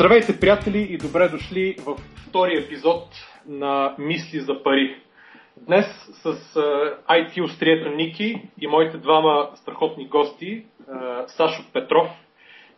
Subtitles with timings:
[0.00, 1.96] Здравейте, приятели, и добре дошли в
[2.28, 3.08] втория епизод
[3.46, 4.96] на Мисли за пари.
[5.56, 6.34] Днес с
[7.10, 10.64] IT острието Ники и моите двама страхотни гости,
[11.26, 12.08] Сашо Петров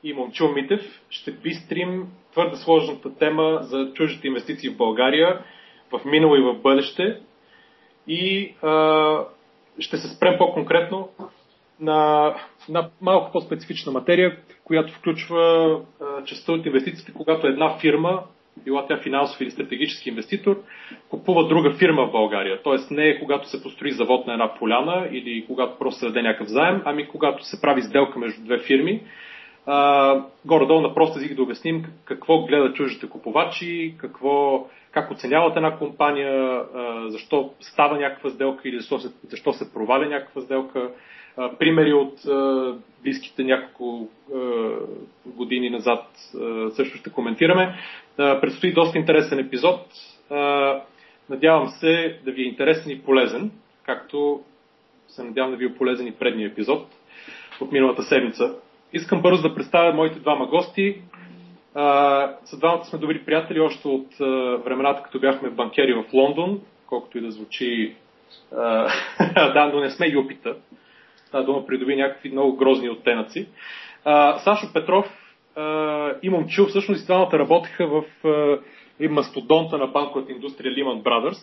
[0.03, 0.81] и Момчил Митев,
[1.11, 5.45] ще бистрим твърде сложната тема за чуждите инвестиции в България
[5.93, 7.21] в минало и в бъдеще.
[8.07, 9.25] И а,
[9.79, 11.09] ще се спрем по-конкретно
[11.81, 12.35] на,
[12.69, 14.39] на малко по-специфична материя,
[14.73, 18.23] която включва а, частта от инвестициите, когато една фирма,
[18.65, 20.63] била тя финансов или стратегически инвеститор,
[21.09, 22.63] купува друга фирма в България.
[22.63, 26.23] Тоест не е когато се построи завод на една поляна или когато просто се даде
[26.23, 29.03] някакъв заем, ами когато се прави сделка между две фирми.
[30.45, 36.63] Горе-долу на прост език да обясним какво гледат чуждите купувачи, какво, как оценяват една компания,
[37.07, 40.91] защо става някаква сделка или защо се, защо се проваля някаква сделка,
[41.59, 42.15] примери от
[43.03, 44.09] близките няколко
[45.27, 46.05] години назад
[46.71, 47.75] също ще коментираме.
[48.17, 49.81] Предстои доста интересен епизод.
[51.31, 53.51] Надявам се да ви е интересен и полезен,
[53.83, 54.41] както
[55.09, 56.87] се надявам да ви е полезен и предния епизод
[57.61, 58.55] от миналата седмица.
[58.93, 61.03] Искам бързо да представя моите двама гости.
[62.45, 64.07] С двамата сме добри приятели още от
[64.65, 67.95] времената, като бяхме банкери в Лондон, колкото и да звучи.
[69.37, 70.57] да, но не сме и опита
[71.33, 73.49] тази дума придоби някакви много грозни оттенъци.
[74.05, 75.07] А, Сашо Петров
[75.57, 78.59] а, и Момчил всъщност и двамата работеха в а,
[79.09, 81.39] мастодонта на банковата индустрия Lehman Brothers.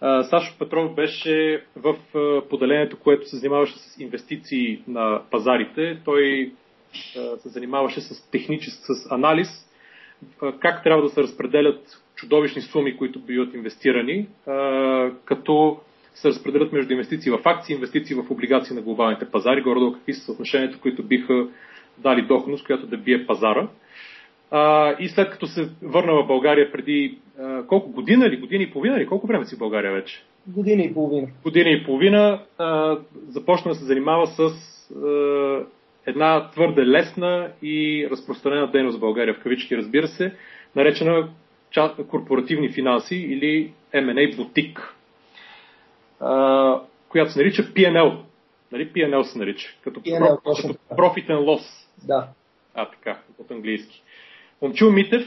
[0.00, 5.98] А, Сашо Петров беше в а, поделението, което се занимаваше с инвестиции на пазарите.
[6.04, 6.52] Той
[7.16, 9.48] а, се занимаваше с технически, с анализ,
[10.60, 14.26] как трябва да се разпределят чудовищни суми, които биват инвестирани,
[15.24, 15.80] като
[16.14, 20.24] се разпределят между инвестиции в акции, инвестиции в облигации на глобалните пазари, горе какви са
[20.24, 21.48] съотношенията, които биха
[21.98, 23.68] дали доходност, която да бие пазара.
[24.50, 28.70] А, и след като се върна в България преди а, колко година или година и
[28.70, 30.24] половина или колко време си в България вече?
[30.46, 31.28] Година и половина.
[31.42, 32.98] Година и половина а,
[33.28, 35.60] започна да се занимава с а,
[36.06, 40.34] една твърде лесна и разпространена дейност в България, в кавички разбира се,
[40.76, 41.28] наречена
[42.08, 44.94] корпоративни финанси или M&A бутик
[47.08, 48.18] която се нарича PNL.
[48.72, 49.68] Нали PNL се нарича?
[49.84, 51.86] Като, PNL, про, като Profit and Loss.
[52.06, 52.28] Да.
[52.74, 54.02] А, така, от английски.
[54.62, 55.26] Момчил Митев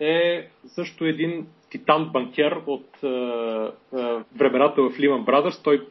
[0.00, 3.08] е също един титан банкер от а,
[3.92, 5.64] а, времената в Lehman Brothers.
[5.64, 5.86] Той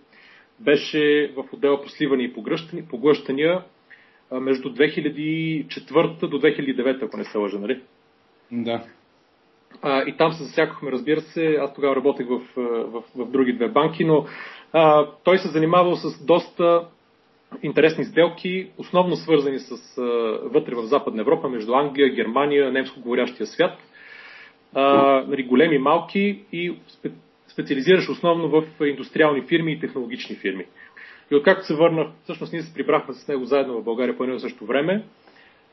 [0.60, 2.34] беше в отдела по сливане и
[2.90, 3.64] поглъщания
[4.32, 7.82] между 2004 до 2009, ако не се лъжа, нали?
[8.52, 8.84] Да.
[9.82, 11.58] А, и там се засякохме, разбира се.
[11.62, 14.26] Аз тогава работех в, в, в други две банки, но
[14.74, 16.88] а, той се занимавал с доста
[17.64, 20.02] интересни сделки, основно свързани с а,
[20.44, 23.78] вътре в Западна Европа, между Англия, Германия, немско говорящия свят.
[24.74, 24.84] А,
[25.28, 27.12] нали, големи, малки и спе,
[27.48, 30.66] специализираш основно в индустриални фирми и технологични фирми.
[31.32, 34.40] И откакто се върна, всъщност ние се прибрахме с него заедно в България по едно
[34.40, 35.04] същото време,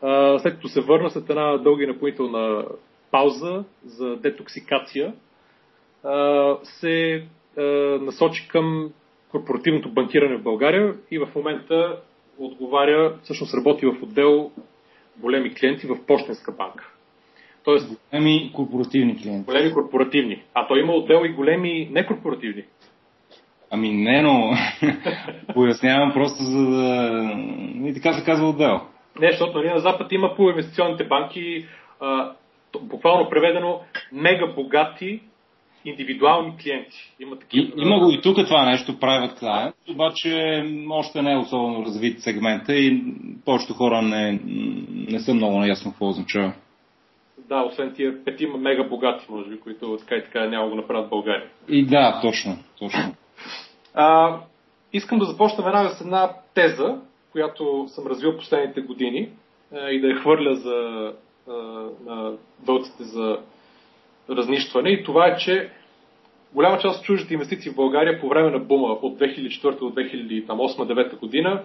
[0.02, 2.64] а, след като се върна след една дълга и напоителна
[3.10, 5.14] пауза за детоксикация,
[6.62, 7.24] се
[8.00, 8.92] насочи към
[9.30, 12.00] корпоративното банкиране в България и в момента
[12.38, 14.50] отговаря, всъщност работи в отдел
[15.16, 16.92] големи клиенти в Почтенска банка.
[17.64, 19.44] Тоест, големи корпоративни клиенти.
[19.44, 20.42] Големи корпоративни.
[20.54, 22.64] А той има отдел и големи некорпоративни.
[23.70, 24.52] Ами не, но
[25.54, 27.32] пояснявам просто за да...
[27.84, 28.80] И така се казва отдел.
[29.20, 31.66] Не, защото нали, на Запад има по инвестиционните банки
[32.00, 32.32] а,
[32.82, 33.80] буквално преведено,
[34.12, 35.20] мега богати
[35.84, 37.14] индивидуални клиенти.
[37.20, 41.36] Има, такива, и, има го и тук това нещо, private client, обаче още не е
[41.36, 43.02] особено развит сегмента и
[43.44, 44.40] повечето хора не,
[45.08, 46.52] не са много наясно какво означава.
[47.48, 51.06] Да, освен тия петима мега богати, може би, които така и така няма го направят
[51.06, 51.48] в България.
[51.68, 53.14] И да, точно, точно.
[53.94, 54.36] А,
[54.92, 57.00] искам да започна веднага с една теза,
[57.32, 59.28] която съм развил последните години
[59.90, 61.12] и да я хвърля за
[62.06, 62.32] на
[62.66, 63.38] вълците за
[64.30, 65.70] разнищване и това е, че
[66.54, 71.18] голяма част от чуждите инвестиции в България по време на бума от 2004 до 2008-2009
[71.18, 71.62] година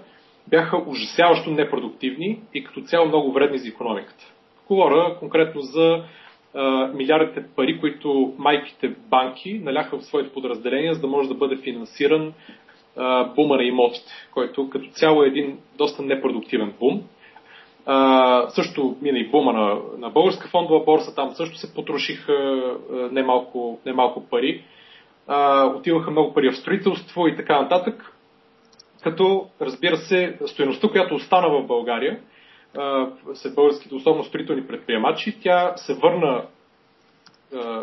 [0.48, 4.34] бяха ужасяващо непродуктивни и като цяло много вредни за економиката.
[4.68, 6.04] Говоря конкретно за
[6.94, 12.34] милиардите пари, които майките банки наляха в своите подразделения, за да може да бъде финансиран
[13.36, 17.02] бума на имотите, който като цяло е един доста непродуктивен бум.
[17.86, 22.62] А, също мина и бума на, на българска фондова борса, там също се потрошиха
[23.12, 24.64] немалко, немалко пари.
[25.28, 28.12] А, отиваха много пари в строителство и така нататък.
[29.04, 32.20] Като, разбира се, стоеността, която остана в България,
[33.34, 36.46] се българските, особено строителни предприемачи, тя се върна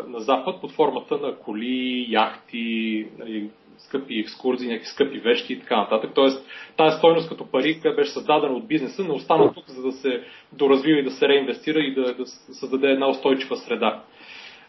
[0.07, 5.77] на Запад под формата на коли, яхти, нали, скъпи екскурзии, някакви скъпи вещи и така
[5.77, 6.11] нататък.
[6.15, 6.45] Тоест,
[6.77, 10.23] тази стойност като пари, която беше създадена от бизнеса, не остана тук, за да се
[10.51, 14.03] доразвива и да се реинвестира и да, да създаде една устойчива среда.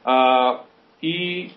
[0.04, 0.58] А,
[1.02, 1.50] и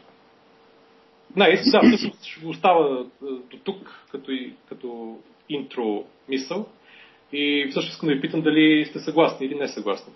[1.35, 5.17] не, да, всъщност ще остава до тук, като, и, като
[5.49, 6.65] интро мисъл.
[7.31, 10.13] И всъщност искам да ви питам дали сте съгласни или не съгласни.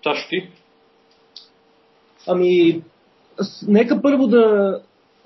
[0.00, 0.48] Чашо ти?
[2.26, 2.82] Ами,
[3.68, 4.76] нека първо да,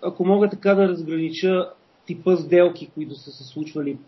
[0.04, 1.68] ако мога така да разгранича
[2.06, 3.98] типа сделки, които са се случвали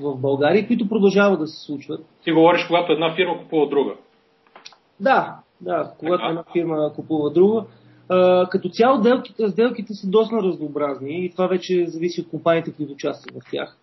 [0.00, 2.04] в България, които продължават да се случват.
[2.24, 3.94] Ти говориш, когато една фирма купува друга.
[5.00, 6.28] Да, да, когато така.
[6.28, 7.64] една фирма купува друга.
[8.08, 12.92] А, като цяло сделките, сделките са доста разнообразни и това вече зависи от компаниите, които
[12.92, 13.76] участват в тях.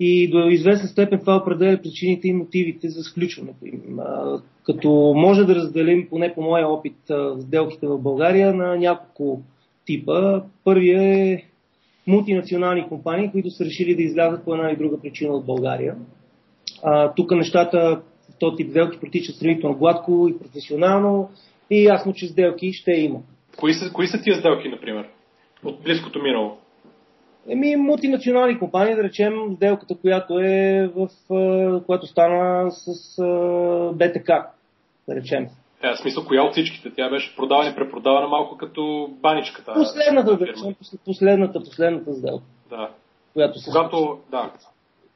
[0.00, 3.98] И до известна степен това определя причините и мотивите за сключването им.
[3.98, 6.96] А, като може да разделим, поне по моя опит,
[7.40, 9.42] сделките в България на няколко
[9.86, 10.42] типа.
[10.64, 11.44] Първият е
[12.06, 15.96] мултинационални компании, които са решили да излязат по една или друга причина от България.
[16.82, 18.00] А, тук нещата,
[18.40, 21.30] този тип сделки протичат сравнително гладко и професионално
[21.70, 23.20] и ясно, че сделки ще има.
[23.56, 25.08] Кои са, кои са тия сделки, например,
[25.64, 26.56] от близкото минало?
[27.48, 31.08] Еми, мултинационални компании, да речем, сделката, която е в,
[31.86, 33.16] която стана с
[33.94, 34.28] БТК,
[35.08, 35.46] да речем.
[35.84, 36.90] Е, в смисъл, коя от всичките?
[36.96, 39.72] Тя беше продавана и препродавана малко като баничката.
[39.72, 42.44] Последната, да речем, последната, последната сделка.
[42.70, 42.90] Да.
[43.32, 44.52] Която се когато, да.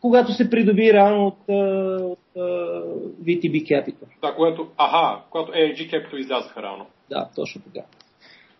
[0.00, 4.06] когато се придоби рано от, от, от VTB Capital.
[4.23, 6.87] Да, когато, аха, когато AIG Capital излязаха рано.
[7.11, 7.87] Да, точно така.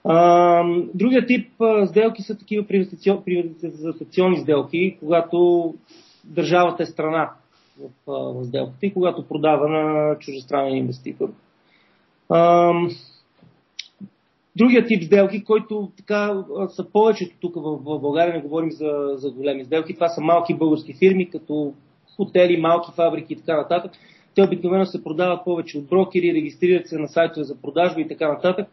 [0.05, 0.65] А,
[0.95, 5.75] другия тип а, сделки са такива приватизационни сделки, когато
[6.25, 7.31] държавата е страна
[7.79, 11.29] в, в сделката и когато продава на чужестранен инвеститор.
[12.29, 12.73] А,
[14.57, 19.65] другия тип сделки, който така са повечето тук в, България, не говорим за, за големи
[19.65, 21.73] сделки, това са малки български фирми, като
[22.17, 23.93] хотели, малки фабрики и така нататък.
[24.35, 28.33] Те обикновено се продават повече от брокери, регистрират се на сайтове за продажби и така
[28.33, 28.69] нататък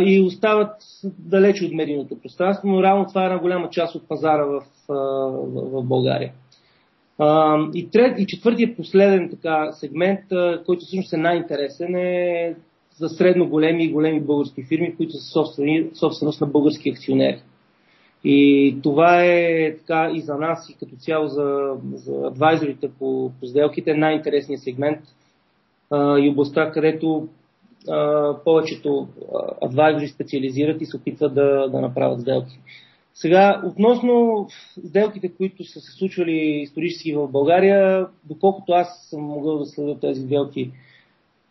[0.00, 0.76] и остават
[1.18, 4.62] далече от медийното пространство, но реално това е една голяма част от пазара в,
[5.44, 6.32] в България.
[7.22, 12.54] А, и, трет, и четвъртият последен така, сегмент, а, който всъщност е най-интересен, е
[12.96, 15.30] за средно големи и големи български фирми, които са
[15.94, 17.42] собственост на български акционери.
[18.24, 23.46] И това е така и за нас, и като цяло за, за адвайзорите по, по
[23.46, 25.00] сделките най-интересният сегмент
[25.90, 27.28] а, и областта, където
[28.44, 29.08] повечето
[29.62, 32.58] адвайзори специализират и се опитват да, да направят сделки.
[33.20, 34.46] Сега, относно
[34.86, 40.22] сделките, които са се случвали исторически в България, доколкото аз съм могъл да следя тези
[40.22, 40.70] сделки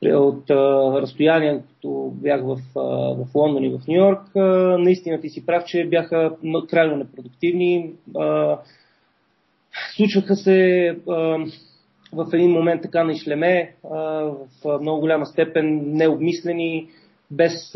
[0.06, 0.56] от а,
[1.02, 2.82] разстояние, като бях в, а,
[3.14, 4.40] в Лондон и в Нью Йорк, а,
[4.80, 6.32] наистина ти си прав, че бяха
[6.70, 7.94] крайно непродуктивни.
[8.18, 8.58] А,
[9.96, 11.14] случваха се а,
[12.14, 13.76] в един момент така на ишлеме,
[14.64, 16.90] в много голяма степен необмислени,
[17.32, 17.76] без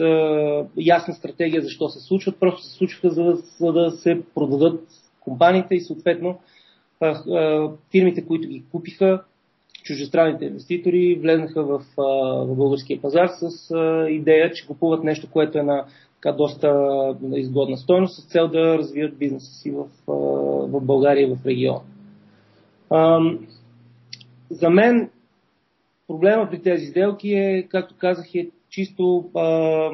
[0.77, 2.39] ясна стратегия защо се случват.
[2.39, 4.81] Просто се случваха за да, за да се продадат
[5.19, 6.39] компаниите и съответно
[7.91, 9.24] фирмите, които ги купиха,
[9.83, 13.75] чужестранните инвеститори, влезнаха в, в българския пазар с
[14.10, 16.69] идея, че купуват нещо, което е на така доста
[17.36, 19.86] изгодна стойност с цел да развият бизнеса си в,
[20.67, 21.81] в България и в региона.
[24.50, 25.10] За мен
[26.07, 29.89] проблема при тези сделки е, както казах, е чисто а,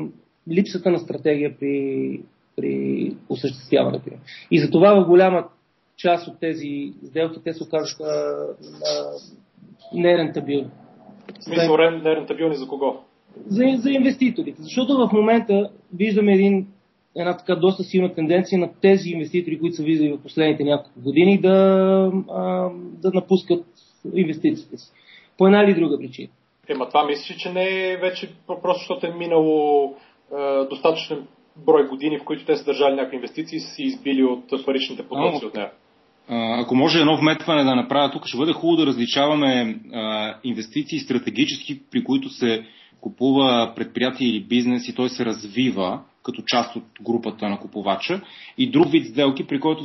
[0.51, 2.21] липсата на стратегия при,
[2.55, 4.19] при осъществяването им.
[4.51, 5.47] И затова в голяма
[5.97, 8.35] част от тези сделки те се оказаха
[9.93, 10.69] нерентабилни.
[11.39, 12.97] В смисъл нерентабилни за кого?
[13.47, 14.61] За, за инвеститорите.
[14.61, 16.67] Защото в момента виждаме един,
[17.15, 21.41] една така доста силна тенденция на тези инвеститори, които са влизали в последните няколко години,
[21.41, 23.65] да, а, да напускат
[24.13, 24.91] инвестициите си.
[25.37, 26.29] По една или друга причина.
[26.69, 29.95] Ема това мислиш, че не е вече просто защото е минало
[30.37, 31.27] е, достатъчен
[31.65, 35.07] брой години, в които те са държали някакви инвестиции и са си избили от паричните
[35.07, 35.71] потоци от нея.
[36.31, 41.81] Ако може едно вметване да направя тук, ще бъде хубаво да различаваме а, инвестиции стратегически,
[41.91, 42.65] при които се
[43.01, 48.21] купува предприятие или бизнес и той се развива като част от групата на купувача
[48.57, 49.83] и друг вид сделки, при който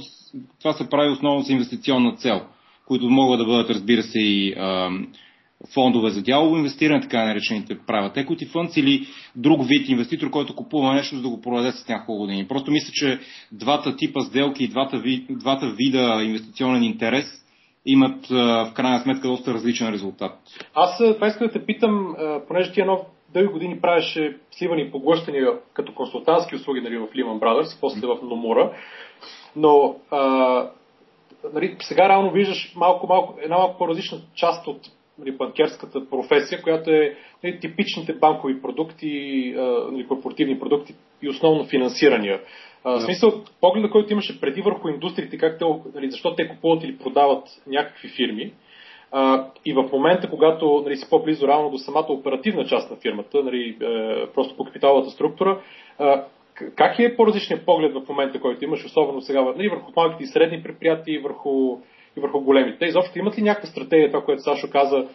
[0.61, 2.41] това се прави основно с инвестиционна цел
[2.87, 4.91] които могат да бъдат, разбира се, и а,
[5.75, 9.07] фондове за дялово инвестиране, така наречените правят equity funds или
[9.37, 12.49] друг вид инвеститор, който купува нещо, за да го продаде с няколко години.
[12.49, 13.21] Просто мисля, че
[13.53, 17.27] двата типа сделки и двата, ви, двата вида инвестиционен интерес
[17.87, 20.39] имат в крайна сметка доста различен резултат.
[20.75, 22.17] Аз това искам да те питам,
[22.49, 27.81] понеже ти едно дълги години правеше сливани поглъщания като консултантски услуги нали, в Lehman Brothers,
[27.81, 28.73] после в Номура,
[29.57, 30.21] но а,
[31.55, 34.81] нали, сега реално виждаш малко, малко, една малко по-различна част от
[35.19, 39.53] нали, банкерската професия, която е нали, типичните банкови продукти,
[39.93, 42.41] нали, корпоративни продукти и основно финансирания.
[42.85, 46.99] В смисъл, погледа, който имаше преди върху индустриите, как те, нали, защо те купуват или
[46.99, 48.53] продават някакви фирми,
[49.17, 53.43] а, и в момента, когато нали, си по-близо равно до самата оперативна част на фирмата,
[53.43, 55.61] нали, е, просто по капиталовата структура,
[55.99, 56.25] а,
[56.77, 60.63] как е по-различният поглед в момента, който имаш, особено сега нали, върху малките и средни
[60.63, 61.79] предприятия и върху,
[62.17, 62.79] и върху големите?
[62.79, 65.09] Те изобщо имат ли някаква стратегия, това, което Сашо каза,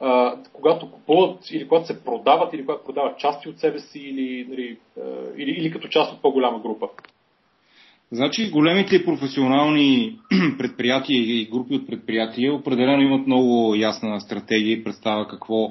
[0.00, 4.46] а, когато купуват или когато се продават, или когато продават части от себе си, или,
[4.48, 4.78] нали,
[5.36, 6.88] или, или като част от по-голяма група?
[8.12, 10.18] Значи големите професионални
[10.58, 15.70] предприятия и групи от предприятия определено имат много ясна стратегия и представа какво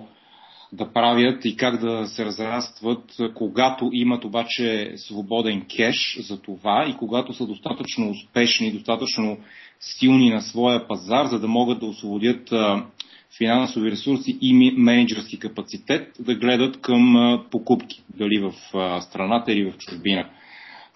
[0.74, 6.98] да правят и как да се разрастват, когато имат обаче свободен кеш за това и
[6.98, 9.38] когато са достатъчно успешни, достатъчно
[9.80, 12.53] силни на своя пазар, за да могат да освободят
[13.38, 17.15] финансови ресурси и менеджерски капацитет да гледат към
[17.51, 18.53] покупки, дали в
[19.01, 20.30] страната или в чужбина.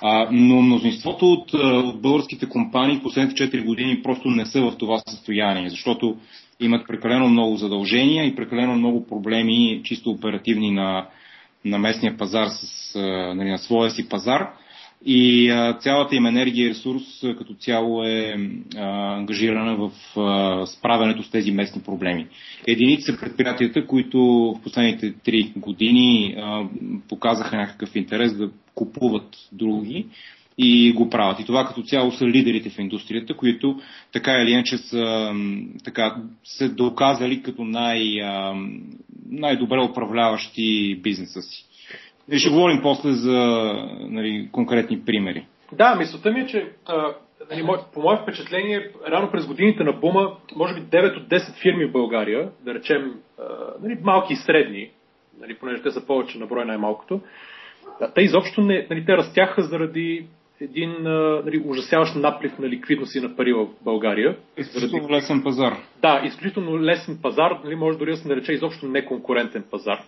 [0.01, 5.01] А, но мнозинството от, от българските компании последните 4 години просто не са в това
[5.09, 6.17] състояние, защото
[6.59, 11.07] имат прекалено много задължения и прекалено много проблеми, чисто оперативни на,
[11.65, 12.95] на местния пазар, с,
[13.35, 14.49] нали, на своя си пазар.
[15.05, 17.03] И а, цялата им енергия и ресурс
[17.37, 18.35] като цяло е
[18.77, 22.27] а, ангажирана в а, справянето с тези местни проблеми.
[22.67, 24.19] Единици са предприятията, които
[24.59, 26.67] в последните три години а,
[27.09, 30.05] показаха някакъв интерес да купуват други
[30.57, 31.39] и го правят.
[31.39, 33.79] И това като цяло са лидерите в индустрията, които
[34.13, 35.31] така или иначе са
[35.83, 38.03] така, се доказали като най,
[39.29, 41.66] най-добре управляващи бизнеса си.
[42.31, 43.37] И ще говорим после за
[43.99, 45.45] нали, конкретни примери.
[45.71, 47.13] Да, мисълта ми е, че а,
[47.51, 51.85] нали, по мое впечатление, рано през годините на бума, може би 9 от 10 фирми
[51.85, 53.43] в България, да речем а,
[53.83, 54.89] нали, малки и средни,
[55.41, 57.21] нали, понеже те са повече на брой най-малкото,
[58.15, 60.27] те изобщо не, нали, те растяха заради
[60.61, 60.95] един
[61.45, 64.37] нали, ужасяващ наплив на ликвидност и на пари в България.
[64.57, 65.13] Изключително заради...
[65.13, 65.77] лесен пазар.
[66.01, 69.99] Да, изключително лесен пазар, нали, може дори да се нарече изобщо неконкурентен пазар.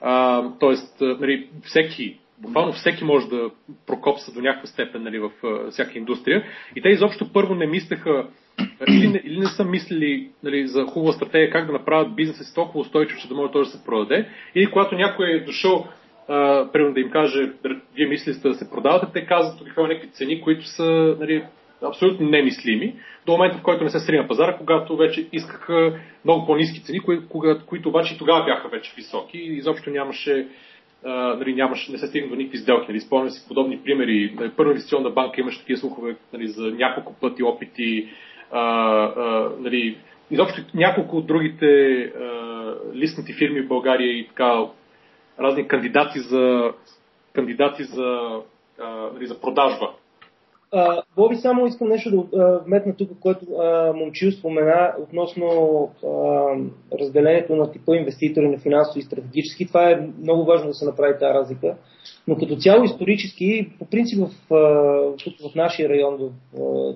[0.00, 3.50] А, тоест, нали, всеки, буквално всеки може да
[3.86, 5.30] прокопса до някаква степен нали, в
[5.70, 6.44] всяка индустрия.
[6.76, 8.26] И те изобщо първо не мислеха
[8.88, 12.54] или не, или не са мислили нали, за хубава стратегия как да направят бизнеса си
[12.54, 14.28] толкова устойчив, че да може той да се продаде.
[14.54, 15.86] Или когато някой е дошъл
[16.72, 17.52] примерно да им каже,
[17.96, 21.44] вие мислите да се продавате, те казват има някакви цени, които са нали,
[21.84, 22.94] абсолютно немислими,
[23.26, 27.18] до момента в който не се срина пазара, когато вече искаха много по-низки цени, кои,
[27.66, 30.48] които обаче и тогава бяха вече високи и изобщо нямаше,
[31.04, 32.86] а, нали, нямаше не се стигна до никакви сделки.
[32.88, 33.00] Нали.
[33.00, 34.36] Спомням си подобни примери.
[34.56, 38.08] Първа инвестиционна банка имаше такива слухове нали, за няколко пъти опити.
[38.50, 39.98] А, а, нали,
[40.30, 42.34] изобщо няколко от другите а,
[42.94, 44.62] листните фирми в България и така
[45.40, 46.72] разни кандидати за,
[47.32, 48.40] кандидати за,
[48.80, 49.90] а, нали, за продажба.
[50.76, 53.46] А, Боби, само искам нещо да вметна тук, което
[53.94, 55.46] Момчил спомена относно
[56.04, 56.08] а,
[57.00, 59.66] разделението на типа инвеститори на финансови и стратегически.
[59.66, 61.76] Това е много важно да се направи тази разлика.
[62.28, 64.30] Но като цяло исторически, по принцип в,
[65.24, 66.30] тук в нашия район, в,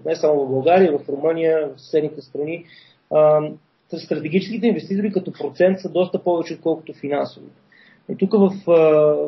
[0.07, 2.65] не само в България, в Румъния, в съседните страни,
[3.15, 3.51] а,
[3.97, 7.57] стратегическите инвеститори като процент са доста повече, отколкото финансовите.
[8.11, 8.51] И тук в,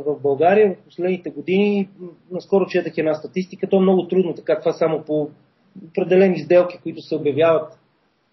[0.07, 1.89] в България в последните години,
[2.31, 5.31] наскоро четах една статистика, то е много трудно така, това само по
[5.89, 7.79] определени сделки, които се обявяват,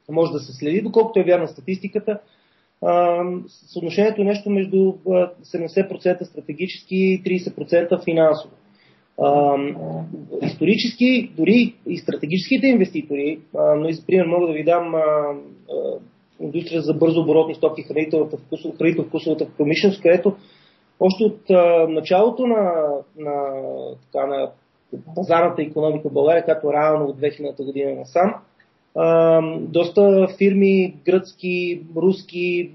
[0.10, 2.20] може да се следи, доколкото е вярна статистиката.
[3.48, 8.54] Съотношението е нещо между 70% стратегически и 30% финансово.
[10.44, 14.96] исторически, дори и стратегическите инвеститори, но и за пример мога да ви дам
[16.42, 20.36] индустрия за бързо оборотни стоки, хранителната вкусов, хранително-вкусовата промишленост, където
[21.00, 22.84] още от а, началото на,
[23.18, 23.54] на,
[24.06, 24.52] така, на
[25.16, 28.36] пазарната економика в България, като реално от 2000-та година насам,
[28.96, 32.72] а, доста фирми, гръцки, руски,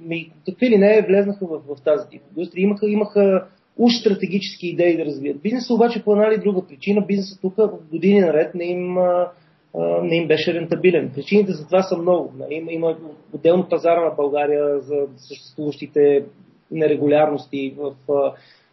[0.47, 2.62] какви ли не, влезнаха в, в тази тип индустрия.
[2.62, 3.47] Имаха, имаха
[3.78, 7.54] уж стратегически идеи да развият бизнеса, обаче по една или друга причина бизнесът тук
[7.90, 9.28] години наред не им а,
[10.02, 11.11] не им беше рентабилен.
[11.14, 12.33] Причините за това са много.
[12.38, 12.97] Нали, има,
[13.35, 16.25] отделно пазара на България за съществуващите
[16.71, 17.95] нерегулярности в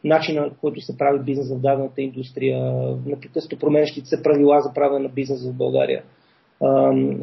[0.04, 2.74] начина, който се прави бизнес в дадената индустрия,
[3.06, 6.04] непрекъснато променящите се правила за правене на бизнес в България.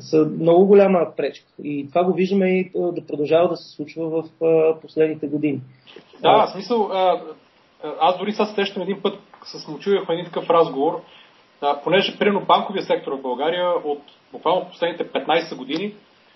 [0.00, 1.46] са много голяма пречка.
[1.62, 4.24] И това го виждаме и да продължава да се случва в
[4.82, 5.60] последните години.
[6.22, 6.90] Да, в смисъл,
[8.00, 9.66] аз дори сега срещам един път с
[10.06, 11.00] в един такъв разговор,
[11.60, 15.94] а, понеже примерно банковия сектор в България от буквално последните 15 години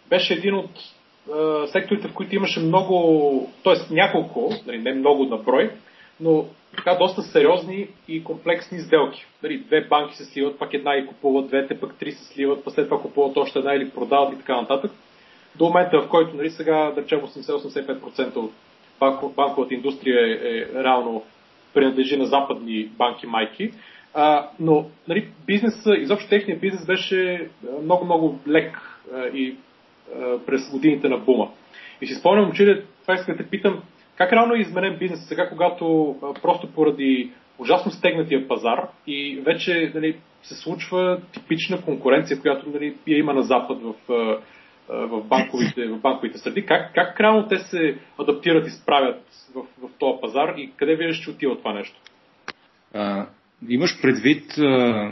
[0.09, 0.71] беше един от
[1.33, 3.95] а, секторите, в които имаше много, т.е.
[3.95, 5.71] няколко, нали, не много на брой,
[6.21, 6.45] но
[6.77, 9.27] така доста сериозни и комплексни сделки.
[9.43, 12.75] Дали, две банки се сливат, пак една и купуват, двете пък три се сливат, пък
[12.75, 14.93] след това купуват още една или продават и така нататък.
[15.57, 18.53] До момента, в който нали, сега, да речем, 80-85% от
[19.37, 21.25] банковата индустрия е, е реално
[21.75, 23.73] принадлежи на западни банки майки.
[24.15, 27.49] А, но нали, бизнеса, изобщо техния бизнес беше
[27.83, 29.57] много-много лек а, и
[30.17, 31.51] а, през годините на бума.
[32.01, 33.83] И си спомням, че това искам да те питам,
[34.17, 39.93] как реално е изменен бизнес сега, когато а, просто поради ужасно стегнатия пазар и вече
[39.95, 43.95] нали, се случва типична конкуренция, която нали, я има на Запад в,
[44.89, 46.67] в, банковите, в банковите среди.
[46.67, 49.23] Как, как реално те се адаптират и справят
[49.55, 52.01] в, в този пазар и къде виждаш, че отива това нещо?
[53.69, 55.11] Имаш предвид а,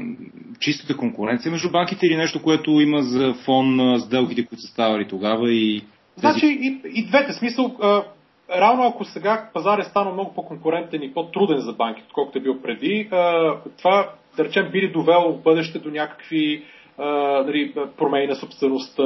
[0.61, 5.09] чистата конкуренция между банките или нещо, което има за фон а, сделките, които са ставали
[5.09, 5.83] тогава и...
[6.17, 7.33] Значи и, и двете.
[7.33, 8.03] Смисъл, а,
[8.57, 12.63] Реално, ако сега пазар е станал много по-конкурентен и по-труден за банките, отколкото е бил
[12.63, 13.09] преди,
[13.79, 16.65] това, да речем, би ли довело в бъдеще до някакви
[17.47, 19.03] нали, промени на собствеността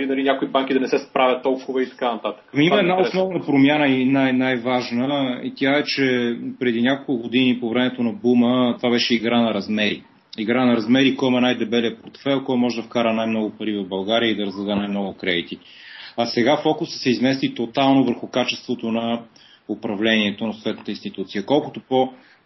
[0.00, 2.44] и нали, някои банки да не се справят толкова и така нататък.
[2.54, 7.60] Ами има една основна промяна и най- най-важна и тя е, че преди няколко години
[7.60, 10.02] по времето на бума това беше игра на размери.
[10.38, 14.30] Игра на размери, кой има най-дебелия портфел, кой може да вкара най-много пари в България
[14.30, 15.58] и да раздаде най-много кредити.
[16.16, 19.22] А сега фокусът се измести тотално върху качеството на
[19.68, 21.46] управлението на съответната институция.
[21.46, 21.80] Колкото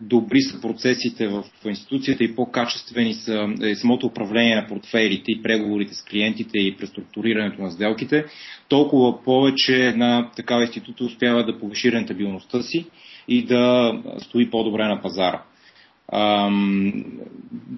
[0.01, 5.95] по-добри са процесите в институцията и по-качествени са е, самото управление на портфейлите и преговорите
[5.95, 8.25] с клиентите и преструктурирането на сделките,
[8.69, 12.87] толкова повече една такава институция успява да повиши рентабилността си
[13.29, 15.43] и да стои по-добре на пазара.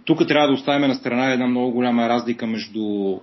[0.05, 3.19] тук трябва да оставим на страна една много голяма разлика между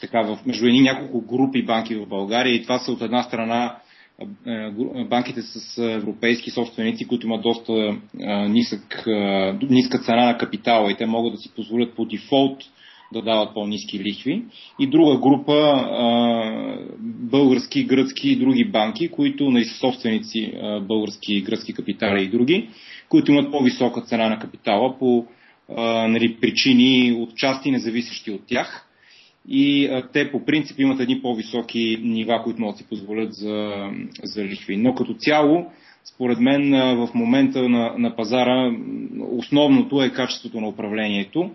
[0.00, 3.76] така, в, между едни няколко групи банки в България и това са от една страна
[5.08, 7.96] банките с европейски собственици, които имат доста
[8.48, 9.06] нисък,
[9.70, 12.62] ниска цена на капитала и те могат да си позволят по дефолт
[13.12, 14.42] да дават по-низки лихви.
[14.80, 15.84] И друга група
[17.02, 22.68] български, гръцки и други банки, които нали, са собственици български, гръцки капитали и други,
[23.08, 25.26] които имат по-висока цена на капитала по
[26.08, 28.85] нали, причини от части независещи от тях
[29.48, 33.72] и а, те по принцип имат едни по-високи нива, които могат да си позволят за,
[34.22, 34.76] за лихви.
[34.76, 35.66] Но като цяло,
[36.04, 38.72] според мен в момента на, на пазара
[39.30, 41.50] основното е качеството на управлението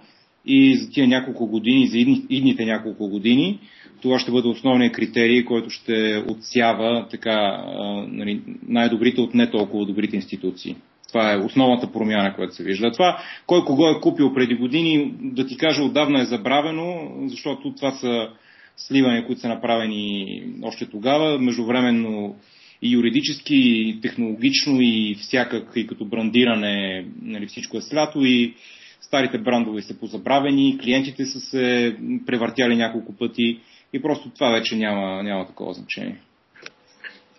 [0.46, 1.98] и за тия няколко години, за
[2.30, 3.60] идните няколко години,
[4.02, 7.64] това ще бъде основният критерий, който ще отсява така,
[8.08, 10.76] нали, най-добрите от не толкова добрите институции.
[11.12, 12.92] Това е основната промяна, която се вижда.
[12.92, 17.92] Това, кой кого е купил преди години, да ти кажа, отдавна е забравено, защото това
[17.92, 18.30] са
[18.78, 21.40] сливания, които са направени още тогава.
[21.40, 22.36] Междувременно
[22.82, 28.54] и юридически, и технологично, и всякак, и като брандиране, нали, всичко е слято и
[29.02, 31.96] старите брандове са позабравени, клиентите са се
[32.26, 33.60] превъртяли няколко пъти
[33.94, 36.22] и просто това вече няма, няма такова значение.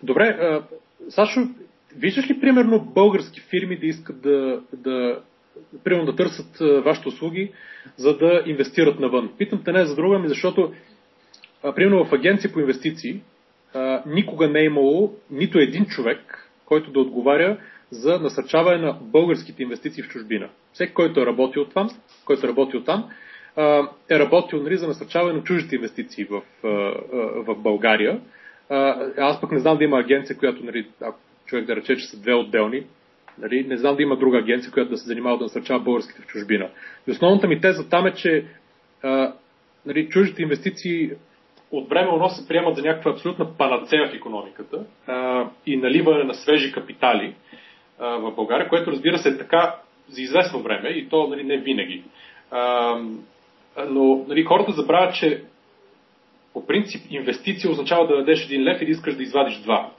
[0.03, 0.37] Добре,
[1.09, 1.41] Сашо,
[1.97, 5.21] Виждаш ли, примерно, български фирми да искат да, да,
[5.85, 7.53] примерно, да търсят вашите услуги,
[7.97, 9.31] за да инвестират навън?
[9.39, 10.73] Питам те не за друга ми, защото,
[11.63, 13.21] а, примерно, в агенция по инвестиции
[13.75, 17.59] а, никога не е имало нито един човек, който да отговаря
[17.91, 20.49] за насърчаване на българските инвестиции в чужбина.
[20.73, 21.91] Всеки, който е работил там,
[22.25, 23.11] който е работил там,
[24.11, 26.43] е работил нали, за насърчаване на чуждите инвестиции в,
[27.47, 28.21] в България.
[29.19, 31.19] Аз пък не знам да има агенция, която, нали, ако
[31.53, 32.83] човек да рече, че са две отделни.
[33.39, 33.65] Нали?
[33.69, 36.69] Не знам да има друга агенция, която да се занимава да насърчава българските в чужбина.
[37.07, 38.45] И основната ми теза там е, че
[39.03, 39.33] а,
[39.87, 41.11] нали, чуждите инвестиции
[41.71, 46.35] от време оно се приемат за някаква абсолютна панацея в економиката а, и наливане на
[46.35, 47.35] свежи капитали
[47.99, 49.77] а, в България, което разбира се е така
[50.09, 52.03] за известно време и то нали, не винаги.
[52.51, 52.95] А,
[53.89, 55.43] но нали, хората забравят, че
[56.53, 59.91] по принцип инвестиция означава да дадеш един лев и да искаш да извадиш два.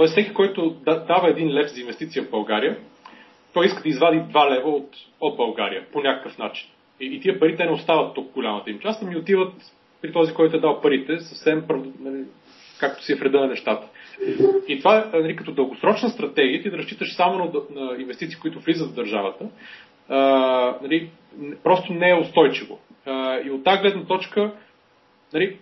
[0.00, 2.78] Тоест всеки, който дава един лев за инвестиция в България,
[3.54, 4.88] той иска да извади 2 лева от,
[5.20, 6.68] от България по някакъв начин.
[7.00, 9.52] И, и тия пари те не остават тук голямата им част, ами отиват
[10.02, 11.64] при този, който е дал парите, съвсем
[12.00, 12.24] нали,
[12.78, 13.86] както си е вреда на нещата.
[14.68, 18.90] И това нали, като дългосрочна стратегия, ти да разчиташ само на, на инвестиции, които влизат
[18.90, 19.44] в държавата,
[20.08, 20.18] а,
[20.82, 21.10] нали,
[21.64, 22.78] просто не е устойчиво.
[23.06, 24.52] А, и от тази гледна точка
[25.32, 25.58] нали,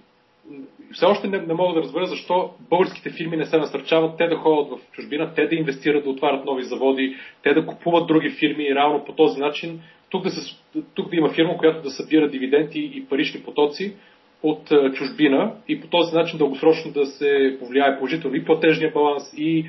[0.93, 4.37] все още не, не мога да разбера защо българските фирми не се насърчават те да
[4.37, 8.65] ходят в чужбина, те да инвестират, да отварят нови заводи, те да купуват други фирми
[8.65, 9.81] и реално по този начин
[10.11, 10.57] тук да, се,
[10.95, 13.95] тук да има фирма, която да събира дивиденти и парични потоци
[14.43, 19.67] от чужбина и по този начин дългосрочно да се повлияе положително и платежния баланс, и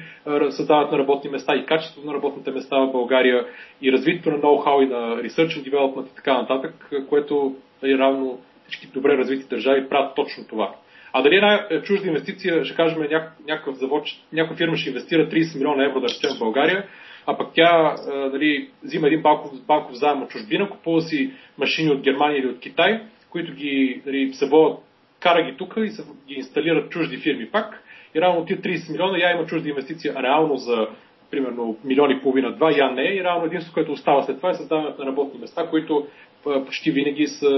[0.50, 3.46] създават на работни места, и качеството на работните места в България,
[3.82, 8.40] и развитието на ноу-хау и на research and development и така нататък, което е равно
[8.70, 10.76] всички добре развити държави правят точно това.
[11.14, 13.08] А дали една е, чужда инвестиция, ще кажем,
[13.48, 16.86] някакъв завод, някаква фирма ще инвестира 30 милиона евро да речем в България,
[17.26, 17.96] а пък тя
[18.34, 22.60] нали, взима един банков, банков заем от чужбина, купува си машини от Германия или от
[22.60, 24.80] Китай, които ги нали, събуват,
[25.20, 27.84] кара ги тук и се, ги инсталират чужди фирми пак.
[28.16, 30.88] И реално тия 30 милиона, я има чужда инвестиция реално за
[31.32, 33.04] примерно милиони и половина, два, я не.
[33.04, 36.08] И реално единството, което остава след това е създаването на работни места, които
[36.44, 37.50] почти винаги са,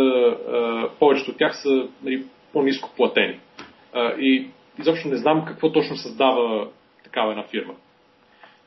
[1.00, 3.40] повечето от тях са нали, по-низко платени.
[4.20, 4.48] И
[4.80, 6.68] изобщо не знам какво точно създава
[7.04, 7.74] такава една фирма.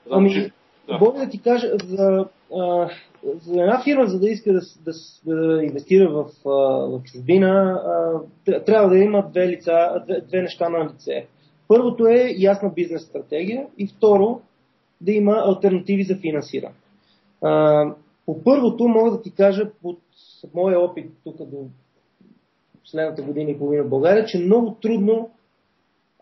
[0.07, 0.51] Знам, ами, че...
[0.89, 0.99] да.
[0.99, 2.89] Мога да ти кажа, за, а,
[3.25, 4.93] за една фирма, за да иска да, да,
[5.35, 7.81] да инвестира в, в чужбина,
[8.67, 11.27] трябва да има две, лица, две, две неща на лице.
[11.69, 14.41] Първото е ясна бизнес стратегия и второ
[15.01, 16.75] да има альтернативи за финансиране.
[18.27, 19.99] По първото мога да ти кажа под
[20.55, 21.67] моя опит тук до
[22.81, 25.31] последната година и половина в България, че много трудно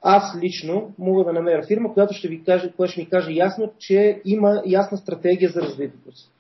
[0.03, 3.71] аз лично мога да намеря фирма, която ще ви каже, която ще ми каже ясно,
[3.79, 6.31] че има ясна стратегия за развитието си.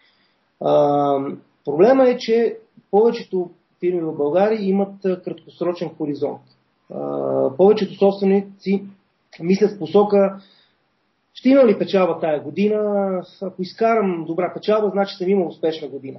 [1.65, 2.59] Проблема е, че
[2.91, 6.43] повечето фирми в България имат краткосрочен хоризонт.
[7.57, 8.85] Повечето собственици
[9.41, 10.43] мислят в посока
[11.35, 13.23] ще имам ли печалба тая година?
[13.43, 16.19] Ако изкарам добра печалба, значи съм имал успешна година.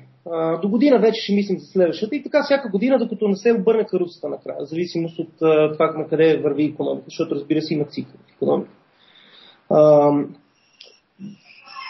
[0.61, 3.85] До година вече ще мислим за следващата и така всяка година, докато не се обърне
[3.85, 5.37] каруцата накрая, в зависимост от
[5.73, 8.71] това на къде върви економика, защото разбира се има цикъл в економика.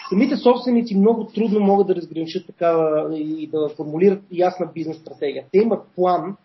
[0.08, 5.44] Самите собственици много трудно могат да разграничат такава и да формулират ясна бизнес стратегия.
[5.52, 6.36] Те имат план,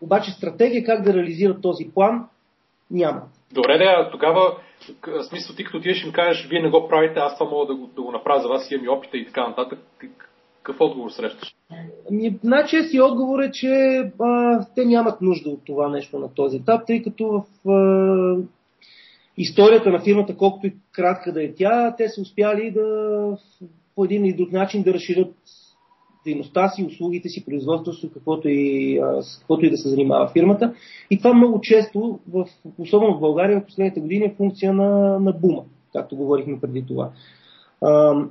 [0.00, 2.26] обаче стратегия как да реализират този план
[2.90, 3.22] няма.
[3.52, 4.56] Добре, да, тогава,
[5.06, 7.74] в смисъл, ти като отидеш им кажеш, вие не го правите, аз това мога да
[7.74, 9.78] го, да го направя за вас, имам и опита и така нататък.
[10.62, 11.54] Какъв отговор срещаш?
[12.10, 13.68] Ами, най-чести отговор е, че
[14.20, 18.36] а, те нямат нужда от това нещо на този етап, тъй като в а,
[19.36, 23.36] историята на фирмата, колкото и кратка да е тя, те са успяли да
[23.94, 25.34] по един или друг начин да разширят
[26.24, 30.74] дейността си, услугите си, производството, каквото и, с каквото и да се занимава фирмата.
[31.10, 32.46] И това много често, в,
[32.78, 37.10] особено в България, в последните години е функция на, на бума, както говорихме преди това.
[37.82, 38.22] А,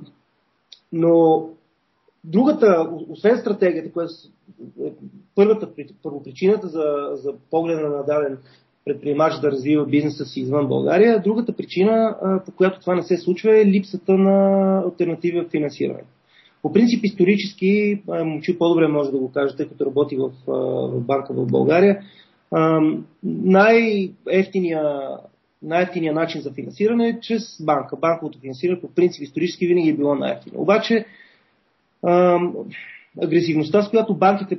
[0.92, 1.44] но
[2.24, 4.12] другата, освен стратегията, която
[4.84, 4.92] е
[5.34, 5.68] първата
[6.02, 8.38] първопричината за, за погледа на даден
[8.84, 13.58] предприемач да развива бизнеса си извън България, другата причина, по която това не се случва,
[13.58, 16.17] е липсата на альтернатива в финансирането.
[16.62, 21.32] По принцип, исторически, Момчил по-добре може да го каже, тъй като работи в, в банка
[21.32, 22.02] в България,
[23.22, 24.82] най-ефтиния
[25.62, 27.96] най-ефтиния начин за финансиране е чрез банка.
[27.96, 30.60] Банковото финансиране по принцип исторически винаги е било най-ефтино.
[30.60, 31.04] Обаче
[33.22, 34.58] агресивността, с която банките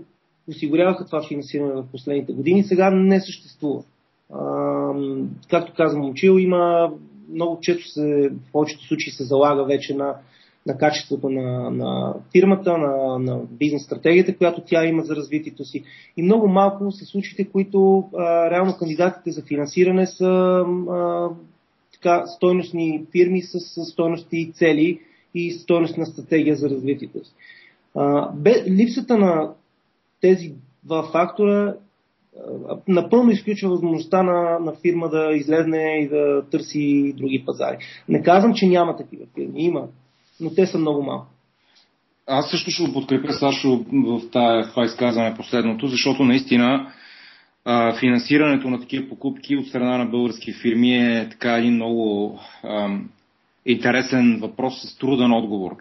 [0.49, 3.83] осигуряваха това финансиране в последните години, сега не съществува.
[5.49, 6.91] както казвам, Момчил, има
[7.33, 10.15] много често се, в повечето случаи се залага вече на
[10.69, 15.83] на качеството на, на фирмата, на, на бизнес стратегията, която тя има за развитието си.
[16.17, 21.29] И много малко са случаите, които а, реално кандидатите за финансиране са а,
[21.93, 24.99] така, стойностни фирми с, с стойности цели
[25.35, 27.31] и стойностна стратегия за развитието си.
[27.95, 29.53] А, бе, липсата на
[30.21, 30.53] тези
[30.83, 31.75] два фактора
[32.87, 37.77] напълно изключва възможността на, на фирма да излезне и да търси други пазари.
[38.09, 39.63] Не казвам, че няма такива фирми.
[39.63, 39.87] Има
[40.39, 41.27] но те са много малко.
[42.27, 46.93] Аз също ще го подкрепя, Сашо, в това изказване последното, защото наистина
[47.65, 52.97] а, финансирането на такива покупки от страна на български фирми е така един много а,
[53.65, 55.75] интересен въпрос с труден отговор.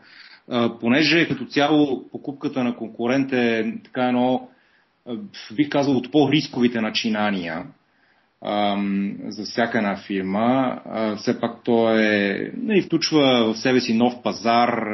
[0.51, 4.49] А, понеже като цяло покупката на конкурент е така едно,
[5.57, 7.66] бих казал, от по-рисковите начинания,
[9.29, 10.79] за всяка една фирма.
[11.16, 14.88] Все пак то е, и нали, включва в себе си нов пазар,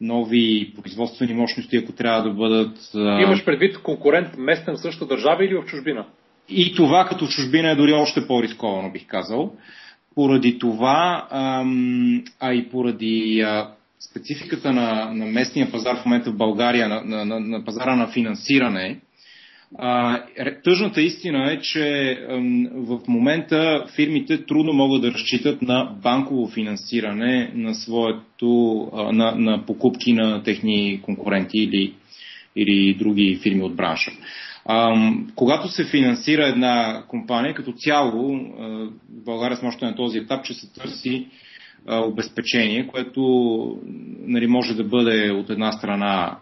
[0.00, 2.78] нови производствени мощности, ако трябва да бъдат.
[2.94, 6.06] Имаш предвид конкурент местен в същата държава или в чужбина?
[6.48, 9.52] И това като в чужбина е дори още по-рисковано, бих казал.
[10.14, 11.28] Поради това,
[12.40, 13.44] а и поради
[14.10, 19.00] спецификата на, на местния пазар в момента в България, на, на, на пазара на финансиране,
[19.78, 20.22] А,
[20.64, 22.18] тъжната истина е, че
[22.74, 30.12] в момента фирмите трудно могат да разчитат на банково финансиране на своето, на, на покупки
[30.12, 31.94] на техни конкуренти или,
[32.56, 34.10] или други фирми от бранша.
[34.64, 38.40] А, когато се финансира една компания, като цяло,
[39.10, 41.26] в България сме още на този етап, че се търси
[41.86, 43.22] обезпечение, което
[44.20, 46.38] нали, може да бъде от една страна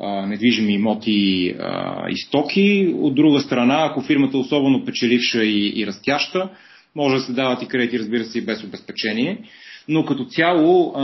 [0.00, 2.94] недвижими имоти а, и стоки.
[2.98, 6.50] От друга страна, ако фирмата е особено печеливша и, и растяща,
[6.96, 9.38] може да се дават и кредити, разбира се, и без обезпечение.
[9.88, 10.94] Но като цяло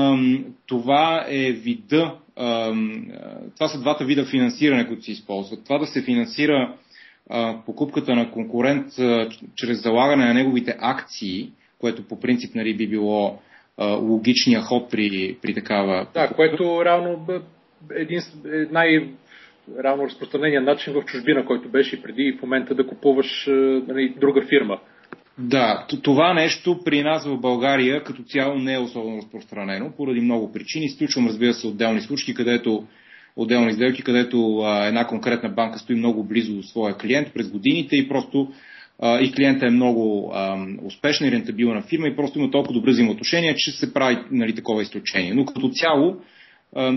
[0.67, 2.15] това е вида,
[3.55, 5.65] това са двата вида финансиране, които се използват.
[5.65, 6.75] Това да се финансира
[7.67, 8.87] покупката на конкурент
[9.57, 13.39] чрез залагане на неговите акции, което по принцип нали, би било
[13.81, 16.07] логичния ход при, при такава.
[16.15, 17.27] Да, което реално
[17.95, 18.21] един
[18.71, 19.09] най-
[19.79, 23.51] равно разпространения начин в чужбина, който беше и преди и в момента да купуваш е,
[23.89, 24.79] нали, друга фирма.
[25.39, 30.53] Да, това нещо при нас в България като цяло не е особено разпространено, поради много
[30.53, 30.85] причини.
[30.85, 32.85] Изключвам, разбира се, отделни случаи, където
[33.37, 37.97] отделни сделки, където а, една конкретна банка стои много близо до своя клиент през годините
[37.97, 38.49] и просто
[38.99, 42.91] а, и клиента е много а, успешна и рентабилна фирма и просто има толкова добри
[42.91, 45.35] взаимоотношения, че се прави нали, такова изключение.
[45.35, 46.17] Но като цяло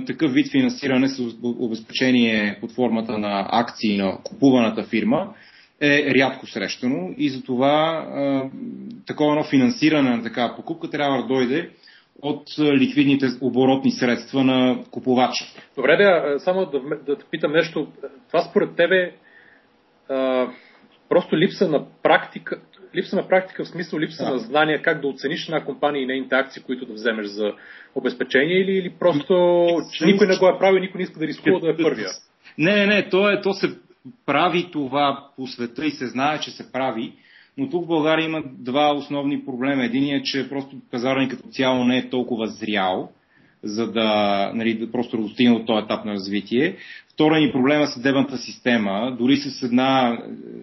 [0.08, 5.34] такъв вид финансиране с обезпечение под формата на акции на купуваната фирма
[5.82, 8.06] е рядко срещано и затова
[9.08, 11.70] такова едно финансиране на такава покупка трябва да дойде
[12.22, 15.46] от ликвидните оборотни средства на купувача.
[15.76, 17.88] Добре, да, само да, да те питам нещо.
[18.28, 19.12] Това според тебе
[20.10, 20.48] а,
[21.10, 22.62] просто липса на практика,
[22.96, 24.32] липса на практика в смисъл липса да.
[24.32, 27.54] на знания как да оцениш една компания и нейните акции, които да вземеш за
[27.96, 31.60] обезпечение или, или просто че никой не го е правил никой не иска да рискува
[31.60, 32.10] да е първия?
[32.58, 33.68] Не, не, не, то, е, то се
[34.26, 37.14] прави това по света и се знае, че се прави,
[37.58, 39.86] но тук в България има два основни проблема.
[39.86, 43.12] Единият е, че просто пазарът като цяло не е толкова зрял,
[43.64, 46.76] за да, нали, да просто достигне от този етап на развитие.
[47.14, 49.16] Втора ни проблема с съдебната система.
[49.20, 50.18] Дори с една,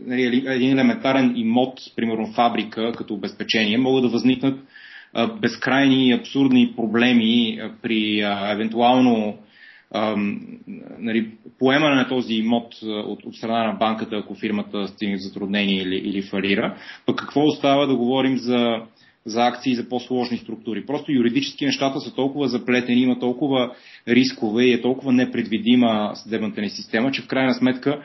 [0.07, 4.61] нали, един елементарен имот, примерно фабрика, като обезпечение, могат да възникнат
[5.41, 9.39] безкрайни и абсурдни проблеми при а, евентуално
[9.91, 10.17] а,
[10.99, 15.83] нали, поемане на този имот от, от страна на банката, ако фирмата стигне в затруднение
[15.83, 16.77] или, или фалира.
[17.07, 18.83] Пък какво остава да говорим за,
[19.27, 20.87] за акции за по-сложни структури?
[20.87, 23.75] Просто юридически нещата са толкова заплетени, има толкова
[24.09, 28.03] рискове и е толкова непредвидима съдебната ни система, че в крайна сметка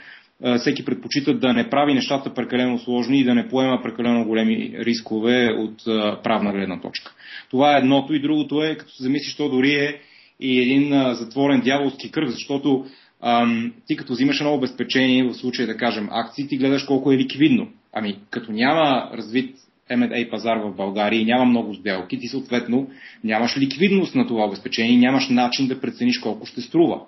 [0.59, 5.49] всеки предпочита да не прави нещата прекалено сложни и да не поема прекалено големи рискове
[5.57, 5.83] от
[6.23, 7.13] правна гледна точка.
[7.49, 9.99] Това е едното и другото е, като се замислиш, то дори е
[10.39, 12.85] и един затворен дяволски кръг, защото
[13.21, 17.17] ам, ти като взимаш едно обезпечение, в случая да кажем акции, ти гледаш колко е
[17.17, 17.67] ликвидно.
[17.93, 19.55] Ами като няма развит
[19.91, 22.87] M&A пазар в България и няма много сделки, ти съответно
[23.23, 27.01] нямаш ликвидност на това обезпечение и нямаш начин да прецениш колко ще струва.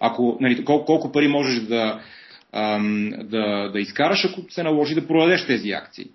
[0.00, 2.00] Ако, нали, колко, колко пари можеш да
[3.22, 6.06] да, да изкараш, ако се наложи да продадеш тези акции.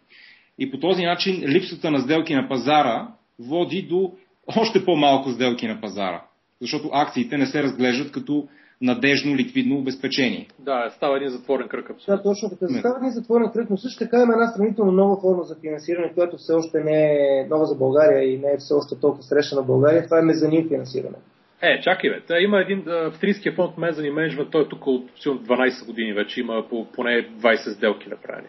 [0.59, 3.07] И по този начин липсата на сделки на пазара
[3.39, 4.11] води до
[4.57, 6.23] още по-малко сделки на пазара.
[6.61, 8.47] Защото акциите не се разглеждат като
[8.83, 10.47] надежно ликвидно обезпечение.
[10.59, 11.89] Да, става един затворен кръг.
[11.89, 12.15] Абсолютно.
[12.15, 12.79] Да, точно така.
[12.79, 16.37] Става един затворен кръг, но също така има една сравнително нова форма за финансиране, която
[16.37, 19.67] все още не е нова за България и не е все още толкова срещана в
[19.67, 20.05] България.
[20.05, 21.17] Това е мезанин финансиране.
[21.61, 22.21] Е, чакай бе.
[22.27, 26.65] Та, има един австрийския фонд Мезани менеджмент, той е тук от 12 години вече, има
[26.69, 28.47] по, поне 20 сделки направени.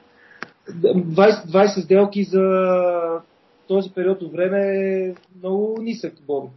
[0.68, 2.42] 20, 20 сделки за
[3.68, 6.48] този период от време е много нисък, Боби.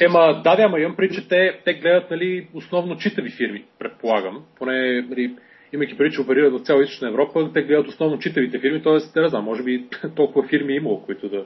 [0.00, 4.44] Ема, да, да, ама имам при, че те, те гледат нали, основно читави фирми, предполагам.
[4.58, 5.36] Поне, нали,
[5.72, 9.20] имайки преди, че оперират в цяла източна Европа, те гледат основно читавите фирми, т.е.
[9.20, 9.84] не знам, може би
[10.16, 11.44] толкова фирми имало, които да,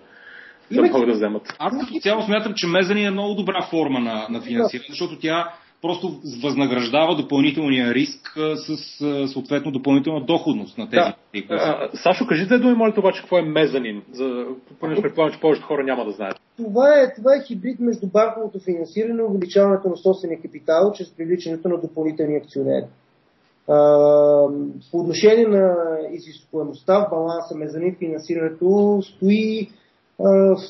[0.73, 1.43] да могат да вземат.
[1.59, 5.55] Аз като цяло смятам, че Мезани е много добра форма на, на финансиране, защото тя
[5.85, 8.77] просто възнаграждава допълнителния риск с
[9.33, 11.47] съответно допълнителна доходност на тези.
[11.49, 11.89] Да.
[11.95, 14.47] Сашо, кажи две думи, молите обаче, какво е мезанин, за...
[14.81, 16.41] понеже предполагам, че повечето хора няма да знаят.
[16.57, 21.69] Това е, това е хибрид между банковото финансиране и увеличаването на собствения капитал чрез привличането
[21.69, 22.85] на допълнителни акционери.
[24.91, 25.77] по отношение на
[26.13, 29.69] изискуемостта в баланса мезанин финансирането стои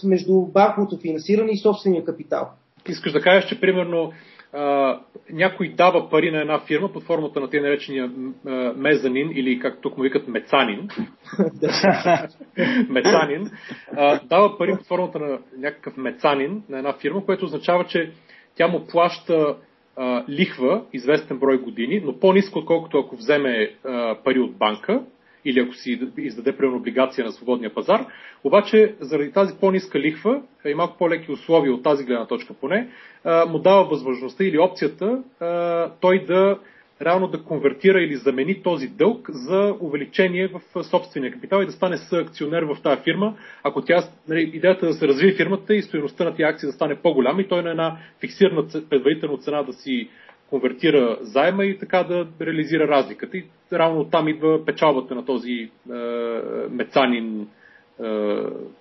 [0.05, 2.49] между банковото финансиране и собствения капитал.
[2.89, 4.13] Искаш да кажеш, че примерно
[5.31, 8.11] някой дава пари на една фирма под формата на тези наречения
[8.77, 10.89] мезанин или както тук му викат мецанин.
[12.89, 13.51] мецанин.
[14.25, 18.11] дава пари под формата на някакъв мецанин на една фирма, което означава, че
[18.57, 19.57] тя му плаща
[19.97, 25.03] а, лихва известен брой години, но по-низко отколкото ако вземе а, пари от банка
[25.45, 28.07] или ако си издаде примерно облигация на свободния пазар.
[28.45, 32.89] Обаче, заради тази по-ниска лихва и малко по-леки условия от тази гледна точка поне,
[33.49, 35.23] му дава възможността или опцията
[36.01, 36.59] той да
[37.03, 41.97] реално да конвертира или замени този дълг за увеличение в собствения капитал и да стане
[41.97, 46.25] съакционер в тази фирма, ако тя, нали, идеята е да се развие фирмата и стоеността
[46.25, 50.09] на тези акции да стане по-голяма и той на една фиксирана предварителна цена да си
[50.51, 53.37] конвертира заема и така да реализира разликата.
[53.37, 55.71] И равно там идва печалбата на този е,
[56.71, 57.49] мецанин
[58.01, 58.05] е,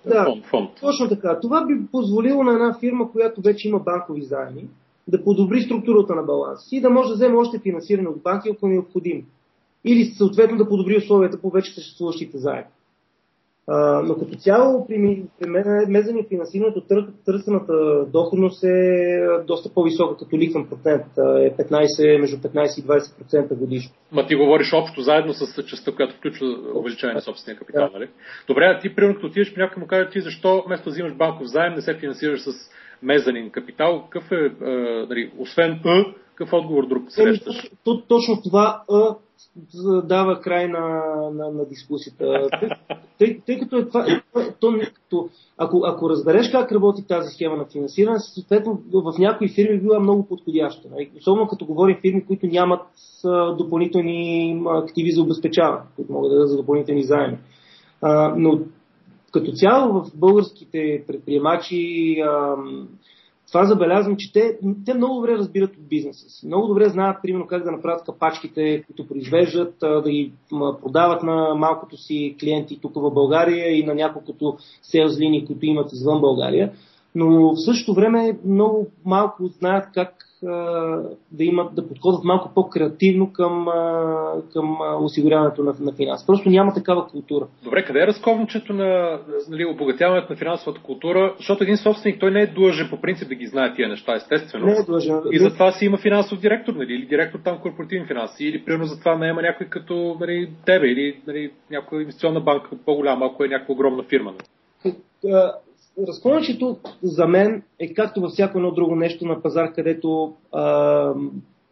[0.06, 0.70] да, фонд, фонд.
[0.80, 1.40] Точно така.
[1.40, 4.68] Това би позволило на една фирма, която вече има банкови заеми,
[5.08, 8.66] да подобри структурата на баланс и да може да вземе още финансиране от банки, ако
[8.66, 9.22] е необходимо.
[9.84, 12.66] Или съответно да подобри условията по вече съществуващите заеми.
[13.68, 15.48] А, но като цяло при, при
[15.88, 21.04] мезени финансирането тър, търсената доходност е доста по-висока като ликвен процент.
[21.18, 23.92] Е 15, между 15 и 20% годишно.
[24.12, 27.98] Ма ти говориш общо заедно с частта, която включва увеличаване на собствения капитал, да.
[27.98, 28.08] нали?
[28.48, 31.14] Добре, а ти примерно като отидеш при някой му каже ти защо вместо да взимаш
[31.14, 32.70] банков заем не се финансираш с
[33.02, 34.04] мезанин капитал.
[34.10, 34.70] Какъв е, е
[35.08, 37.70] нали, освен Ъ, какъв отговор друг срещаш?
[38.08, 39.16] Точно това Ъ
[40.04, 42.48] дава край на, на, на дискусията.
[42.60, 42.68] Тъй,
[43.18, 44.06] тъй, тъй като е това,
[44.60, 44.74] то,
[45.10, 50.00] то, ако, ако разбереш как работи тази схема на финансиране, съответно в някои фирми била
[50.00, 50.88] много подходяща.
[50.90, 51.10] Нали?
[51.18, 52.82] Особено като говорим фирми, които нямат
[53.58, 57.38] допълнителни активи за обезпечаване, които могат да дадат за допълнителни заеми.
[58.36, 58.60] но
[59.32, 62.16] като цяло в българските предприемачи
[63.48, 66.46] това забелязвам, че те, те много добре разбират от бизнеса си.
[66.46, 70.32] Много добре знаят, примерно, как да направят капачките, които произвеждат, да ги
[70.82, 75.92] продават на малкото си клиенти тук в България и на няколкото селс линии, които имат
[75.92, 76.72] извън България.
[77.14, 80.14] Но в същото време много малко знаят как
[81.32, 83.66] да имат, да подходят малко по-креативно към,
[84.52, 86.26] към осигуряването на, на финанс.
[86.26, 87.46] Просто няма такава култура.
[87.64, 91.34] Добре, къде е разковничето на нали, обогатяването на финансовата култура?
[91.36, 94.66] Защото един собственик, той не е длъжен по принцип да ги знае тия неща, естествено.
[94.66, 95.20] Не е длъжен.
[95.32, 99.18] И затова си има финансов директор, нали, или директор там корпоративни финанси, или примерно затова
[99.18, 103.72] не има някой като нали, тебе, или нали, някоя инвестиционна банка по-голяма, ако е някаква
[103.72, 104.32] огромна фирма.
[104.32, 104.44] Нали
[106.08, 111.12] разклончето за мен е както във всяко едно друго нещо на пазар, където а,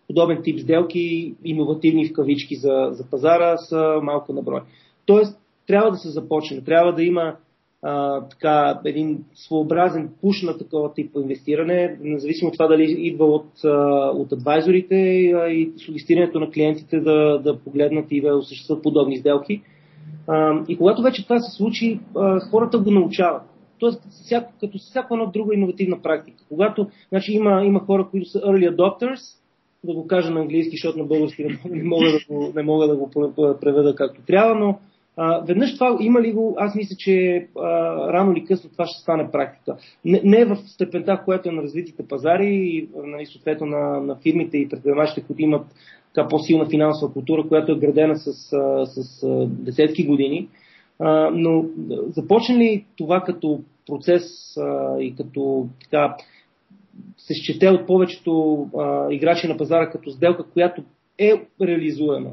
[0.07, 4.61] подобен тип сделки, иновативни в кавички за, за пазара, са малко на брой.
[5.07, 7.37] Тоест, трябва да се започне, трябва да има
[7.83, 13.65] а, така, един своеобразен пуш на такова тип инвестиране, независимо от това дали идва от,
[14.19, 14.95] от адвайзорите
[15.51, 19.63] и сугестирането на клиентите да, да погледнат и да осъществят подобни сделки.
[20.27, 23.43] А, и когато вече това се случи, а, хората го научават.
[23.83, 26.45] Тоест, всяко, като всяка една друга иновативна практика.
[26.49, 29.21] Когато значи, има, има хора, които са early adopters,
[29.85, 32.97] да го кажа на английски, защото на български не мога да го, не мога да
[32.97, 33.11] го
[33.61, 34.79] преведа както трябва, но
[35.17, 37.63] а, веднъж това има ли го, аз мисля, че а,
[38.13, 39.77] рано или късно това ще стане практика.
[40.05, 44.59] Не, не в степента, която е на развитите пазари и нали, съответно на, на фирмите
[44.59, 45.67] и предприемачите, които имат
[46.15, 50.49] така по-силна финансова култура, която е градена с, с, с десетки години.
[50.99, 51.65] А, но
[52.09, 56.17] започне ли това като процес а, и като така
[57.19, 60.83] се счете от повечето а, играчи на пазара като сделка, която
[61.19, 62.31] е реализуема.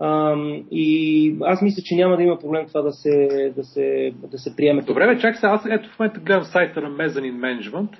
[0.00, 0.36] А,
[0.70, 4.56] и аз мисля, че няма да има проблем това да се, да се, да се
[4.56, 4.82] приеме.
[4.82, 7.96] Добре, бе, чак сега, аз ето в момента гледам сайта на Mezzanine Management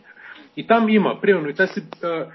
[0.56, 1.66] и там има, примерно, и те
[2.02, 2.26] а,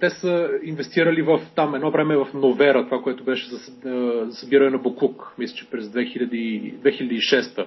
[0.00, 3.58] те са инвестирали в там едно време в Новера, това, което беше за
[4.30, 7.66] събиране на Букук, мисля, че през 2000, 2006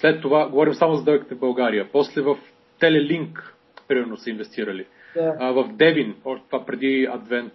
[0.00, 1.88] след това, говорим само за сделките в България.
[1.92, 2.36] После в
[2.80, 3.54] Телелинк,
[3.88, 4.86] примерно, са инвестирали.
[5.14, 5.36] Да.
[5.38, 7.52] А, в Девин, това преди Адвент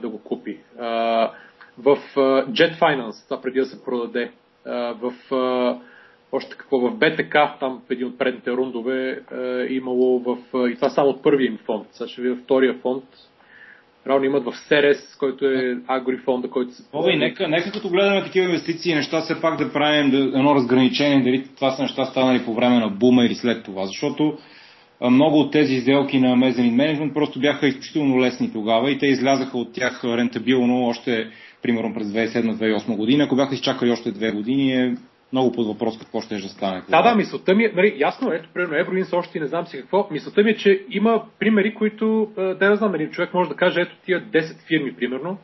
[0.00, 0.58] да го купи.
[0.78, 0.86] А,
[1.78, 1.96] в
[2.48, 4.30] Jet Finance, това преди да се продаде.
[4.66, 5.12] А, в
[6.32, 10.38] още какво, в БТК, там в един от предните рундове, е имало в...
[10.70, 11.86] И това само от първия им фонд.
[11.90, 13.04] Сега ще видя втория фонд,
[14.06, 16.82] Равно имат в Серес, който е Агри фонда, който се...
[17.12, 21.22] И нека, нека като гледаме такива инвестиции неща, все пак да правим да, едно разграничение,
[21.22, 23.86] дали това са неща станали по време на бума или след това.
[23.86, 24.38] Защото
[25.10, 29.58] много от тези сделки на Mezzanine Management просто бяха изключително лесни тогава и те излязаха
[29.58, 31.30] от тях рентабилно още
[31.62, 33.24] примерно през 2007-2008 година.
[33.24, 34.94] Ако бяха изчакали още две години, е
[35.32, 36.82] много под въпрос какво ще да стане.
[36.88, 40.08] Да, да, мисълта ми е, нали, ясно, ето, примерно Евроинс още не знам си какво.
[40.10, 43.80] Мисълта ми е, че има примери, които, да не знам, един човек може да каже,
[43.80, 45.38] ето тия 10 фирми, примерно,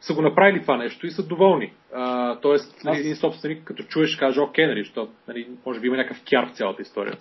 [0.00, 1.72] са го направили това нещо и са доволни.
[1.94, 5.96] А, тоест, нали, един собственик, като чуеш, каже, окей, нали, защото, нали, може би има
[5.96, 7.16] някакъв кяр в цялата история.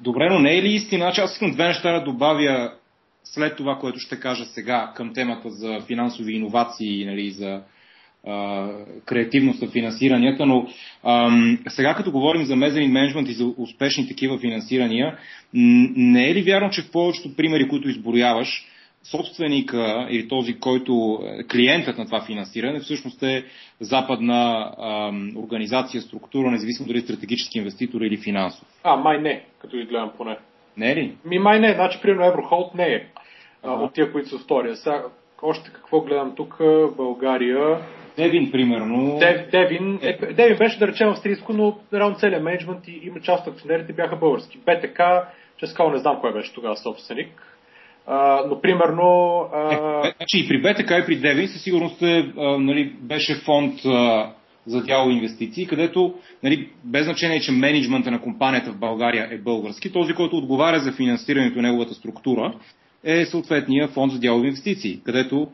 [0.00, 2.72] Добре, но не е ли истина, че аз искам две неща да добавя
[3.24, 7.62] след това, което ще кажа сега към темата за финансови иновации, нали, за
[8.26, 8.68] а,
[9.04, 10.66] креативност на финансиранията, но
[11.04, 15.18] ам, сега като говорим за мезерин менеджмент и за успешни такива финансирания,
[15.54, 18.66] не е ли вярно, че в повечето примери, които изборяваш,
[19.10, 23.44] собственика или този, който е клиентът на това финансиране, всъщност е
[23.80, 28.68] западна ам, организация, структура, независимо дали стратегически инвеститор или финансов.
[28.84, 30.38] А, май не, като ви гледам поне.
[30.76, 31.16] Не е ли?
[31.24, 33.06] Ми май не, значи примерно Еврохолд не е
[33.62, 33.84] ага.
[33.84, 34.76] от тия, които са втория.
[34.76, 35.02] Сега,
[35.42, 36.60] още какво гледам тук,
[36.96, 37.78] България.
[38.16, 39.18] Девин, примерно.
[39.18, 43.46] Дев, Девин, е, Девин беше да речем австрийско, но реално целият менеджмент и има част
[43.46, 44.58] от акционерите бяха български.
[44.66, 45.02] БТК,
[45.56, 47.54] честно не знам кой беше тогава собственик
[48.06, 49.38] а, но примерно...
[49.54, 49.74] А...
[50.06, 53.80] Е, значи и при БТК и при Девин със сигурност е, а, нали, беше фонд
[53.84, 54.30] а,
[54.66, 59.92] за дяло инвестиции, където нали, без значение, че менеджмента на компанията в България е български,
[59.92, 62.54] този, който отговаря за финансирането на неговата структура
[63.04, 65.48] е съответния фонд за дялови инвестиции, където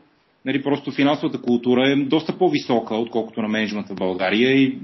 [0.45, 4.79] нали, просто финансовата култура е доста по-висока, отколкото на менеджмента в България и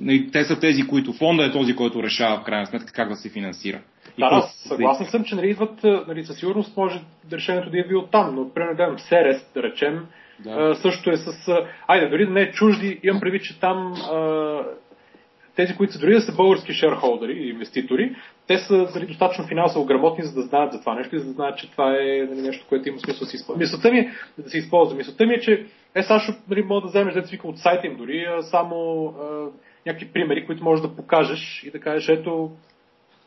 [0.00, 3.16] нали, те са тези, които фонда е този, който решава в крайна сметка как да
[3.16, 3.80] се финансира.
[4.18, 7.00] Да, да, съгласен съм, че нали, идват, нали, със сигурност може
[7.32, 10.06] решението да идва от там, но примерно да Серес, да речем,
[10.38, 10.74] да.
[10.74, 11.32] също е с...
[11.86, 13.94] Айде, дори да не е чужди, имам предвид, че там
[15.56, 19.84] тези, които са дори да са български шерхолдери и инвеститори, те са дали, достатъчно финансово
[19.84, 22.42] грамотни, за да знаят за това нещо и за да знаят, че това е нали,
[22.42, 23.58] нещо, което има смисъл да се използва.
[23.58, 24.96] Мисълта ми е да се използва.
[24.96, 28.26] Мисълта ми е, че е, Сашо, нали, мога да вземеш да от сайта им дори,
[28.38, 29.46] а само а,
[29.86, 32.50] някакви примери, които можеш да покажеш и да кажеш, ето,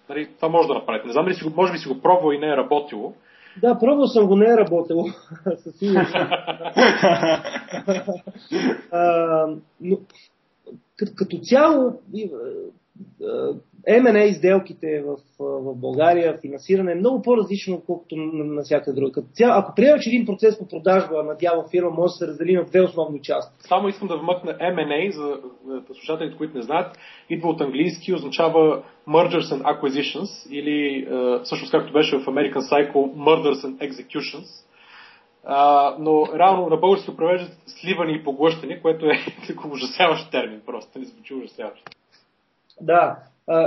[0.09, 1.07] нали, това може да направите.
[1.07, 3.13] Не знам дали си го, може би си го пробвал и не е работило.
[3.61, 5.05] Да, пробвал съм го, не е работило.
[5.63, 6.13] Със сигурност.
[9.82, 9.97] но
[10.98, 12.00] като, цяло
[13.88, 19.12] M&A изделките в, в България, финансиране е много по-различно, отколкото на, всяка друга.
[19.12, 22.28] Като цяло, ако приема, че един процес по продажба на дяла фирма може да се
[22.28, 23.68] раздели на две основни части.
[23.68, 25.38] Само искам да вмъкна M&A, за
[25.86, 26.98] слушателите, които не знаят,
[27.30, 31.08] идва от английски, означава Mergers and Acquisitions, или
[31.44, 34.66] всъщност както беше в American Cycle, Murders and Executions.
[35.46, 39.20] А, но реално на български превеждат сливане и поглъщане, което е
[39.72, 41.89] ужасяващ термин, просто не звучи ужасяващ.
[42.82, 43.18] Да,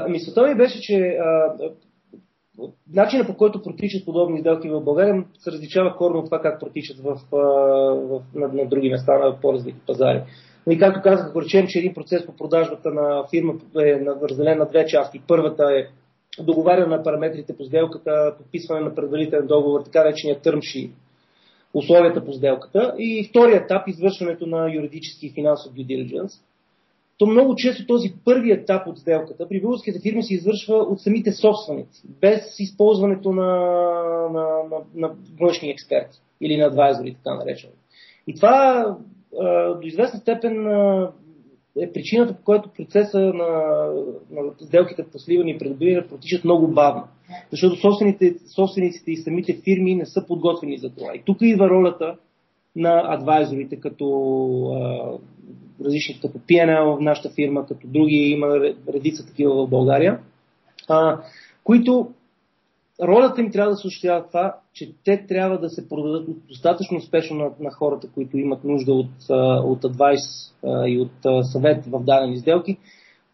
[0.08, 1.54] мисълта ми беше, че а,
[2.92, 6.98] начина по който протичат подобни сделки в България се различава корно от това как протичат
[6.98, 10.18] в, в, на, на други места на по-развити пазари.
[10.18, 10.22] И
[10.66, 14.00] нали, както казах, ако речем, че един процес по продажбата на фирма е
[14.30, 15.22] разделен на две части.
[15.28, 15.86] Първата е
[16.42, 20.90] договаряне на параметрите по сделката, подписване на предварителен договор, така речения търмши,
[21.78, 22.94] условията по сделката.
[22.98, 26.40] И вторият етап, извършването на юридически и финансов due diligence–
[27.18, 31.32] то много често този първи етап от сделката при българските фирми се извършва от самите
[31.32, 33.46] собственици, без използването на,
[34.32, 37.72] на, на, на външни експерти или на адвайзори, така наречени.
[38.26, 38.84] И това
[39.80, 40.66] до известна степен
[41.80, 43.48] е причината, по която процеса на,
[44.30, 47.02] на сделките по сливане и придобиване протичат много бавно.
[47.50, 47.76] Защото
[48.54, 51.14] собствениците, и самите фирми не са подготвени за това.
[51.14, 52.16] И тук идва ролята
[52.76, 54.06] на адвайзорите, като
[54.74, 60.18] а, различни като PNL в нашата фирма, като други, има редица такива в България,
[60.88, 61.20] а,
[61.64, 62.08] които
[63.02, 67.36] ролята им трябва да се осъществява това, че те трябва да се продадат достатъчно успешно
[67.36, 69.10] на, на хората, които имат нужда от,
[69.64, 70.54] от адвайс
[70.86, 72.76] и от съвет в дадени сделки.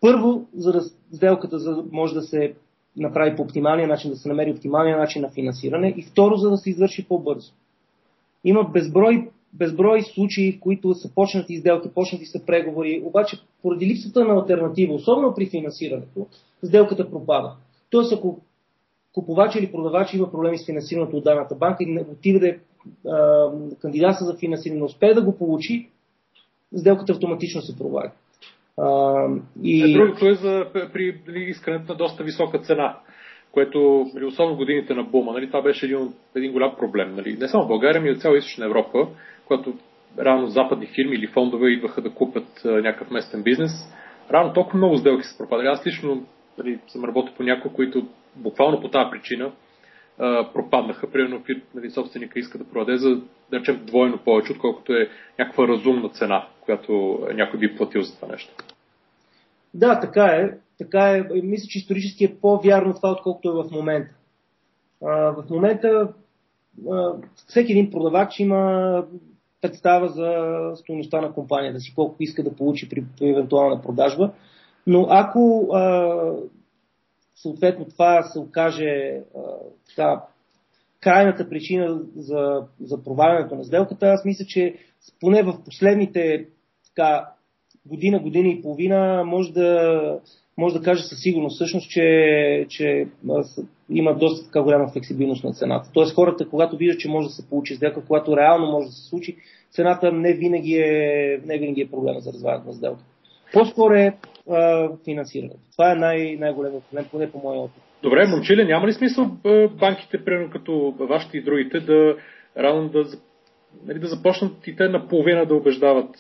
[0.01, 0.81] Първо, за да
[1.13, 2.55] сделката за, може да се
[2.97, 6.57] направи по оптималния начин, да се намери оптималния начин на финансиране и второ, за да
[6.57, 7.53] се извърши по-бързо.
[8.45, 14.25] Има безброй безброй случаи, в които са почнати изделки, почнати са преговори, обаче поради липсата
[14.25, 16.27] на альтернатива, особено при финансирането,
[16.65, 17.57] сделката пропада.
[17.91, 18.41] Тоест, ако
[19.15, 22.59] купувач или продавач има проблеми с финансирането от данната банка и отива да е
[23.81, 25.89] кандидата за финансиране, не успее да го получи,
[26.77, 28.11] сделката автоматично се провали.
[29.63, 29.91] и...
[29.91, 32.99] Е, другото е за, при искането на доста висока цена
[33.53, 37.15] което, нали, особено в годините на бума, нали, това беше един, един голям проблем.
[37.15, 37.37] Нали.
[37.37, 39.09] Не само в България, но и от цяла източна Европа,
[39.47, 39.75] когато
[40.19, 43.73] рано западни фирми или фондове идваха да купят а, някакъв местен бизнес,
[44.31, 45.67] рано толкова много сделки са пропадали.
[45.67, 46.27] Аз лично
[46.59, 48.07] нали, съм работил по някои, които
[48.37, 49.53] буквално по тази причина
[50.19, 51.11] а, пропаднаха.
[51.11, 51.43] Примерно
[51.75, 53.21] нали, собственика иска да продаде за,
[53.51, 55.09] да речем, двойно повече, отколкото е
[55.39, 58.55] някаква разумна цена, която някой би платил за това нещо.
[59.75, 60.51] Да, така е.
[60.79, 61.25] Така е.
[61.43, 64.15] Мисля, че исторически е по-вярно това, отколкото е в момента.
[65.05, 66.09] А, в момента
[66.91, 67.13] а,
[67.49, 69.05] всеки един продавач има
[69.61, 70.33] представа за
[70.77, 74.31] стоеността на компанията си, колко иска да получи при, при евентуална продажба.
[74.87, 76.15] Но ако а,
[77.43, 79.21] съответно това се окаже
[79.89, 80.23] така,
[81.01, 84.07] крайната причина за, за провалянето на сделката.
[84.07, 84.75] Аз мисля, че
[85.21, 86.47] поне в последните
[86.87, 87.29] така,
[87.87, 90.21] година, година и половина може да,
[90.57, 93.07] може да каже със сигурност всъщност, че, че
[93.91, 95.91] има доста така голяма флексибилност на цената.
[95.93, 99.09] Тоест хората, когато виждат, че може да се получи сделка, когато реално може да се
[99.09, 99.37] случи,
[99.71, 103.03] цената не винаги е, не винаги е проблема за развалянето на сделка.
[103.53, 104.17] По-скоро е
[104.51, 105.61] а, финансирането.
[105.73, 107.83] Това е най- най-големият проблем, поне по моя опит.
[108.03, 109.31] Добре, момчиле, няма ли смисъл
[109.81, 112.17] банките, примерно като вашите и другите, да
[112.59, 113.05] рано да,
[113.87, 116.17] нали, да започнат и те наполовина да убеждават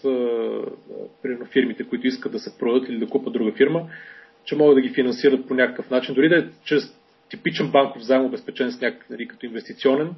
[1.23, 3.89] примерно фирмите, които искат да се продадат или да купат друга фирма,
[4.45, 6.83] че могат да ги финансират по някакъв начин, дори да е чрез
[7.31, 10.15] типичен банков заем, обезпечен с някакъв нали, като инвестиционен,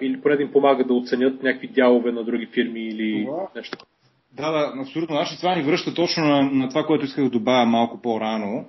[0.00, 3.48] или поне да им помага да оценят някакви дялове на други фирми или това.
[3.56, 3.78] нещо.
[4.32, 5.16] Да, да, абсолютно.
[5.16, 8.64] Значи това ни връща точно на, на това, което исках да добавя малко по-рано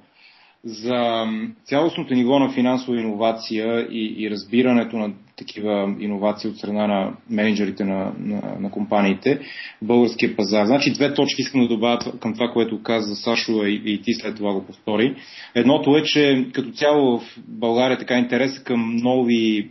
[0.63, 1.27] за
[1.63, 7.83] цялостното ниво на финансова иновация и, и разбирането на такива иновации от страна на менеджерите
[7.83, 9.39] на, на, на компаниите
[9.81, 10.65] българския пазар.
[10.65, 14.35] Значи две точки искам да добавя към това, което каза Сашо и, и ти след
[14.35, 15.15] това го повтори.
[15.55, 19.69] Едното е, че като цяло в България така интерес към нови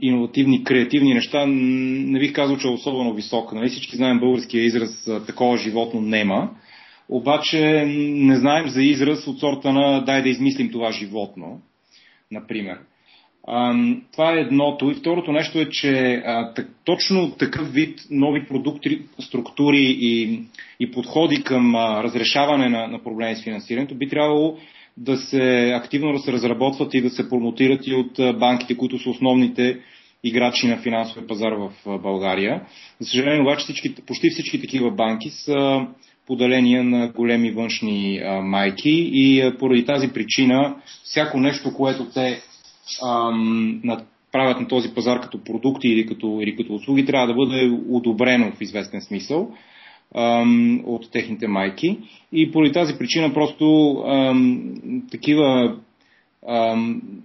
[0.00, 3.52] иновативни, креативни неща, не бих казал, че е особено висок.
[3.52, 3.68] Нали?
[3.68, 6.50] Всички знаем българския израз такова животно нема.
[7.08, 11.60] Обаче не знаем за израз от сорта на дай да измислим това животно,
[12.30, 12.78] например.
[13.48, 13.74] А,
[14.12, 14.90] това е едното.
[14.90, 20.42] И второто нещо е, че а, так, точно такъв вид нови продукти, структури и,
[20.80, 24.56] и подходи към а, разрешаване на, на проблеми с финансирането би трябвало
[24.96, 29.10] да се активно да се разработват и да се промотират и от банките, които са
[29.10, 29.78] основните
[30.24, 32.62] играчи на финансовия пазар в България.
[33.00, 35.86] За съжаление, обаче всички, почти всички такива банки са
[36.26, 42.40] поделения на големи външни а, майки и поради тази причина всяко нещо, което те
[43.04, 43.82] ам,
[44.32, 48.52] правят на този пазар като продукти или като, или като услуги, трябва да бъде одобрено
[48.52, 49.52] в известен смисъл
[50.84, 51.98] от техните майки.
[52.32, 53.96] И поради тази причина просто
[55.10, 55.76] такива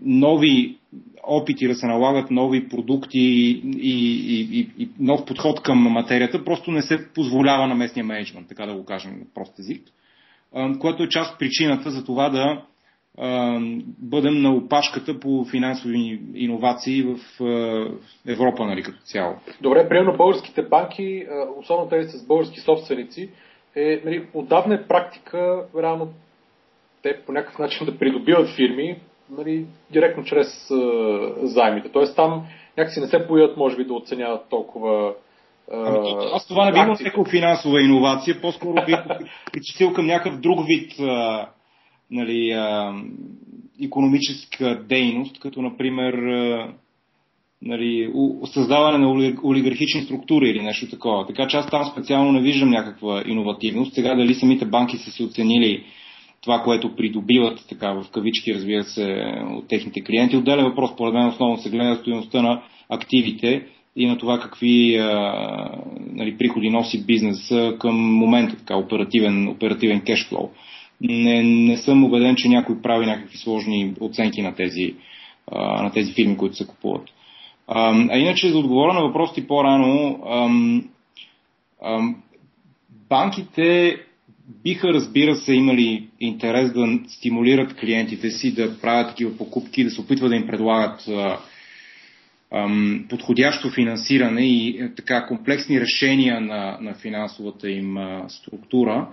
[0.01, 0.77] нови
[1.23, 6.71] опити да се налагат нови продукти и, и, и, и нов подход към материята, просто
[6.71, 9.83] не се позволява на местния менеджмент, така да го кажем на прост език,
[10.79, 12.61] което е част от причината за това да
[13.99, 17.17] бъдем на опашката по финансови иновации в
[18.27, 19.35] Европа, нали, като цяло.
[19.61, 21.25] Добре, примерно българските банки,
[21.57, 23.29] особено тези с български собственици,
[23.75, 26.07] е, нали, отдавна е практика, реално,
[27.03, 28.99] те по някакъв начин да придобиват фирми,
[29.37, 31.89] нали, директно чрез а, займите.
[31.89, 32.45] Тоест там
[32.77, 35.13] някакси не се поят, може би, да оценяват толкова
[35.71, 38.95] Ами, аз това не би имал някаква финансова иновация, по-скоро би
[39.53, 41.47] причислил към някакъв друг вид а,
[42.11, 42.93] нали, а,
[43.81, 46.13] економическа дейност, като например
[47.61, 48.11] нали,
[48.45, 51.27] създаване на олигархични структури или нещо такова.
[51.27, 53.93] Така че аз там специално не виждам някаква иновативност.
[53.93, 55.83] Сега дали самите банки са се оценили
[56.41, 60.37] това, което придобиват, така в кавички, разбира се, от техните клиенти.
[60.37, 65.11] Отделен въпрос, според мен, основно се гледа стоеността на активите и на това какви а,
[66.11, 70.49] нали, приходи носи бизнес към момента, така, оперативен, оперативен кешфлоу.
[71.01, 74.95] Не, не съм убеден, че някой прави някакви сложни оценки на тези,
[75.51, 77.09] а, на тези фирми, които се купуват.
[77.67, 80.89] А, а иначе, за отговоря на въпросите по-рано, ам,
[81.85, 82.23] ам,
[83.09, 83.97] банките
[84.63, 90.01] биха, разбира се, имали интерес да стимулират клиентите си да правят такива покупки, да се
[90.01, 91.09] опитват да им предлагат
[93.09, 99.07] подходящо финансиране и а, така комплексни решения на, на финансовата им структура,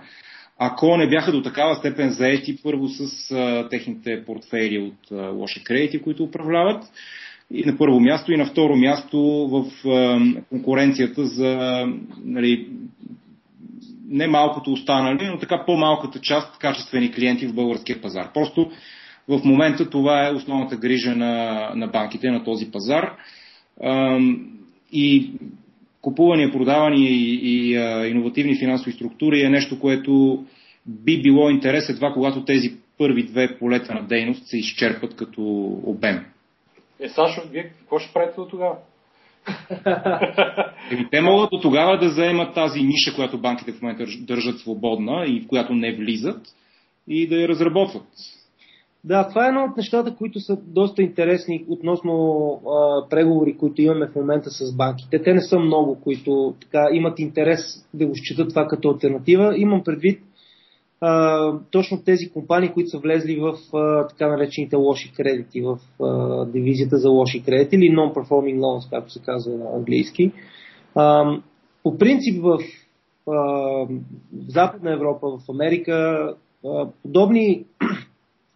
[0.59, 5.63] ако не бяха до такава степен заети първо с а, техните портфели от а, лоши
[5.63, 6.83] кредити, които управляват,
[7.51, 9.19] и на първо място, и на второ място
[9.51, 11.83] в а, конкуренцията за
[12.23, 12.67] нали,
[14.09, 18.33] не малкото останали, но така по-малката част качествени клиенти в българския пазар.
[18.33, 18.71] Просто
[19.27, 23.11] в момента това е основната грижа на, на банките на този пазар.
[24.91, 25.31] И
[26.03, 30.43] купуване, продаване и, и а, иновативни финансови структури е нещо, което
[30.85, 35.41] би било интерес едва когато тези първи две полета на дейност се изчерпат като
[35.83, 36.25] обем.
[36.99, 38.75] Е, Сашо, вие какво ще правите до тогава?
[40.91, 45.25] Еми, те могат до тогава да заемат тази ниша, която банките в момента държат свободна
[45.27, 46.47] и в която не влизат
[47.07, 48.07] и да я разработват.
[49.05, 52.13] Да, това е едно от нещата, които са доста интересни относно
[52.67, 55.23] а, преговори, които имаме в момента с банките.
[55.23, 57.59] Те не са много, които така, имат интерес
[57.93, 59.57] да го считат това като альтернатива.
[59.57, 60.19] Имам предвид
[61.01, 66.45] а, точно тези компании, които са влезли в а, така наречените лоши кредити, в а,
[66.45, 70.31] дивизията за лоши кредити или non-performing loans, както се казва на английски.
[70.95, 71.37] А,
[71.83, 72.59] по принцип в,
[73.27, 73.87] а, в
[74.47, 76.27] Западна Европа, в Америка,
[76.65, 77.65] а, подобни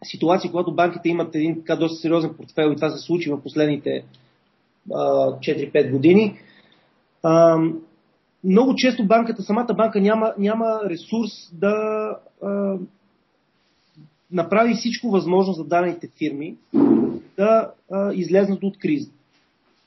[0.04, 4.04] ситуации, когато банките имат един така доста сериозен портфел и това се случи в последните
[4.94, 4.98] а,
[5.32, 6.40] 4-5 години,
[7.24, 7.58] а,
[8.44, 11.76] много често банката, самата банка няма, няма ресурс да
[12.44, 12.76] а,
[14.32, 16.56] направи всичко възможно за дадените фирми
[17.38, 19.12] да а, излезнат от криза.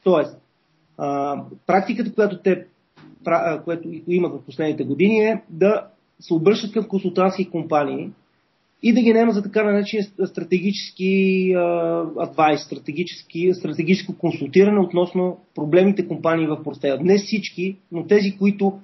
[0.05, 0.37] Тоест,
[0.99, 2.67] а, практиката, която те
[3.65, 5.87] което имат в последните години е да
[6.21, 8.11] се обръщат към консултантски компании
[8.83, 11.53] и да ги наема за така наречен стратегически
[12.18, 16.99] адвайс, стратегически, стратегическо консултиране относно проблемните компании в портфея.
[17.01, 18.78] Не всички, но тези, които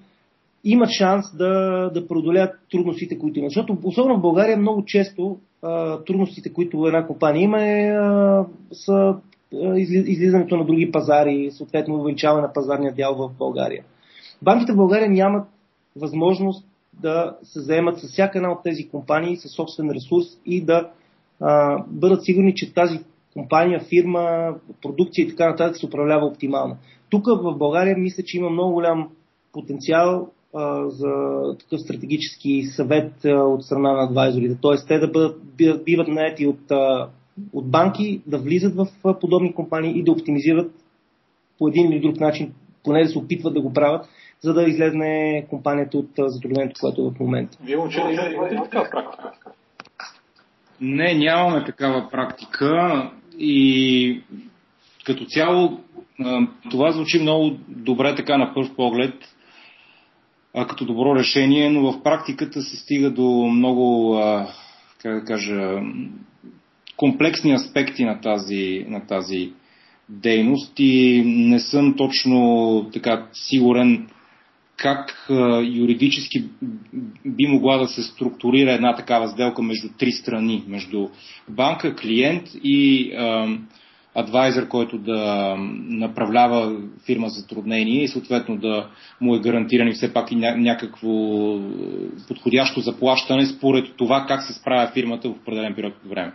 [0.64, 1.50] имат шанс да,
[1.94, 3.50] да преодолеят трудностите, които имат.
[3.50, 9.16] Защото особено в България много често а, трудностите, които една компания има, е, а, са
[9.84, 13.84] излизането на други пазари, съответно увеличаване на пазарния дял в България.
[14.42, 15.48] Банките в България нямат
[15.96, 16.66] възможност
[17.00, 20.90] да се заемат с всяка една от тези компании със собствен ресурс и да
[21.40, 22.98] а, бъдат сигурни, че тази
[23.32, 26.76] компания, фирма, продукция и така нататък се управлява оптимално.
[27.10, 29.08] Тук в България мисля, че има много голям
[29.52, 31.12] потенциал а, за
[31.58, 34.58] такъв стратегически съвет а, от страна на адвайзорите.
[34.62, 34.86] Т.е.
[34.88, 35.40] те да бъдат,
[35.84, 37.08] биват наети от, а,
[37.52, 40.72] от банки, да влизат в а, подобни компании и да оптимизират
[41.58, 42.52] по един или друг начин,
[42.84, 44.08] поне да се опитват да го правят,
[44.40, 47.58] за да излезне компанията от затруднението, което е в момента.
[47.62, 48.00] Вие момче,
[48.34, 49.32] имате ли такава практика?
[50.80, 54.22] Не, нямаме такава практика и
[55.04, 55.80] като цяло
[56.70, 59.14] това звучи много добре така на първ поглед,
[60.68, 64.16] като добро решение, но в практиката се стига до много,
[65.02, 65.80] как да кажа,
[66.96, 69.52] комплексни аспекти на тази, на тази
[70.08, 74.08] дейност и не съм точно така сигурен
[74.76, 75.28] как
[75.62, 76.44] юридически
[77.26, 81.08] би могла да се структурира една такава сделка между три страни, между
[81.48, 83.12] банка, клиент и
[84.14, 85.54] адвайзер, който да
[85.88, 88.88] направлява фирма за затруднение и съответно да
[89.20, 91.08] му е гарантирани все пак и някакво
[92.28, 96.32] подходящо заплащане според това как се справя фирмата в определен период от време.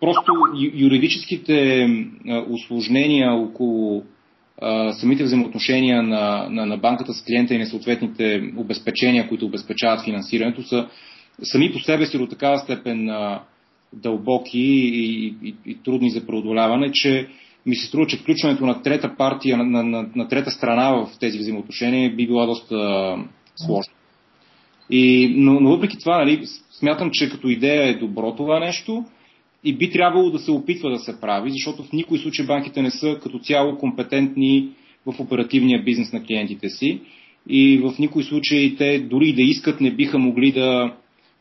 [0.00, 0.32] Просто
[0.74, 1.88] юридическите
[2.48, 4.02] осложнения около
[4.92, 10.62] самите взаимоотношения на, на, на банката с клиента и на съответните обезпечения, които обезпечават финансирането,
[10.62, 10.88] са
[11.42, 13.42] сами по себе си до такава степен а,
[13.92, 17.28] дълбоки и, и, и трудни за преодоляване, че
[17.66, 21.08] ми се струва, че включването на трета партия, на, на, на, на трета страна в
[21.20, 22.76] тези взаимоотношения би била доста
[23.56, 23.94] сложно.
[24.90, 29.04] И, но, но въпреки това, нали, смятам, че като идея е добро това нещо
[29.64, 32.90] и би трябвало да се опитва да се прави, защото в никой случай банките не
[32.90, 34.68] са като цяло компетентни
[35.06, 37.00] в оперативния бизнес на клиентите си
[37.48, 40.94] и в никой случай те дори да искат не биха могли да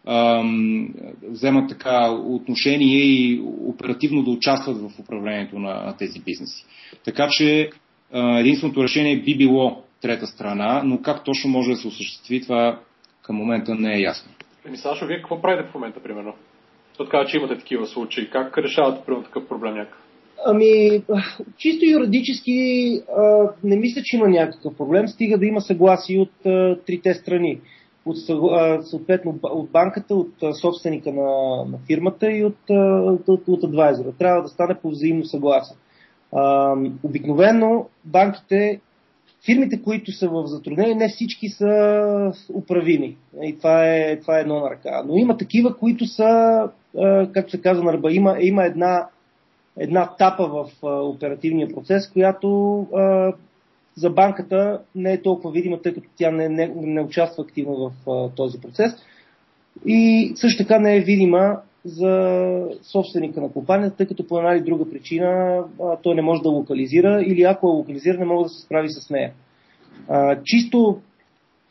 [0.06, 0.94] ам,
[1.24, 6.66] вземат така отношение и оперативно да участват в управлението на, тези бизнеси.
[7.06, 7.70] Така че
[8.14, 12.80] а, единственото решение би било трета страна, но как точно може да се осъществи това
[13.22, 14.32] към момента не е ясно.
[14.68, 16.34] Еми, Сашо, вие какво правите в момента, примерно?
[17.06, 18.30] Казва, че имате такива случаи.
[18.30, 20.02] Как решавате примерно такъв проблем някакъв?
[20.46, 21.04] Ами,
[21.58, 26.78] чисто юридически а, не мисля, че има някакъв проблем, стига да има съгласие от а,
[26.86, 27.62] трите страни.
[28.06, 33.28] От, а, съответно от банката, от а, собственика на, на фирмата и от, а, от,
[33.28, 34.12] от, от адвайзера.
[34.20, 35.78] Трябва да стане по взаимно съгласие.
[37.04, 38.82] Обикновено банките
[39.46, 43.18] фирмите, които са в затруднение, не всички са управими.
[43.44, 45.04] И това е, това е едно на ръка.
[45.08, 46.62] Но има такива, които са,
[47.34, 49.08] както се казва на ръба, има, има една,
[49.78, 52.88] една тапа в оперативния процес, която
[53.96, 58.30] за банката не е толкова видима, тъй като тя не, не, не участва активно в
[58.36, 58.92] този процес.
[59.86, 64.64] И също така не е видима за собственика на компанията, тъй като по една или
[64.64, 65.60] друга причина
[66.04, 69.10] той не може да локализира или ако е локализира, не може да се справи с
[69.10, 69.32] нея.
[70.44, 71.00] Чисто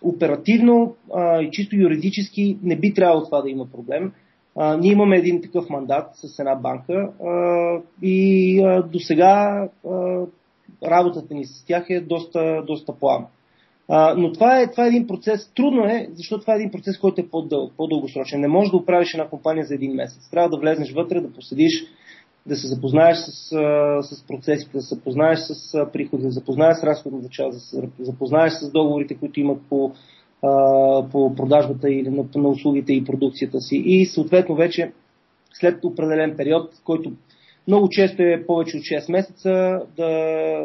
[0.03, 0.95] оперативно
[1.43, 4.13] и чисто юридически не би трябвало това да има проблем.
[4.79, 7.11] Ние имаме един такъв мандат с една банка
[8.03, 9.69] и до сега
[10.85, 13.27] работата ни с тях е доста, доста плавна.
[14.17, 17.21] Но това е, това е един процес, трудно е, защото това е един процес, който
[17.21, 18.41] е по-дъл, по-дългосрочен.
[18.41, 20.31] Не можеш да оправиш една компания за един месец.
[20.31, 21.85] Трябва да влезнеш вътре, да поседиш,
[22.47, 23.49] да се запознаеш с,
[24.03, 28.53] с процесите, да се запознаеш с приходи, да запознаеш с разходната част, да се запознаеш
[28.53, 29.93] с договорите, които имат по
[31.13, 33.83] по продажбата или на, на услугите и продукцията си.
[33.87, 34.93] И съответно вече
[35.53, 37.13] след определен период, който
[37.69, 40.11] много често е повече от 6 месеца, да,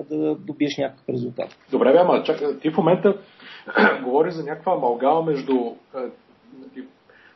[0.09, 1.57] да добиеш някакъв резултат.
[1.71, 3.17] Добре, бе, ама чакай, ти в момента
[4.03, 5.53] говориш за някаква амалгама между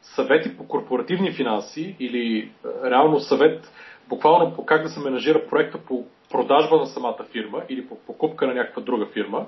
[0.02, 2.52] съвети по корпоративни финанси или
[2.86, 3.72] реално съвет
[4.10, 8.48] буквално по как да се менажира проекта по продажба на самата фирма или по покупка
[8.48, 9.46] на някаква друга фирма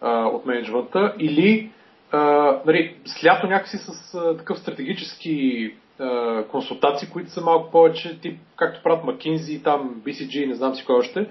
[0.00, 1.70] а, от менеджмента или
[2.12, 2.18] а,
[2.66, 8.82] нали, слято някакси с а, такъв стратегически а, консултации, които са малко повече тип, както
[8.82, 11.26] правят McKinsey, там BCG, не знам си кой още,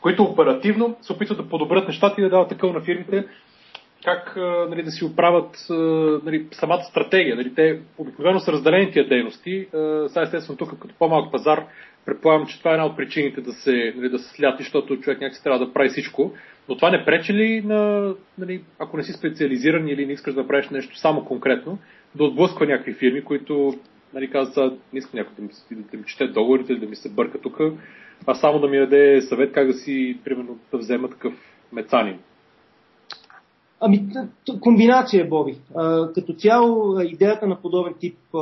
[0.00, 3.26] които оперативно се опитват да подобрят нещата и да дават такъв на фирмите,
[4.04, 4.36] как
[4.68, 5.66] нали, да си оправят
[6.24, 7.36] нали, самата стратегия.
[7.36, 9.66] Нали, те обикновено са разделени тия дейности.
[10.06, 11.64] Сега естествено тук като по-малък пазар
[12.06, 15.20] предполагам, че това е една от причините да се, нали, да се сляти, защото човек
[15.20, 16.32] някакси трябва да прави всичко.
[16.68, 20.46] Но това не пречи ли на, нали, ако не си специализиран или не искаш да
[20.46, 21.78] правиш нещо само конкретно,
[22.14, 23.74] да отблъсква някакви фирми, които
[24.14, 25.48] нали, казват, не искам някой да ми,
[25.92, 27.60] да ми чете договорите или да ми се бърка тук,
[28.26, 31.34] а само да ми даде съвет как да си, примерно, да взема такъв
[31.72, 32.18] мецанин.
[33.82, 34.06] Ами,
[34.60, 35.58] комбинация, Боби.
[36.14, 38.38] Като цяло, идеята на подобен тип а,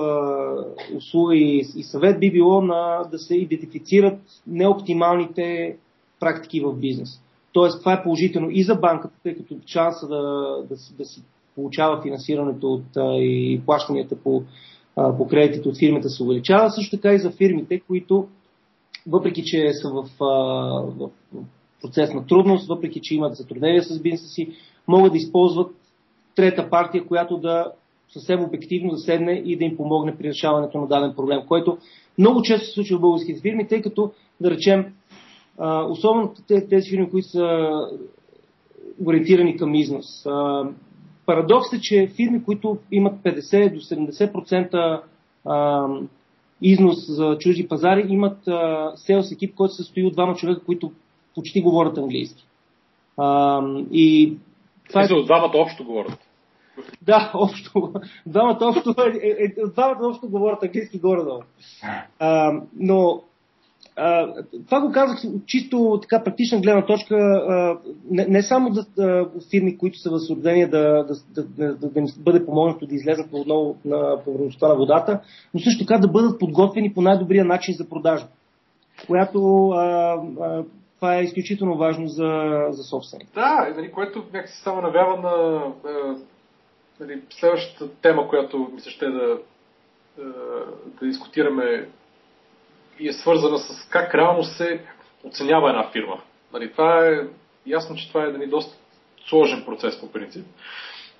[0.96, 5.76] услуга и, съвет би било на, да се идентифицират неоптималните
[6.20, 7.20] практики в бизнес.
[7.52, 10.22] Тоест, това е положително и за банката, тъй като шанса да,
[10.68, 11.22] да, да си
[11.54, 12.84] получава финансирането от,
[13.20, 14.42] и плащанията по,
[14.94, 18.28] по кредитите от фирмата се увеличава, също така и за фирмите, които,
[19.06, 21.10] въпреки че са в, в
[21.82, 24.48] процес на трудност, въпреки че имат затруднения с бизнеса си,
[24.88, 25.74] могат да използват
[26.36, 27.72] трета партия, която да
[28.08, 31.78] съвсем обективно да седне и да им помогне при решаването на даден проблем, който
[32.18, 34.94] много често се случва в българските фирми, тъй като, да речем,
[35.88, 37.70] особено тези фирми, които са
[39.06, 40.26] ориентирани към износ.
[41.26, 45.02] Парадокс е, че фирми, които имат 50 до 70%
[46.62, 48.38] износ за чужди пазари, имат
[48.96, 50.92] селс екип, който се състои от двама човека, които
[51.34, 52.46] почти говорят английски.
[53.92, 54.36] И
[54.88, 55.06] това е...
[55.26, 56.18] двамата общо говорят.
[57.02, 57.92] Да, общо.
[58.26, 61.42] Двамата общо, е, е, двамата общо говорят английски горе-долу.
[62.76, 63.22] Но
[64.00, 64.34] а,
[64.66, 67.78] това го казах чисто така практична гледна точка, а,
[68.10, 72.00] не, не само за да, фирми, които са в съоръжение да, да, да, да, да
[72.00, 75.20] им бъде помогнато да излезат отново на повърхността на водата,
[75.54, 78.28] но също така да бъдат подготвени по най-добрия начин за продажба,
[79.06, 80.64] която а, а,
[80.98, 83.28] това е изключително важно за, за собственик.
[83.34, 85.62] Да, нали, което някакси само навява на
[87.00, 89.38] нали, следващата тема, която ми се ще да,
[91.00, 91.88] да дискутираме
[92.98, 94.80] и е свързана с как реално се
[95.24, 96.20] оценява една фирма.
[96.52, 97.20] Нали, това е
[97.66, 98.76] ясно, че това е нали, доста
[99.28, 100.46] сложен процес по принцип.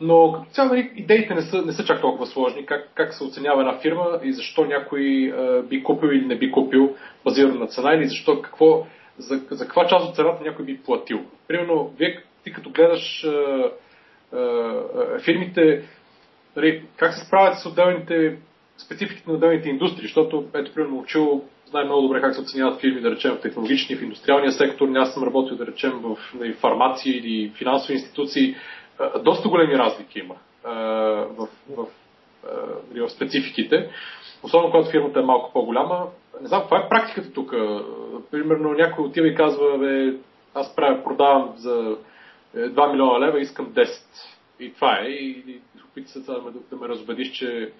[0.00, 3.24] Но като цяло нали, идеите не са, не са чак толкова сложни, как, как се
[3.24, 7.66] оценява една фирма и защо някой е, би купил или не би купил базирано на
[7.66, 8.86] цена или защо какво,
[9.18, 11.20] за, за каква част от цената някой би платил.
[11.48, 13.70] Примерно, вие, ти като гледаш а,
[14.36, 15.84] а, фирмите,
[16.56, 18.38] нали, как се справят с отделните
[18.78, 23.00] спецификите на отделните индустрии, защото, ето, примерно, учил знае много добре как се оценяват фирми,
[23.00, 24.88] да речем, в технологичния, в индустриалния сектор.
[24.94, 28.56] Аз съм работил, да речем, в нали, фармации или финансови институции.
[29.24, 30.72] Доста големи разлики има а,
[31.36, 31.86] в, в,
[32.46, 32.50] а,
[32.90, 33.90] нали, в спецификите.
[34.42, 36.06] Особено когато фирмата е малко по-голяма.
[36.40, 37.54] Не знам, каква е практиката тук?
[38.30, 40.14] Примерно някой отива и казва, бе,
[40.54, 41.96] аз правя, продавам за
[42.56, 43.88] 2 милиона лева, искам 10.
[44.60, 45.04] И това е.
[45.04, 45.60] И, и
[45.90, 47.72] опита се да ме, да ме разбедиш, че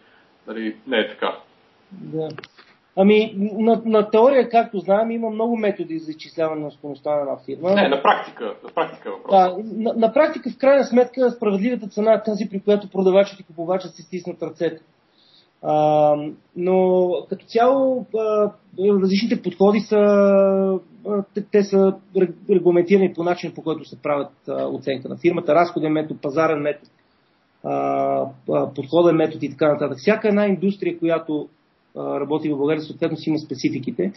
[0.46, 1.38] нали, не е така.
[1.92, 2.28] Да.
[3.00, 7.36] Ами, на, на теория, както знаем, има много методи за изчисляване на стоеността на една
[7.46, 7.74] фирма.
[7.74, 9.30] Не, на практика, на практика е въпрос.
[9.30, 13.44] Да, на, на практика, в крайна сметка, справедливата цена е тази, при която продавачът и
[13.44, 14.82] купувачът си стиснат ръцете.
[15.62, 16.14] А,
[16.56, 19.96] но като цяло а, различните подходи са,
[21.08, 21.94] а, те, те са
[22.50, 26.90] регламентирани по начин, по който се правят а, оценка на фирмата, разходен метод, пазарен метод,
[27.64, 29.98] а, подходен метод и така нататък.
[29.98, 31.48] Всяка една индустрия, която
[31.96, 34.12] а, работи в България, съответно си има спецификите.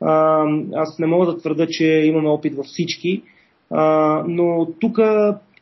[0.00, 3.22] А, аз не мога да твърда, че имаме опит във всички,
[3.70, 4.98] а, но тук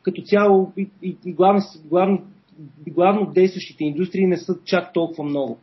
[0.03, 2.21] като цяло и, и главни, главни
[2.89, 5.57] главно действащите индустрии не са чак толкова много.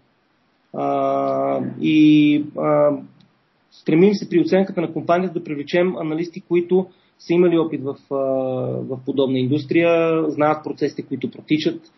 [0.75, 2.97] А, и а,
[3.71, 6.87] стремим се при оценката на компанията да привлечем аналисти, които
[7.19, 7.97] са имали опит в,
[8.89, 11.93] в подобна индустрия, знаят процесите, които протичат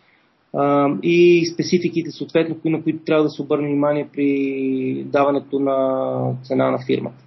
[0.53, 6.71] а, и спецификите, съответно, на които трябва да се обърне внимание при даването на цена
[6.71, 7.23] на фирмата.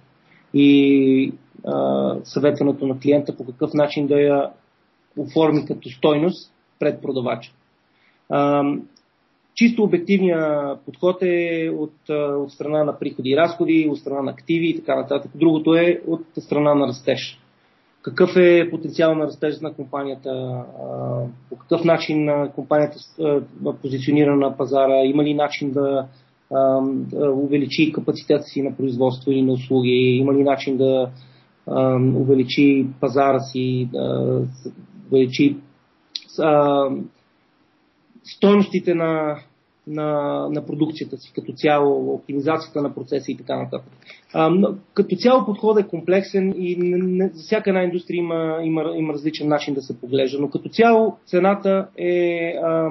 [0.53, 1.33] И
[1.65, 4.49] а, съветването на клиента по какъв начин да я
[5.17, 7.51] оформи като стойност пред продавача.
[9.55, 14.69] Чисто обективният подход е от, от страна на приходи и разходи, от страна на активи
[14.69, 15.31] и така нататък.
[15.35, 17.39] Другото е от страна на растеж.
[18.01, 20.63] Какъв е потенциал на растеж на компанията?
[21.49, 22.97] По какъв начин компанията
[23.81, 25.03] позиционира на пазара?
[25.05, 26.07] Има ли начин да,
[26.87, 30.17] да увеличи капацитета си на производство или на услуги?
[30.19, 31.09] Има ли начин да
[32.15, 34.41] увеличи пазара си, да
[35.11, 35.57] увеличи
[38.23, 39.39] стойностите на,
[39.87, 40.09] на,
[40.49, 43.91] на продукцията си като цяло, оптимизацията на процеса и така нататък.
[44.33, 44.51] А,
[44.93, 49.13] като цяло подходът е комплексен и не, не, за всяка една индустрия има, има, има
[49.13, 52.89] различен начин да се поглежда, но като цяло цената е а,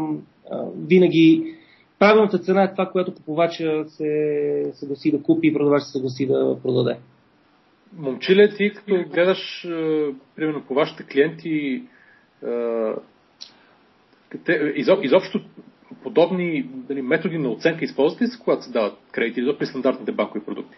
[0.51, 1.55] а, винаги
[1.99, 6.59] правилната цена е това, което купувача се съгласи да купи и продавач се съгласи да
[6.63, 6.99] продаде.
[7.97, 9.69] Момчиле, ти като гледаш,
[10.37, 11.83] примерно, по вашите клиенти,
[14.45, 15.41] те, изоб, изобщо
[16.03, 20.13] подобни дали, методи на оценка използвате ли се, когато се дават кредити изоб при стандартните
[20.13, 20.77] банкови продукти?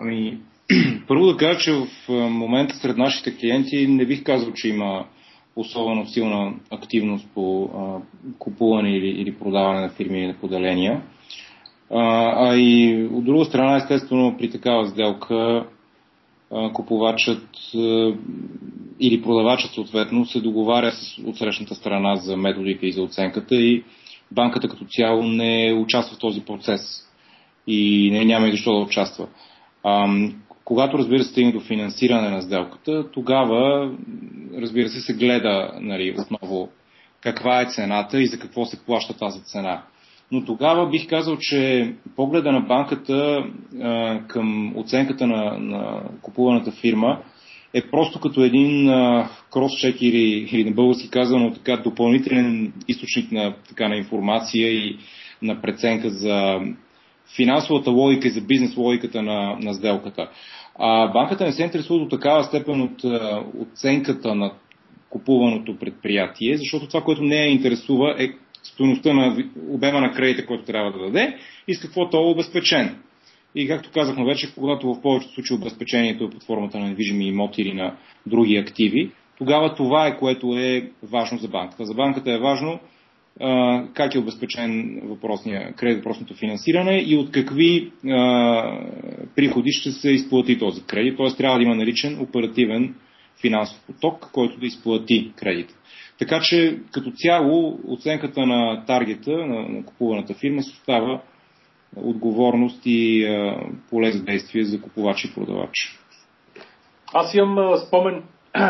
[0.00, 0.38] Ами,
[1.08, 5.06] първо да кажа, че в момента сред нашите клиенти не бих казал, че има
[5.56, 8.00] особено силна активност по а,
[8.38, 11.02] купуване или, или продаване на фирми или на поделения.
[11.90, 15.66] А, а и от друга страна, естествено, при такава сделка
[16.72, 17.48] купувачът
[19.02, 23.84] или продавачът съответно се договаря с отсрещната страна за методите и за оценката и
[24.32, 26.80] банката като цяло не участва в този процес
[27.66, 29.28] и не, няма и защо да участва.
[29.84, 30.16] А,
[30.64, 33.92] когато разбира се стигне до финансиране на сделката, тогава
[34.56, 36.68] разбира се се гледа нали, отново
[37.20, 39.82] каква е цената и за какво се плаща тази цена
[40.32, 43.44] но тогава бих казал, че погледа на банката
[43.82, 47.18] а, към оценката на, на купуваната фирма
[47.74, 48.90] е просто като един
[49.52, 54.98] кросчек или, или на български казано така допълнителен източник на, така, на информация и
[55.42, 56.60] на преценка за
[57.36, 60.28] финансовата логика и за бизнес логиката на, на сделката.
[60.78, 63.04] А банката не се интересува до такава степен от
[63.60, 64.52] оценката на
[65.10, 68.28] купуваното предприятие, защото това, което не я интересува е
[68.62, 71.36] стоеността на обема на кредита, който трябва да даде
[71.68, 73.02] и с какво то е обезпечен.
[73.54, 77.62] И както казахме вече, когато в повечето случаи обезпечението е под формата на недвижими имоти
[77.62, 77.96] или на
[78.26, 81.84] други активи, тогава това е което е важно за банката.
[81.84, 82.80] За банката е важно
[83.40, 88.78] а, как е обезпечен въпросния кредит, въпросното финансиране и от какви а,
[89.36, 91.16] приходи ще се изплати този кредит.
[91.16, 91.36] Т.е.
[91.36, 92.94] трябва да има наличен оперативен
[93.40, 95.74] финансов поток, който да изплати кредита.
[96.18, 101.22] Така че като цяло оценката на таргета на, на купуваната фирма се остава
[101.96, 103.28] отговорност и
[103.90, 105.98] поле за действие за купувач и продавач.
[107.14, 108.22] Аз имам спомен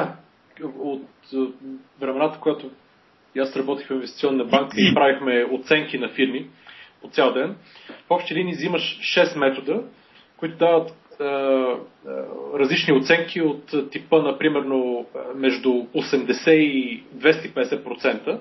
[0.78, 1.02] от
[2.00, 2.70] времената, когато
[3.38, 6.46] аз работих в инвестиционна банка и правихме оценки на фирми
[7.02, 7.56] по цял ден.
[8.06, 9.82] В общи линии взимаш 6 метода,
[10.36, 10.96] които дават
[12.58, 14.62] различни оценки от типа, например,
[15.34, 18.38] между 80 и 250%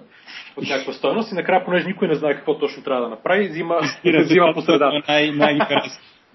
[0.58, 3.80] от някаква стоеност и накрая, понеже никой не знае какво точно трябва да направи, взима,
[4.06, 5.02] взима по средата.
[5.08, 5.60] Най- най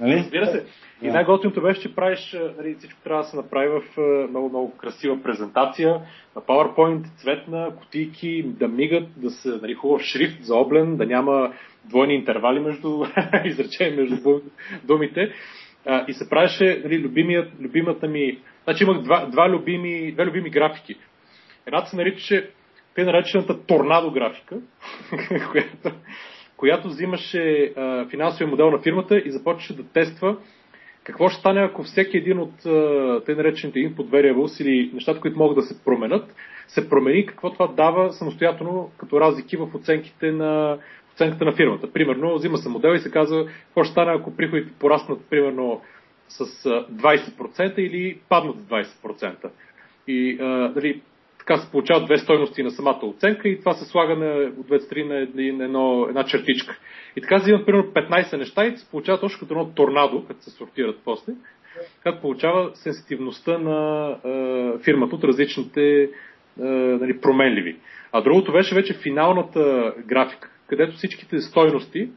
[0.01, 0.17] Нали?
[0.17, 0.65] Разбира се.
[1.03, 3.83] И най-готиното беше, че правиш, нали, всичко трябва да се направи в
[4.31, 6.01] много, много красива презентация
[6.37, 11.53] на PowerPoint, цветна, кутийки, да мигат, да се нали, хубав шрифт за облен, да няма
[11.85, 13.05] двойни интервали между
[13.45, 14.41] изречения между
[14.85, 15.33] думите.
[15.87, 18.39] А, и се правеше нали, любимият, любимата ми...
[18.64, 20.97] Значи имах два, два любими, две любими графики.
[21.66, 22.51] Едната се наричаше
[22.95, 24.57] те наречената торнадо графика,
[25.51, 25.99] която,
[26.57, 30.37] която взимаше а, финансовия модел на фирмата и започваше да тества
[31.07, 32.55] какво ще стане, ако всеки един от
[33.24, 36.34] те наречените input variables или нещата, които могат да се променят,
[36.68, 40.78] се промени, какво това дава самостоятелно като разлики в оценките на
[41.17, 41.93] оценката на фирмата.
[41.93, 45.81] Примерно, взима се модел и се казва какво ще стане, ако приходите пораснат примерно
[46.29, 49.51] с 20% или паднат с 20%.
[50.09, 51.01] И а, дали,
[51.39, 54.85] така се получават две стойности на самата оценка и това се слага на, от двете
[54.85, 56.79] страни на, на едно, една чертичка.
[57.17, 60.51] И така взимат примерно 15 неща и се получава точно като едно торнадо, като се
[60.51, 61.33] сортират после,
[62.03, 66.09] като получава сенситивността на е, фирмата от различните е,
[66.64, 67.77] нали, променливи.
[68.12, 72.09] А другото беше вече финалната графика, където всичките стойности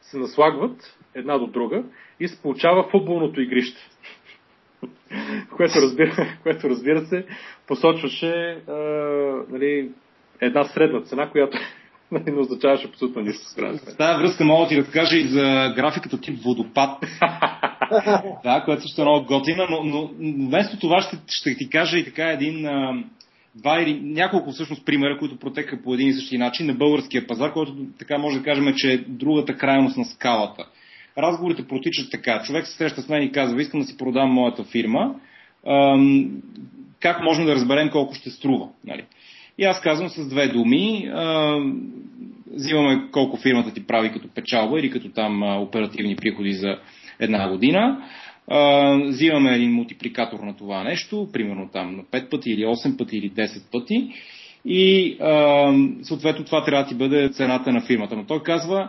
[0.00, 1.84] се наслагват една до друга
[2.20, 3.80] и се получава футболното игрище.
[5.56, 7.26] което, разбира, което разбира се
[7.66, 8.72] посочваше а,
[9.48, 9.90] нали,
[10.40, 11.58] една средна цена, която
[12.12, 13.44] нали, не означаваше абсолютно нищо.
[13.44, 17.00] С тази връзка мога да ти разкажа и за графиката тип водопад.
[18.44, 20.10] да, което също е много готина, но, но
[20.46, 23.04] вместо това ще, ще ти кажа и така един а,
[23.58, 27.52] два или няколко всъщност примера, които протекаха по един и същи начин на българския пазар,
[27.52, 30.66] който така може да кажем, че е другата крайност на скалата.
[31.18, 32.42] Разговорите протичат така.
[32.42, 35.14] Човек се среща с мен и казва, искам да си продам моята фирма.
[37.00, 38.68] Как можем да разберем колко ще струва?
[38.84, 39.04] Нали?
[39.58, 41.10] И аз казвам с две думи,
[42.54, 46.78] взимаме колко фирмата ти прави като печалба или като там оперативни приходи за
[47.20, 48.02] една година
[49.06, 53.30] взимаме един мултипликатор на това нещо, примерно там на 5 пъти или 8 пъти или
[53.30, 54.08] 10 пъти
[54.64, 55.72] и а,
[56.02, 58.16] съответно това трябва да ти бъде цената на фирмата.
[58.16, 58.88] Но той казва,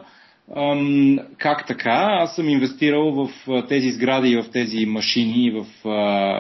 [1.38, 2.08] как така?
[2.10, 3.30] Аз съм инвестирал в
[3.68, 5.66] тези сгради, в тези машини, в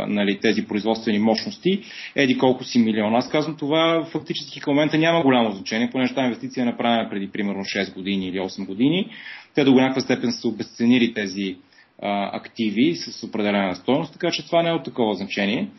[0.07, 1.82] нали, тези производствени мощности,
[2.15, 3.17] еди колко си милиона.
[3.17, 7.32] Аз казвам, това фактически към момента няма голямо значение, понеже тази инвестиция е направена преди
[7.32, 9.09] примерно 6 години или 8 години.
[9.55, 11.55] Те до някаква степен са обесценили тези
[12.02, 15.70] а, активи с определена стоеност, така че това не е от такова значение.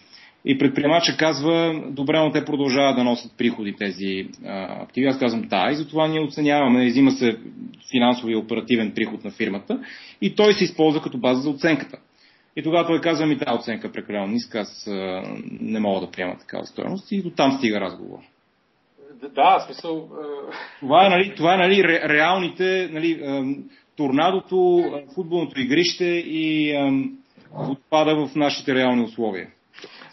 [0.45, 5.07] И предприемача казва, добре, но те продължават да носят приходи тези а, активи.
[5.07, 7.39] Аз казвам, да, и затова ние оценяваме, изима се
[7.91, 9.81] финансови и оперативен приход на фирмата
[10.21, 11.99] и той се използва като база за оценката.
[12.57, 15.23] И тогава той казва ми, тази оценка е прекалено ниска, аз а,
[15.61, 18.18] не мога да приема такава стоеност и до там стига разговор.
[19.35, 20.09] Да, смисъл.
[20.81, 23.21] Това е, нали, това е нали, ре, реалните нали,
[24.01, 24.84] торнадото,
[25.14, 26.74] футболното игрище и
[27.68, 29.48] отпада в нашите реални условия.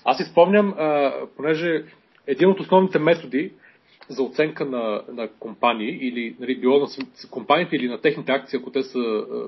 [0.05, 0.73] Аз си спомням,
[1.37, 1.83] понеже
[2.27, 3.51] един от основните методи
[4.09, 6.87] за оценка на, на компании или нали, било на
[7.31, 8.99] компаниите или на техните акции, ако те са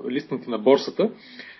[0.09, 1.09] листнати на борсата,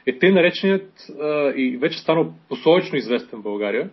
[0.06, 1.08] е тъй нареченият
[1.56, 3.90] и вече станал посолично известен в България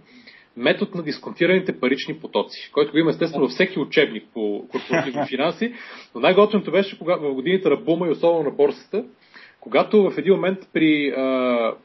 [0.57, 5.75] метод на дисконтираните парични потоци, който го има естествено във всеки учебник по корпоративни финанси,
[6.15, 9.05] но най-готвеното беше кога, в годините на бума и особено на борсата,
[9.61, 11.23] когато в един момент при, а,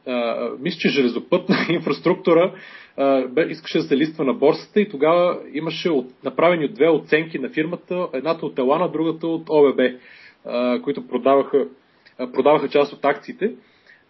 [0.06, 2.54] а, мисля, че железопътна инфраструктура
[2.96, 7.48] а, искаше да се листва на борсата и тогава имаше от, направени две оценки на
[7.48, 9.80] фирмата, едната от Елана, другата от ОББ,
[10.44, 11.66] а, които продаваха,
[12.18, 13.52] а, продаваха част от акциите,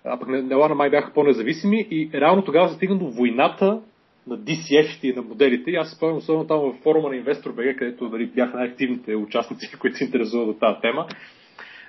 [0.04, 3.80] а пък Елана май бяха по-независими и реално тогава се стигна до войната
[4.26, 5.70] на DCF-ите и на моделите.
[5.70, 9.72] И аз се спомням особено там в форума на InvestorBG, където дали, бяха най-активните участници,
[9.78, 11.06] които се интересуват от тази тема.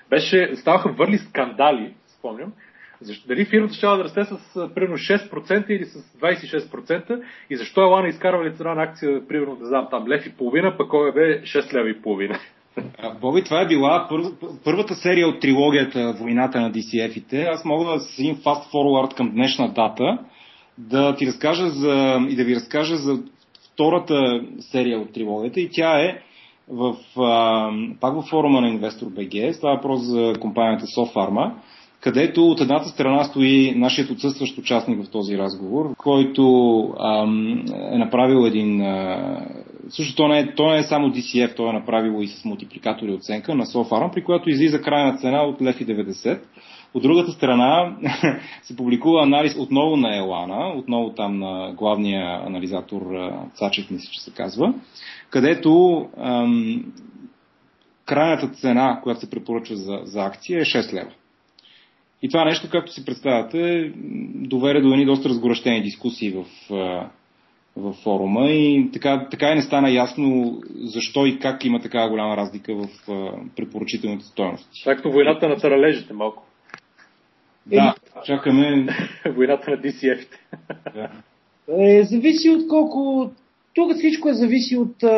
[0.10, 2.54] Беше, ставаха върли скандали, спомням,
[3.02, 7.86] защо, дали фирмата ще да расте с примерно 6% или с 26% и защо е
[7.86, 11.42] Лана изкарвали цена на акция, примерно, да знам, там лев и половина, пък кой бе
[11.42, 12.40] 6 лева и половина.
[13.22, 14.22] Боби, това е била пър...
[14.64, 17.46] първата серия от трилогията Войната на DCF-ите.
[17.48, 20.18] Аз мога да си един фаст форвард към днешна дата
[20.78, 23.20] да ти разкажа за, и да ви разкажа за
[23.74, 26.20] втората серия от трилогията и тя е
[26.68, 27.70] в, а,
[28.00, 29.52] пак във форума на InvestorBG.
[29.52, 31.52] Става въпрос за компанията SoFarma,
[32.00, 36.44] където от едната страна стои нашият отсъстващ участник в този разговор, който
[37.00, 38.82] ам, е направил един...
[38.82, 39.40] А,
[39.90, 43.14] също то не, е, то не е само DCF, той е направил и с мултипликатори
[43.14, 46.40] оценка на SoFarma, при която излиза крайна цена от 1,90
[46.94, 47.98] от другата страна
[48.62, 53.02] се публикува анализ отново на Елана, отново там на главния анализатор
[53.54, 54.74] Цачев, мисля, че се казва,
[55.30, 56.84] където ам,
[58.06, 61.12] крайната цена, която се препоръчва за, за акция е 6 лева.
[62.22, 63.92] И това нещо, както си представяте,
[64.36, 66.46] доведе до едни доста разгорещени дискусии в,
[67.76, 72.38] в форума и така, така и не стана ясно защо и как има такава голяма
[72.38, 72.88] разлика в
[73.56, 74.84] препоръчителните стоености.
[74.84, 76.44] Както войната на таралежите малко.
[77.66, 77.96] Да,
[78.26, 78.88] чакаме.
[79.26, 80.40] Войната на DCF-те.
[80.94, 81.10] Да.
[81.84, 83.32] Е, зависи от колко.
[83.76, 85.10] Тук всичко е зависи от а,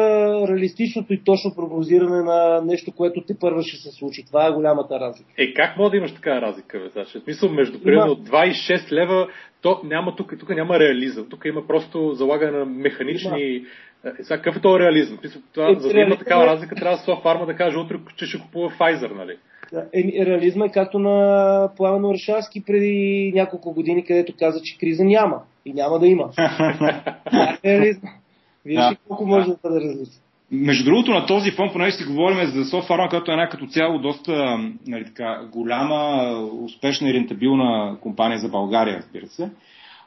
[0.48, 4.26] реалистичното и точно прогнозиране на нещо, което те първо ще се случи.
[4.26, 5.30] Това е голямата разлика.
[5.38, 7.20] Е, как може да имаш такава разлика, бе, Саша?
[7.20, 9.28] Смисъл, между примерно 26 лева,
[9.62, 11.30] то няма тук, тук няма реализъм.
[11.30, 13.42] Тук има просто залагане на механични.
[13.42, 13.66] Има.
[14.06, 15.20] Е, сега, какъв е този реализъм?
[15.54, 18.40] Това, е, за да има такава разлика, трябва да Фарма да каже утре, че ще
[18.40, 19.38] купува Pfizer, нали?
[20.26, 25.74] Реализма е както на Пламен Орешарски преди няколко години, където каза, че криза няма и
[25.74, 26.30] няма да има.
[27.64, 28.10] е реализма.
[28.66, 28.96] Виж да.
[29.08, 30.22] колко може да бъде различно.
[30.52, 34.00] Между другото, на този фон, понеже си говорим за SoftFarma, която е една като цяло
[34.00, 34.58] доста
[34.88, 39.50] нали, така, голяма, успешна и рентабилна компания за България, разбира се.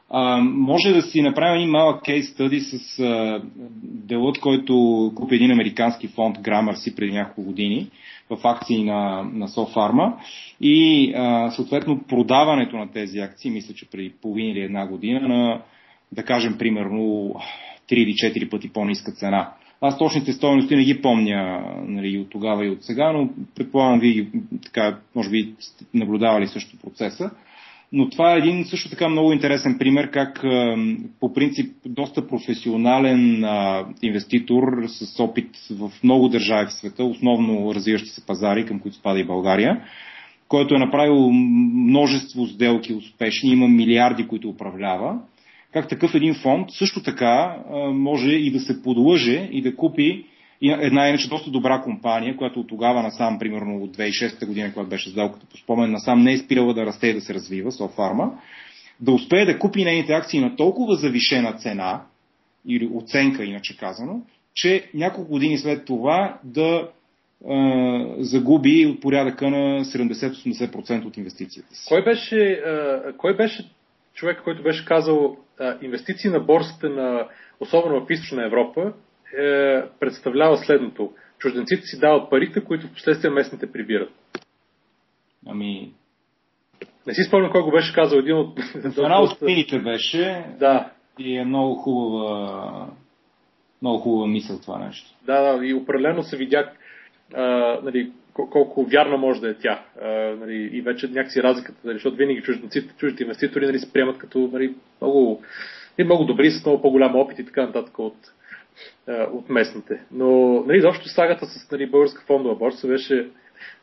[0.09, 3.41] А, може да си направим един малък кейс стъди с а,
[3.83, 7.87] делът, който купи един американски фонд Gramercy преди няколко години
[8.29, 10.13] в акции на, на SoFarma
[10.61, 15.61] и а, съответно продаването на тези акции, мисля, че преди половина или една година на,
[16.11, 17.35] да кажем, примерно
[17.89, 19.51] 3 или 4 пъти по-ниска цена.
[19.81, 24.27] Аз точните стоености не ги помня нали, от тогава и от сега, но предполагам ви
[24.63, 27.31] така, може би сте наблюдавали също процеса.
[27.91, 30.45] Но това е един също така много интересен пример как
[31.19, 33.45] по принцип доста професионален
[34.01, 39.19] инвеститор с опит в много държави в света, основно развиващи се пазари, към които спада
[39.19, 39.81] и България,
[40.47, 45.19] който е направил множество сделки успешни, има милиарди, които управлява,
[45.73, 47.57] как такъв един фонд също така
[47.93, 50.25] може и да се подлъже и да купи
[50.61, 55.09] една иначе доста добра компания, която от тогава насам, примерно от 2006 година, когато беше
[55.09, 58.31] сделката по спомен, насам не е спирала да расте и да се развива, Софарма,
[58.99, 62.01] да успее да купи нейните акции на толкова завишена цена,
[62.67, 64.21] или оценка, иначе казано,
[64.53, 66.89] че няколко години след това да
[67.49, 71.85] а, загуби от порядъка на 70-80% от инвестицията си.
[71.87, 73.69] Кой беше, а, кой беше
[74.13, 77.27] човек, който беше казал а, инвестиции на борсата, на,
[77.59, 78.93] особено в Източна Европа,
[79.37, 81.13] е, представлява следното.
[81.39, 84.11] Чужденците си дават парите, които в последствие местните прибират.
[85.47, 85.91] Ами...
[87.07, 88.59] Не си спомням кой го беше казал един от...
[88.97, 90.45] Една от спините беше.
[90.59, 90.91] Да.
[91.19, 92.87] И е много хубава
[93.81, 95.09] много хубава мисъл това нещо.
[95.25, 96.71] Да, да, и определено се видя
[97.33, 97.43] а,
[97.83, 99.83] нали, колко вярна може да е тя.
[100.01, 100.07] А,
[100.39, 104.49] нали, и вече някакси разликата, нали, защото винаги чужденците, чуждите инвеститори нали, се приемат като
[104.53, 105.41] нали, много,
[105.99, 108.15] много добри, с много по-голям опит и така нататък от,
[109.33, 110.01] от местните.
[110.11, 113.27] Но нали, защо сагата с нали, българска фондова борса беше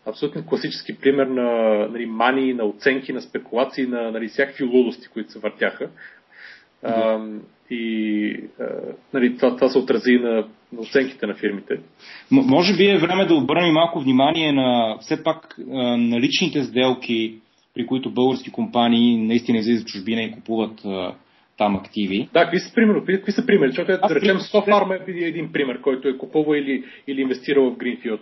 [0.07, 5.33] абсолютно класически пример на нали, мани, на оценки, на спекулации, на нали, всякакви лудости, които
[5.33, 5.89] се въртяха.
[6.83, 7.21] А,
[7.71, 8.65] и а,
[9.15, 10.31] нали, това, това се отрази на,
[10.73, 11.75] на оценките на фирмите.
[12.31, 15.55] М- може би е време да обърнем малко внимание на все пак
[15.99, 17.35] наличните сделки,
[17.75, 21.15] при които български компании наистина излизат чужбина и купуват а,
[21.59, 22.29] там активи.
[22.33, 23.71] Да, какви са, примерно, какви са примери?
[23.71, 28.21] Защото, да речем, SoFarm е един пример, който е купувал или, или инвестирал в Greenfield,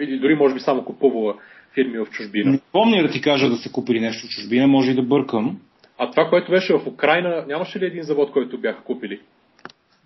[0.00, 1.34] или дори може би само купувала
[1.74, 2.50] фирми в чужбина.
[2.50, 5.60] Не помня да ти кажа да са купили нещо в чужбина, може и да бъркам.
[5.98, 9.20] А това, което беше в Украина, нямаше ли един завод, който бяха купили?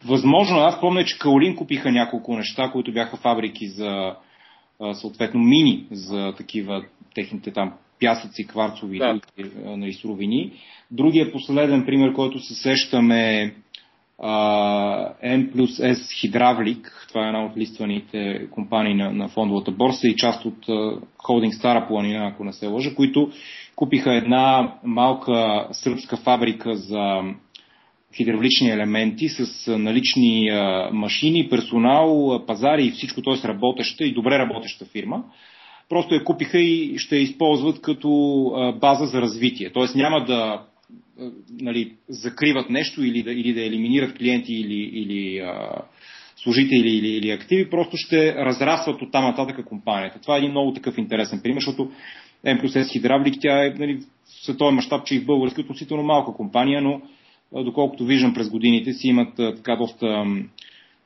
[0.06, 4.14] Възможно, аз помня, че Каолин купиха няколко неща, които бяха фабрики за
[4.92, 9.20] съответно мини за такива техните там пясъци, кварцови да.
[9.64, 10.52] нали, суровини.
[10.90, 13.54] Другия последен пример, който се сещаме
[15.24, 20.16] M плюс S Хидравлик, това е една от листваните компании на, на фондовата борса и
[20.16, 20.66] част от
[21.18, 23.30] холдинг Стара планина, ако не се лъжа, които
[23.76, 27.20] купиха една малка сръбска фабрика за
[28.16, 30.50] хидравлични елементи с налични
[30.92, 33.48] машини, персонал, пазари и всичко, т.е.
[33.48, 35.24] работеща и добре работеща фирма
[35.88, 38.08] просто я купиха и ще я използват като
[38.80, 39.70] база за развитие.
[39.70, 40.62] Тоест няма да
[41.60, 45.68] нали, закриват нещо или да, или да елиминират клиенти или, или а,
[46.36, 50.20] служители или, или активи, просто ще разрастват от там нататък компанията.
[50.20, 51.90] Това е един много такъв интересен пример, защото
[52.46, 56.32] M плюс S Хидравлик, тя е нали, световен мащаб, че и в български относително малка
[56.32, 57.00] компания, но
[57.64, 60.24] доколкото виждам през годините си имат така доста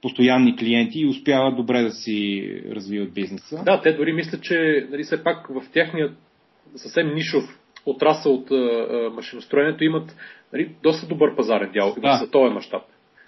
[0.02, 3.62] постоянни клиенти и успяват добре да си развиват бизнеса.
[3.64, 6.12] Да, те дори мислят, че нали, все пак в техния
[6.76, 7.44] съвсем нишов
[7.86, 10.16] отрасъл от а, машиностроенето имат
[10.52, 12.14] нали, доста добър пазарен дял да.
[12.14, 12.82] в световен мащаб.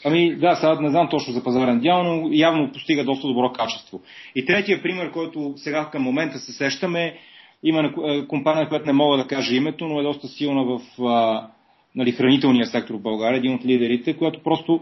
[0.05, 4.01] Ами да, сега не знам точно за пазарен дял, но явно постига доста добро качество.
[4.35, 7.19] И третия пример, който сега към момента се сещаме,
[7.63, 7.93] има
[8.29, 11.47] компания, която не мога да кажа името, но е доста силна в а,
[11.95, 14.81] нали, хранителния сектор в България, един от лидерите, която просто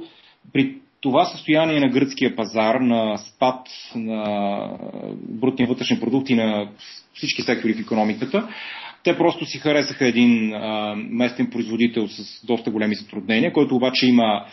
[0.52, 4.68] при това състояние на гръцкия пазар, на спад на
[5.14, 6.68] брутния вътрешен продукт и на
[7.14, 8.48] всички сектори в економиката,
[9.04, 14.44] те просто си харесаха един а, местен производител с доста големи затруднения, който обаче има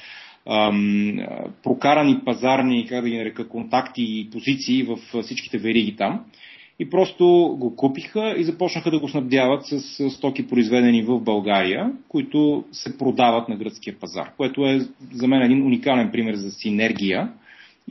[0.50, 1.18] ам,
[1.64, 6.26] прокарани пазарни, как да ги нарека, контакти и позиции в всичките вериги там
[6.80, 7.26] и просто
[7.60, 13.50] го купиха и започнаха да го снабдяват с стоки произведени в България, които се продават
[13.50, 14.80] на гръцкия пазар, което е
[15.14, 17.32] за мен един уникален пример за синергия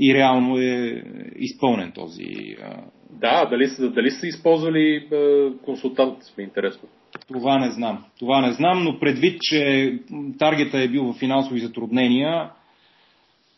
[0.00, 1.02] и реално е
[1.36, 2.56] изпълнен този.
[3.10, 5.06] Да, дали са, дали са използвали
[5.64, 6.88] консултант, ми е интересно.
[7.28, 8.04] Това не знам.
[8.18, 9.92] Това не знам, но предвид, че
[10.38, 12.50] таргета е бил в финансови затруднения,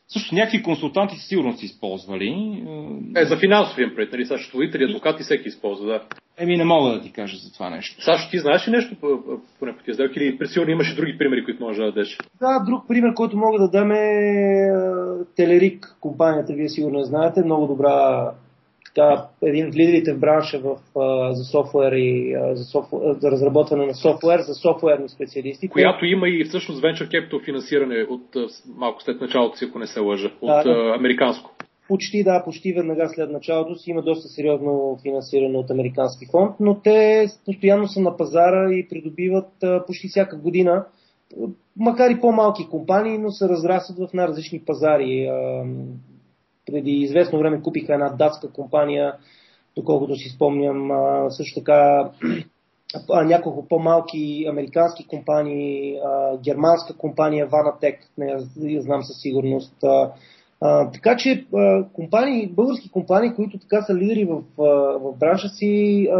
[0.08, 2.62] също някакви консултанти сигурно са използвали.
[3.16, 4.26] Е, за финансовия пред, нали?
[4.26, 6.00] Също служители, адвокати всеки използва, да.
[6.38, 8.04] Еми, не мога да ти кажа за това нещо.
[8.04, 9.08] Сашо, ти знаеш ли нещо по,
[9.60, 12.18] по, тези сделки или сигурно имаш и други примери, които можеш да дадеш?
[12.40, 14.26] Да, друг пример, който мога да дам е
[15.36, 18.30] Телерик, компанията, вие сигурно знаете, много добра
[18.98, 23.30] така, един от лидерите в бранша в, а, за софтуер и а, за, софтуер, за
[23.30, 25.68] разработване на софтуер, за софтуерни специалисти.
[25.68, 30.00] Която има и всъщност venture capital финансиране от малко след началото си, ако не се
[30.00, 30.94] лъжа, от да, да.
[30.98, 31.50] американско.
[31.88, 36.80] Почти да, почти веднага след началото си има доста сериозно финансиране от американски фонд, но
[36.80, 40.84] те постоянно са на пазара и придобиват а, почти всяка година,
[41.76, 45.26] макар и по-малки компании, но се разрастват в най-различни пазари.
[45.26, 45.64] А,
[46.72, 49.14] преди известно време купиха една датска компания,
[49.76, 52.10] доколкото си спомням, а, също така
[53.24, 58.36] няколко по-малки американски компании, а, германска компания Vanatec, не
[58.72, 59.74] я знам със сигурност.
[59.84, 60.12] А,
[60.60, 64.42] а, така че а, компании, български компании, които така са лидери в,
[64.98, 66.18] в бранша си, а,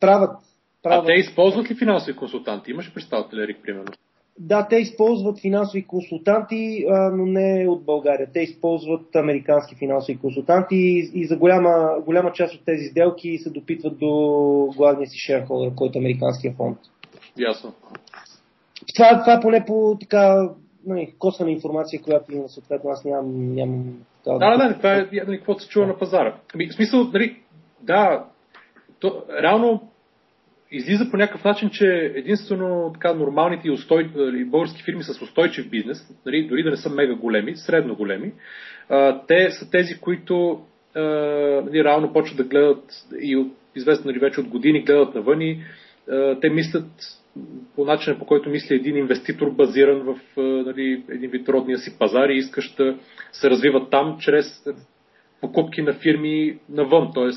[0.00, 0.36] правят,
[0.82, 1.04] правят.
[1.04, 2.70] А те използват ли финансови консултанти?
[2.70, 3.92] Имаш представа, Рик, примерно?
[4.38, 8.28] Да, те използват финансови консултанти, но не от България.
[8.32, 13.50] Те използват американски финансови консултанти и, и за голяма, голяма част от тези сделки се
[13.50, 14.08] допитват до
[14.76, 16.78] главния си шерхолдер, който е американския фонд.
[17.38, 17.72] Ясно.
[18.94, 20.50] Това, това поне по така
[20.86, 22.90] нали, косвена информация, която има съответно.
[22.90, 23.54] Аз нямам...
[23.54, 23.84] нямам
[24.24, 25.92] да, да, да, това е нали, каквото се чува да.
[25.92, 26.36] на пазара.
[26.54, 27.36] Ами, в смисъл, нали,
[27.82, 28.24] да,
[29.00, 29.88] то, реално
[30.76, 34.10] излиза по някакъв начин, че единствено така нормалните и устой,
[34.46, 38.32] български фирми с устойчив бизнес, нали, дори да не са мега големи, средно големи,
[38.88, 40.60] а, те са тези, които
[40.94, 41.00] а,
[41.64, 42.84] нали, реално почват да гледат
[43.20, 45.62] и от известно нали, вече от години гледат навън и
[46.10, 46.86] а, те мислят
[47.74, 52.28] по начина по който мисли един инвеститор базиран в нали, един вид родния си пазар
[52.28, 52.98] и искащ да
[53.32, 54.46] се развиват там чрез
[55.40, 57.30] покупки на фирми навън, т.е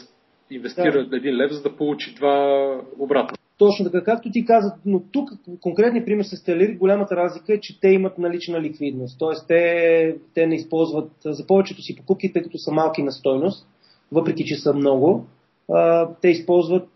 [0.51, 1.17] инвестира да.
[1.17, 3.37] един лев, за да получи два обратно.
[3.57, 5.29] Точно така, както ти каза, но тук
[5.61, 9.19] конкретни пример с Телери, голямата разлика е, че те имат налична ликвидност.
[9.19, 13.67] Тоест, те, те не използват за повечето си покупки, тъй като са малки на стойност,
[14.11, 15.25] въпреки че са много,
[16.21, 16.89] те използват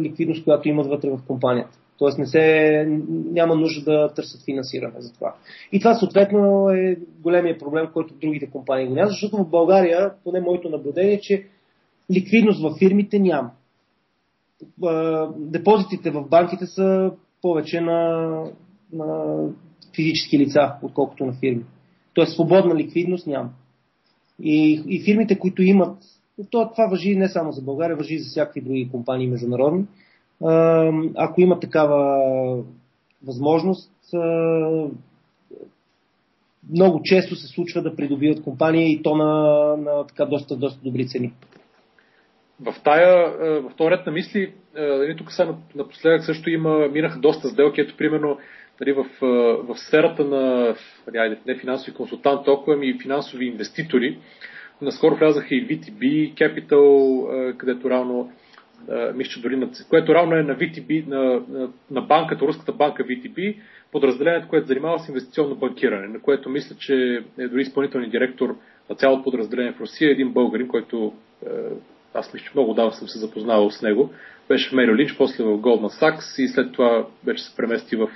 [0.00, 1.78] ликвидност, която имат вътре в компанията.
[1.98, 5.34] Тоест не се, няма нужда да търсят финансиране за това.
[5.72, 10.40] И това съответно е големия проблем, който другите компании го нямат, защото в България, поне
[10.40, 11.44] моето наблюдение, е, че
[12.12, 13.50] ликвидност в фирмите няма.
[15.36, 17.12] Депозитите в банките са
[17.42, 18.28] повече на,
[18.92, 19.38] на
[19.94, 21.64] физически лица, отколкото на фирми.
[22.14, 23.50] Тоест свободна ликвидност няма.
[24.42, 25.96] И, и фирмите, които имат,
[26.50, 29.84] то, това въжи не само за България, въжи за всякакви други компании международни,
[31.16, 32.24] ако има такава
[33.26, 33.92] възможност,
[36.70, 39.32] много често се случва да придобиват компания и то на,
[39.76, 41.32] на така доста, доста добри цени
[42.60, 46.88] в тая, е, в този ред на мисли, е, нали, тук сега напоследък също има,
[46.88, 48.38] минаха доста сделки, ето примерно
[48.80, 49.26] нали, в, е,
[49.62, 50.74] в сферата на
[51.14, 54.18] нали, не финансови консултанти, толкова ми финансови инвеститори.
[54.82, 58.32] Наскоро влязаха и VTB, Capital, където равно
[59.14, 63.56] мисля, дори на, което равно е на VTB, на, на, на банката, руската банка VTB,
[63.92, 68.56] подразделението, което занимава с инвестиционно банкиране, на което мисля, че е дори изпълнителният директор
[68.90, 71.12] на цялото подразделение в Русия, един българин, който
[72.18, 74.10] аз че много давно съм се запознавал с него.
[74.48, 78.08] Беше в Мерил Линч, после в Goldman Sachs и след това вече се премести в,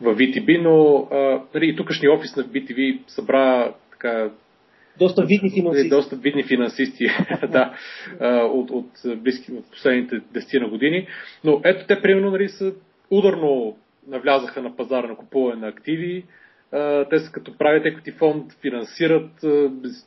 [0.00, 1.08] в VTB, но
[1.54, 4.30] нали, тукашния офис на VTB събра така
[4.98, 5.88] доста видни финансисти.
[5.88, 7.06] Доста видни финансисти,
[7.48, 7.74] да,
[8.52, 11.06] от, от, близки, от последните 10 на години.
[11.44, 12.72] Но ето те, примерно, нали, са
[13.10, 13.76] ударно
[14.08, 16.24] навлязаха на пазара на купуване на активи.
[17.10, 19.30] Те са като правят equity фонд, финансират,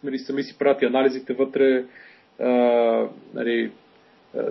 [0.04, 1.86] нали, сами си правят и анализите вътре,
[3.34, 3.72] нали,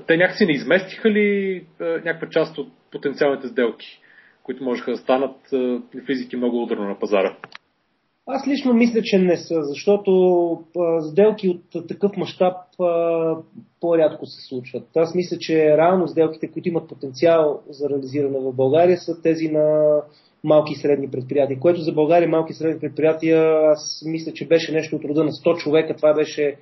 [0.06, 4.00] те някакси не изместиха ли някаква част от потенциалните сделки,
[4.42, 5.36] които можеха да станат,
[6.06, 7.36] физики много ударно на пазара?
[8.26, 10.12] Аз лично мисля, че не са, защото
[11.10, 12.56] сделки от такъв мащаб
[13.80, 14.96] по-рядко се случват.
[14.96, 19.96] Аз мисля, че реално сделките, които имат потенциал за реализиране в България, са тези на
[20.44, 24.72] малки и средни предприятия, което за България малки и средни предприятия, аз мисля, че беше
[24.72, 25.96] нещо от рода на 100 човека.
[25.96, 26.56] Това беше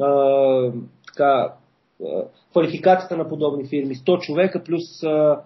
[0.00, 0.72] а,
[1.06, 1.52] така,
[2.02, 3.94] а, квалификацията на подобни фирми.
[3.94, 5.40] 100 човека плюс а,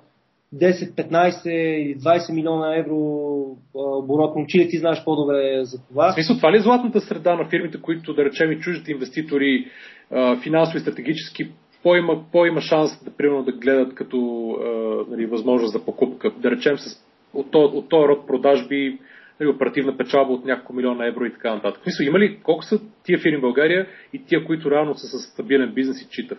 [0.55, 2.97] 10, 15 или 20 милиона евро
[3.75, 4.37] оборот.
[4.37, 6.11] Момчили, ти знаеш по-добре за това.
[6.11, 9.67] В смисъл, това ли е златната среда на фирмите, които, да речем, и чуждите инвеститори,
[10.43, 11.51] финансови и стратегически,
[11.83, 14.17] по-има, по-има шанс да, примерно, да гледат като
[15.11, 16.31] нали, възможност за покупка?
[16.39, 17.05] Да речем, с,
[17.35, 17.51] от
[17.89, 18.99] този род продажби
[19.41, 21.83] нали, оперативна печалба от няколко милиона евро и така нататък.
[21.87, 25.33] Мисля, има ли колко са тия фирми в България и тия, които реално са с
[25.33, 26.39] стабилен бизнес и читав?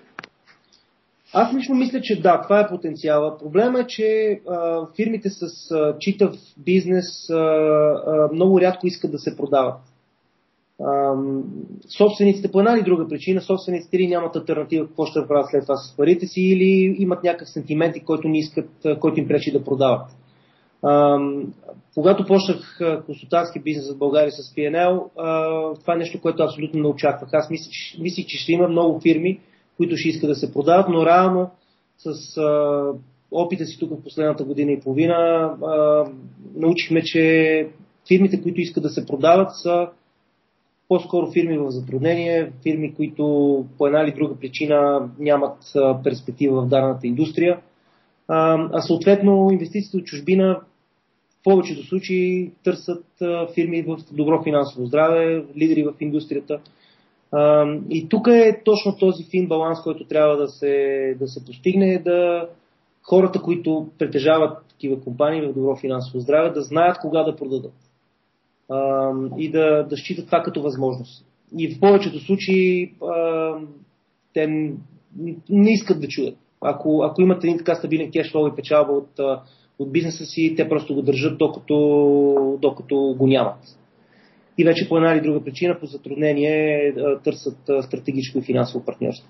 [1.33, 3.37] Аз лично мисля, че да, това е потенциала.
[3.37, 9.19] Проблема е, че а, фирмите с а, читав бизнес а, а, много рядко искат да
[9.19, 9.79] се продават.
[10.83, 11.13] А,
[11.97, 15.75] собствениците по една или друга причина, собствениците или нямат альтернатива какво ще правят след това
[15.75, 18.69] с парите си, или имат някакъв сентименти, който, не искат,
[18.99, 20.11] който им пречи да продават.
[21.93, 25.03] Когато почнах консултантски бизнес в България с PNL,
[25.81, 27.29] това е нещо, което абсолютно не очаквах.
[27.33, 29.39] Аз мислих, мислих, че ще има много фирми,
[29.77, 31.49] които ще искат да се продават, но реално
[31.97, 32.13] с
[33.31, 35.51] опита си тук в последната година и половина
[36.55, 37.67] научихме, че
[38.07, 39.87] фирмите, които искат да се продават, са
[40.87, 43.23] по-скоро фирми в затруднение, фирми, които
[43.77, 45.57] по една или друга причина нямат
[46.03, 47.59] перспектива в дадената индустрия.
[48.27, 50.59] А, а съответно инвестициите от чужбина
[51.29, 53.05] в повечето случаи търсят
[53.53, 56.59] фирми в добро финансово здраве, лидери в индустрията.
[57.31, 61.99] А, и тук е точно този фин баланс, който трябва да се, да се постигне,
[61.99, 62.49] да
[63.03, 67.73] хората, които притежават такива компании в добро финансово здраве, да знаят кога да продадат
[68.69, 71.25] а, и да, да считат това като възможност.
[71.57, 73.53] И в повечето случаи а,
[74.33, 74.47] те
[75.49, 76.37] не искат да чуят.
[76.61, 79.19] Ако, ако имат един така стабилен кешфлоу и печалба от,
[79.79, 83.59] от бизнеса си, те просто го държат докато, докато го нямат.
[84.57, 86.93] И вече по една или друга причина, по затруднение,
[87.23, 89.29] търсят стратегическо и финансово партньорство.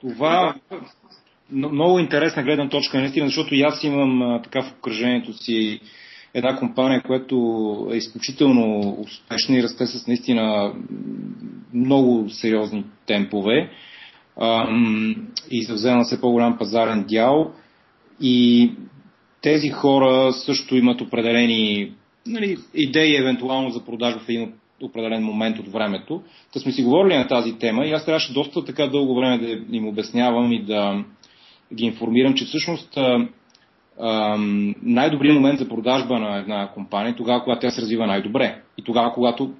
[0.00, 0.54] Това
[1.52, 5.80] много интересна гледна точка, наистина, защото аз имам така в окръжението си
[6.34, 10.74] една компания, която е изключително успешна и расте с наистина
[11.74, 13.70] много сериозни темпове
[15.50, 17.52] и се взема все по-голям пазарен дял.
[18.20, 18.72] И
[19.42, 21.92] тези хора също имат определени
[22.26, 24.52] нали, идеи евентуално за продажа в един
[24.82, 26.22] определен момент от времето.
[26.52, 29.76] Та сме си говорили на тази тема и аз трябваше доста така дълго време да
[29.76, 31.04] им обяснявам и да
[31.74, 32.98] ги информирам, че всъщност
[34.82, 38.62] най-добрият момент за продажба на една компания е тогава, когато тя се развива най-добре.
[38.78, 39.52] И тогава, когато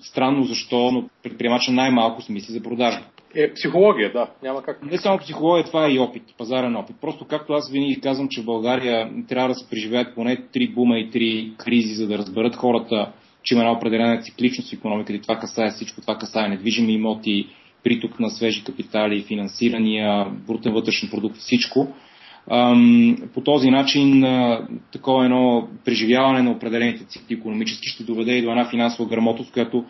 [0.00, 3.04] странно защо, но предприемача най-малко се мисли за продажба.
[3.34, 4.30] Е, психология, да.
[4.42, 4.82] Няма как.
[4.82, 6.96] Не само психология, това е и опит, пазарен опит.
[7.00, 10.98] Просто както аз винаги казвам, че в България трябва да се преживеят поне три бума
[10.98, 15.20] и три кризи, за да разберат хората, че има една определена цикличност в економиката и
[15.20, 17.48] това касае всичко, това касае недвижими имоти,
[17.84, 21.88] приток на свежи капитали, финансирания, брутен вътрешен продукт, всичко.
[23.34, 24.24] По този начин
[24.92, 29.84] такова едно преживяване на определените цикли економически ще доведе и до една финансова грамотност, която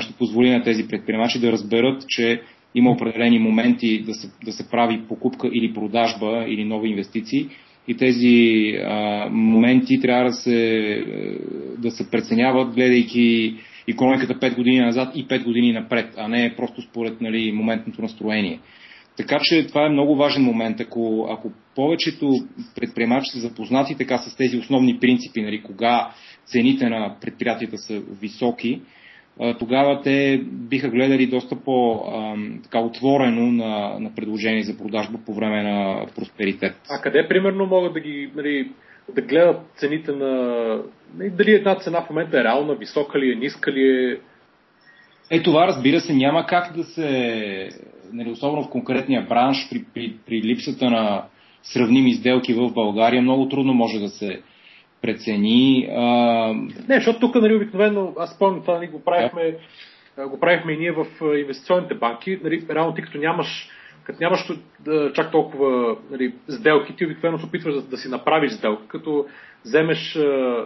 [0.00, 2.42] ще позволи на тези предприемачи да разберат, че
[2.78, 7.48] има определени моменти да се, да се прави покупка или продажба или нови инвестиции
[7.88, 11.04] и тези а, моменти трябва да се,
[11.78, 13.54] да се преценяват, гледайки
[13.88, 18.60] економиката 5 години назад и 5 години напред, а не просто според нали, моментното настроение.
[19.16, 20.80] Така че това е много важен момент.
[20.80, 22.32] Ако, ако повечето
[22.76, 26.10] предприемачи са запознати така с тези основни принципи, нали, кога
[26.46, 28.80] цените на предприятията са високи,
[29.58, 36.74] тогава те биха гледали доста по-отворено на, на предложение за продажба по време на просперитет.
[36.90, 38.70] А къде примерно могат да ги нали,
[39.14, 40.32] да гледат цените на...
[41.18, 44.18] Нали, дали една цена в момента е реална, висока ли е, ниска ли е?
[45.30, 47.68] Е, това разбира се няма как да се,
[48.12, 51.24] нали, особено в конкретния бранш, при, при, при липсата на
[51.62, 54.40] сравними сделки в България, много трудно може да се
[55.02, 55.88] прецени.
[55.96, 56.02] А...
[56.88, 59.56] Не, защото тук нали, обикновено, аз спомням това, нали, го правихме,
[60.16, 60.28] да.
[60.28, 61.06] го правихме и ние в
[61.38, 63.68] инвестиционните банки, нали, реално ти като нямаш
[64.08, 68.52] като нямаш да, чак толкова нали, сделки, ти обикновено се опитваш да, да си направиш
[68.52, 69.26] сделка, като
[69.64, 70.18] вземеш,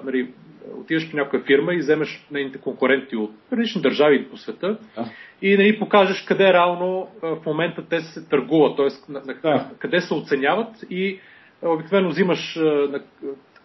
[0.05, 0.29] нали,
[0.77, 5.11] отиваш при някоя фирма и вземеш нейните конкуренти от различни държави по света да.
[5.43, 9.13] и нали, покажеш къде реално в момента те се търгуват, т.е.
[9.13, 9.71] На, на, да.
[9.79, 11.19] къде се оценяват и
[11.63, 13.03] обикновено взимаш на,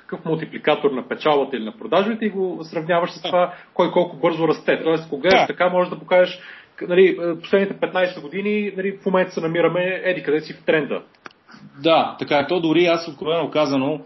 [0.08, 4.48] какъв мултипликатор на печалата или на продажбите и го сравняваш с това кой колко бързо
[4.48, 4.84] расте.
[4.84, 5.48] Тоест, кога да.
[5.48, 6.40] така, можеш да покажеш
[6.88, 11.02] нали, последните 15 години нали, в момента се намираме еди къде си в тренда.
[11.84, 12.48] Да, така е.
[12.48, 14.02] То дори аз откровено казано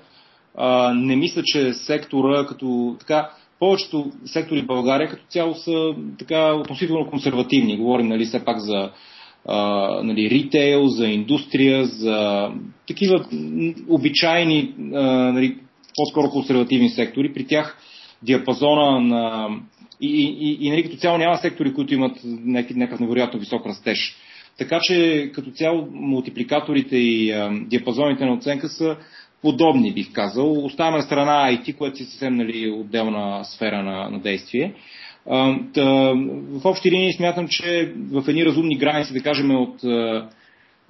[0.58, 3.30] а, не мисля, че сектора като така
[3.60, 7.78] повечето сектори в България като цяло са така относително консервативни.
[7.78, 8.92] Говорим нали, все пак за
[9.48, 12.50] а, нали, ритейл, за индустрия, за
[12.88, 13.26] такива
[13.90, 15.02] обичайни а,
[15.32, 15.58] нали,
[15.96, 17.34] по-скоро консервативни сектори.
[17.34, 17.78] При тях
[18.24, 19.50] диапазона на...
[20.02, 24.16] И, и, и, и нали, като цяло няма сектори, които имат някакъв невероятно висок растеж.
[24.58, 28.98] Така че като цяло мултипликаторите и а, диапазоните на оценка са
[29.42, 30.66] подобни, бих казал.
[30.66, 34.74] Оставяме на страна IT, което си съвсем нали, отделна сфера на, на действие.
[35.30, 35.84] А, тъ,
[36.50, 39.84] в общи линии смятам, че в едни разумни граници, да кажем от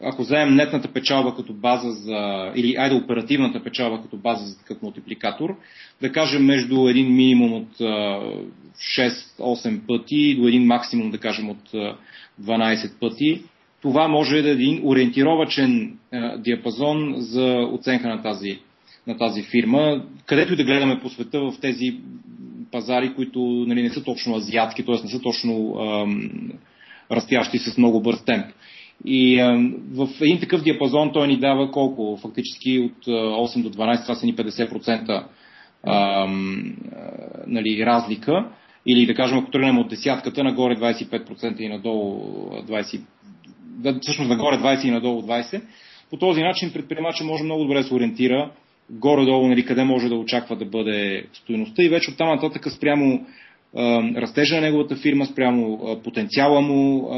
[0.03, 4.81] ако вземем нетната печалба като база за, или айде оперативната печалба като база за такъв
[4.81, 5.55] мултипликатор,
[6.01, 7.77] да кажем между един минимум от
[9.39, 11.71] 6-8 пъти до един максимум, да кажем от
[12.41, 13.41] 12 пъти,
[13.81, 15.97] това може да е един ориентировачен
[16.37, 18.59] диапазон за оценка на тази,
[19.07, 20.03] на тази фирма.
[20.25, 21.97] Където и да гледаме по света в тези
[22.71, 24.95] пазари, които нали, не са точно азиатски, т.е.
[25.03, 26.31] не са точно ам,
[27.11, 28.45] растящи с много бърз темп.
[29.05, 29.41] И
[29.91, 32.19] в един такъв диапазон той ни дава колко?
[32.21, 35.23] Фактически от 8 до 12, това са ни 50%
[35.87, 36.75] ам,
[37.47, 38.45] нали, разлика.
[38.85, 43.01] Или да кажем, ако тръгнем от десятката, нагоре 25% и надолу 20%,
[44.01, 45.61] всъщност нагоре 20 и надолу 20%.
[46.09, 48.51] По този начин предприемача може много добре да се ориентира
[48.89, 53.25] горе-долу нали, къде може да очаква да бъде стоеността и вече оттам нататък спрямо
[54.17, 57.09] растежа на неговата фирма, спрямо потенциала му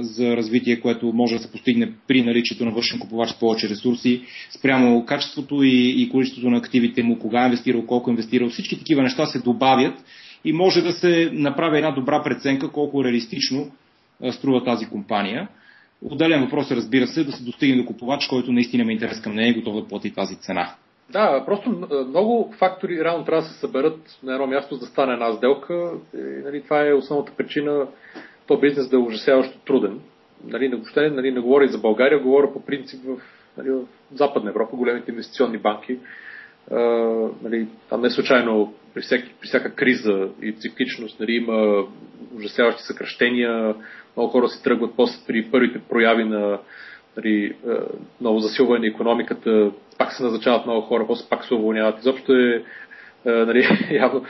[0.00, 4.22] за развитие, което може да се постигне при наличието на външен купувач с повече ресурси,
[4.50, 8.48] спрямо качеството и, и количеството на активите му, кога е инвестирал, колко е инвестирал.
[8.48, 9.94] Всички такива неща се добавят
[10.44, 13.70] и може да се направи една добра преценка колко реалистично
[14.30, 15.48] струва тази компания.
[16.04, 19.34] Отделен въпрос е, разбира се, да се достигне до купувач, който наистина има интерес към
[19.34, 20.74] нея и готов да плати тази цена.
[21.10, 25.12] Да, просто много фактори реално трябва да се съберат на едно място, за да стане
[25.12, 25.90] една сделка.
[26.14, 27.86] И, нали, това е основната причина
[28.46, 30.00] то бизнес да е ужасяващо труден.
[30.44, 33.20] Нали, не, въобще, нали, не говоря за България, говоря по принцип в,
[33.58, 35.98] нали, в Западна Европа, големите инвестиционни банки.
[36.70, 36.78] А,
[37.42, 41.84] нали, там не случайно при, всеки, при всяка криза и цикличност нали, има
[42.36, 43.74] ужасяващи съкръщения,
[44.16, 46.58] много хора се тръгват после при първите прояви на
[47.16, 47.56] нали,
[48.20, 51.98] ново засилване на економиката, пак се назначават много хора, после пак се уволняват.
[51.98, 52.64] Изобщо е,
[53.24, 54.24] нали, явно,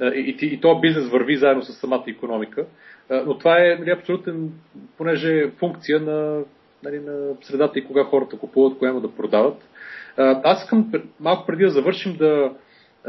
[0.00, 2.66] и, и, и то бизнес върви заедно с самата економика.
[3.10, 4.50] Но това е нали, абсолютен,
[4.98, 6.42] понеже е функция на,
[6.82, 9.68] нали, на средата и кога хората купуват, кога има да продават.
[10.16, 12.52] Аз искам малко преди да завършим да,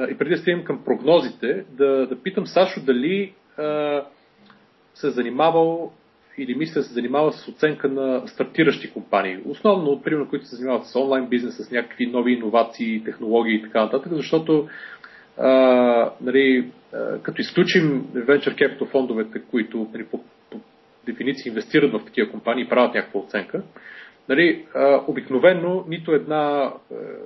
[0.09, 3.33] и преди да стигнем към прогнозите, да, да питам Сашо дали
[4.93, 5.91] се е занимавал
[6.37, 9.37] или мисля се занимава с оценка на стартиращи компании.
[9.45, 13.81] Основно, примерно, които се занимават с онлайн бизнес, с някакви нови иновации, технологии и така
[13.81, 14.67] нататък, защото
[15.37, 16.71] а, нали,
[17.21, 20.59] като изключим venture capital фондовете, които нали, по, по
[21.05, 23.63] дефиниция инвестират в такива компании и правят някаква оценка,
[24.29, 26.73] нали, а, обикновено нито, една, а,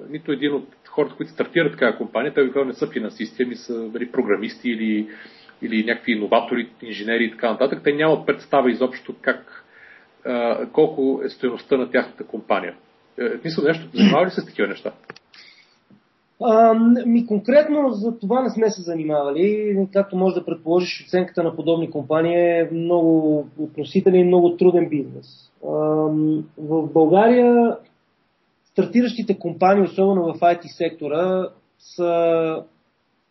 [0.10, 3.90] нито един от хората, които стартират такава компания, те обикновено не са финансисти, ами са
[3.94, 5.08] нали, програмисти или
[5.62, 9.66] или някакви иноватори, инженери и така нататък, те нямат представа изобщо как,
[10.72, 12.76] колко е стоеността на тяхната компания.
[13.20, 14.92] Е, мисля нещо, занимава ли се с такива неща?
[16.44, 16.74] А,
[17.06, 19.78] ми конкретно за това не сме се занимавали.
[19.94, 25.52] Както може да предположиш, оценката на подобни компании е много относителен и много труден бизнес.
[25.64, 25.70] А,
[26.58, 27.78] в България
[28.72, 31.50] стартиращите компании, особено в IT сектора,
[31.80, 32.64] са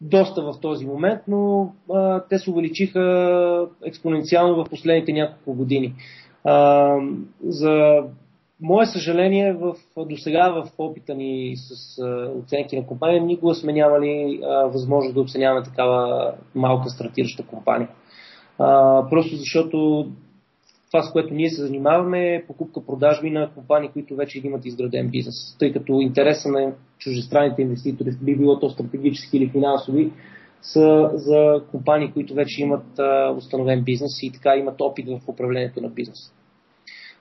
[0.01, 5.95] доста в този момент, но а, те се увеличиха експоненциално в последните няколко години.
[6.45, 6.95] А,
[7.45, 8.03] за
[8.61, 13.73] мое съжаление, в, до сега в опита ни с а, оценки на компания, никога сме
[13.73, 17.89] нямали а, възможност да оценяваме такава малка стартираща компания.
[18.59, 20.07] А, просто защото
[20.87, 25.57] това, с което ние се занимаваме, е покупка-продажби на компании, които вече имат изграден бизнес.
[25.59, 30.13] Тъй като интереса на чужестранните инвеститори, би било то стратегически или финансови,
[30.63, 35.81] са за компании, които вече имат а, установен бизнес и така имат опит в управлението
[35.81, 36.33] на бизнес.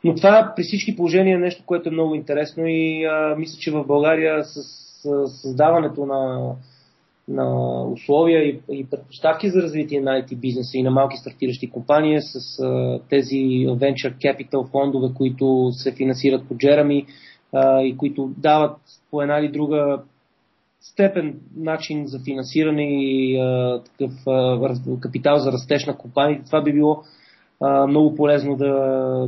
[0.04, 3.72] Но това при всички положения е нещо, което е много интересно и а, мисля, че
[3.72, 4.64] в България с,
[5.02, 6.52] с създаването на
[7.30, 12.22] на условия и, и предпоставки за развитие на IT бизнеса и на малки стартиращи компании
[12.22, 13.36] с а, тези
[13.68, 17.06] venture capital фондове, които се финансират по Джерами
[17.84, 18.78] и които дават
[19.11, 20.01] по една или друга
[20.81, 26.41] степен начин за финансиране и а, такъв а, капитал за растеж на компании.
[26.45, 27.03] Това би било
[27.61, 28.73] а, много полезно да,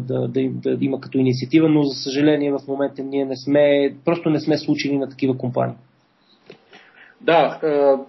[0.07, 4.29] да, да, да има като инициатива, но за съжаление в момента ние не сме, просто
[4.29, 5.75] не сме случили на такива компании.
[7.21, 7.99] Да, а,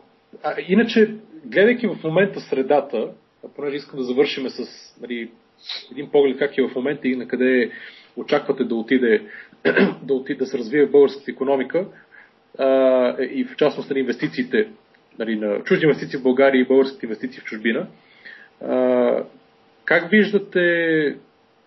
[0.43, 1.15] а, иначе,
[1.45, 3.09] гледайки в момента средата,
[3.57, 4.67] понеже искам да завършим с
[5.01, 5.31] нали,
[5.93, 7.71] един поглед как е в момента и на къде
[8.17, 9.23] очаквате да отиде
[10.03, 11.87] да, отиде, да се развие българската економика
[12.59, 14.69] а, и в частност на нали, инвестициите,
[15.19, 17.87] нали, на чужди инвестиции в България и българските инвестиции в чужбина.
[18.65, 19.25] А,
[19.85, 20.61] как виждате,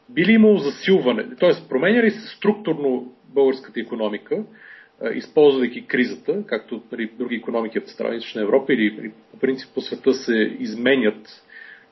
[0.09, 1.49] би ли имало засилване, т.е.
[1.69, 4.43] променя ли се структурно българската економика,
[5.13, 9.81] използвайки кризата, както нали, други економики в страна Източна Европа или, или по принцип по
[9.81, 11.43] света се изменят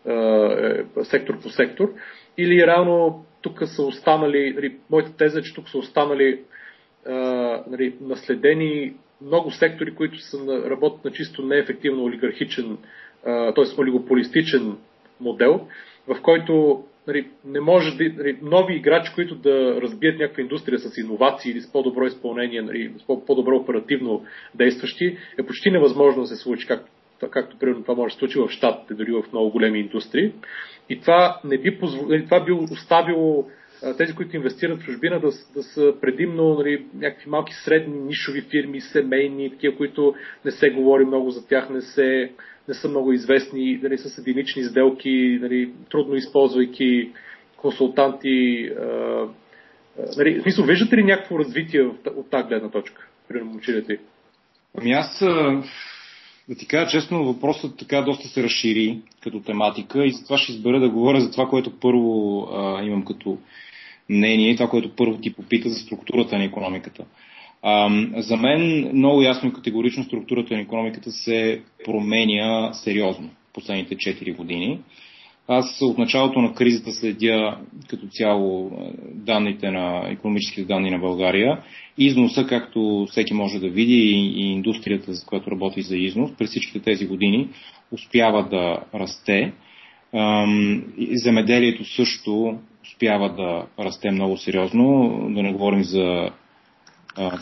[0.05, 1.93] е, сектор по сектор,
[2.37, 6.39] или реално тук са останали, нали, моята теза е, че тук са останали
[7.05, 7.13] а,
[7.67, 12.77] нали, наследени много сектори, които са на, работят на чисто неефективно олигархичен,
[13.55, 13.81] т.е.
[13.81, 14.77] олигополистичен
[15.19, 15.67] модел
[16.07, 20.97] в който нали, не може да, нали, нови играчи, които да разбият някаква индустрия с
[20.97, 24.25] иновации или с по-добро изпълнение, нали, с по-добро оперативно
[24.55, 26.91] действащи, е почти невъзможно да се случи, както,
[27.29, 30.31] както примерно това може да случи в Штатите, дори в много големи индустрии.
[30.89, 32.07] И това не би позвол...
[32.27, 33.47] Това би оставило
[33.97, 38.81] тези, които инвестират в чужбина, да, да са предимно нали, някакви малки средни нишови фирми,
[38.81, 40.15] семейни, такива, които
[40.45, 42.31] не се говори много за тях, не, се,
[42.67, 47.11] не са много известни, нали, с единични сделки, нали, трудно използвайки
[47.57, 48.69] консултанти.
[48.79, 49.27] А,
[50.17, 53.99] нали, в смисъл, виждате ли някакво развитие от, от тази гледна точка, при момчилите?
[54.77, 55.23] Ами аз
[56.49, 60.79] да ти кажа честно, въпросът така доста се разшири като тематика и затова ще избера
[60.79, 63.37] да говоря за това, което първо а, имам като
[64.09, 67.05] мнение и това, което първо ти попита за структурата на економиката.
[67.61, 74.35] А, за мен много ясно и категорично структурата на економиката се променя сериозно последните 4
[74.35, 74.79] години.
[75.53, 77.57] Аз от началото на кризата следя
[77.87, 78.71] като цяло
[79.13, 81.59] данните на економическите данни на България.
[81.97, 86.79] Износа, както всеки може да види, и индустрията, за която работи за износ, през всичките
[86.79, 87.49] тези години
[87.91, 89.53] успява да расте.
[91.11, 95.09] Земеделието също успява да расте много сериозно.
[95.29, 96.29] Да не говорим за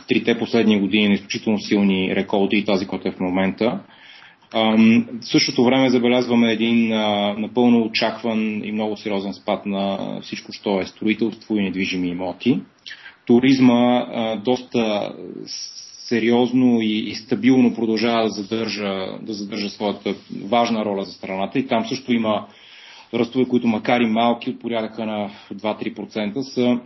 [0.07, 3.79] трите последни години на изключително силни реколти и тази, която е в момента.
[4.53, 6.87] В същото време забелязваме един
[7.37, 12.59] напълно очакван и много сериозен спад на всичко, що е строителство и недвижими имоти.
[13.25, 14.05] Туризма
[14.45, 15.13] доста
[16.09, 21.85] сериозно и, стабилно продължава да задържа, да задържа своята важна роля за страната и там
[21.85, 22.47] също има
[23.13, 26.79] ръстове, които макар и малки от порядъка на 2-3% са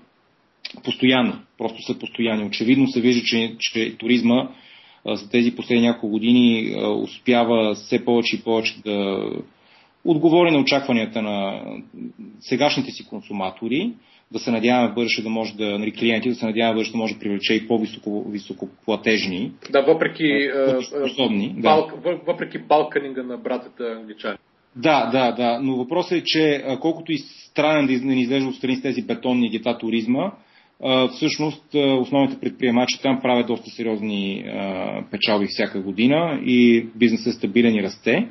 [0.84, 1.34] постоянни.
[1.57, 2.45] Просто са постоянни.
[2.45, 4.49] Очевидно се вижда, че, че туризма
[5.06, 9.30] за тези последни няколко години успява все повече и повече да
[10.06, 11.62] отговори на очакванията на
[12.40, 13.94] сегашните си консуматори,
[14.32, 17.14] да се надяваме бъдеще да може да, нали, клиенти, да се надяваме бъдеще да може
[17.14, 19.52] да привлече и по-високо платежни.
[19.72, 20.50] Да, въпреки,
[20.88, 22.20] способни, бал, да.
[22.28, 24.38] въпреки балканинга на братята англичани.
[24.76, 28.82] Да, да, да, но въпросът е, че колкото и странен да ни изглежда отстрани с
[28.82, 30.32] тези бетонни гета туризма,
[31.12, 34.45] всъщност основните предприемачи там правят доста сериозни
[35.12, 38.28] печалби всяка година и бизнесът е стабилен и расте.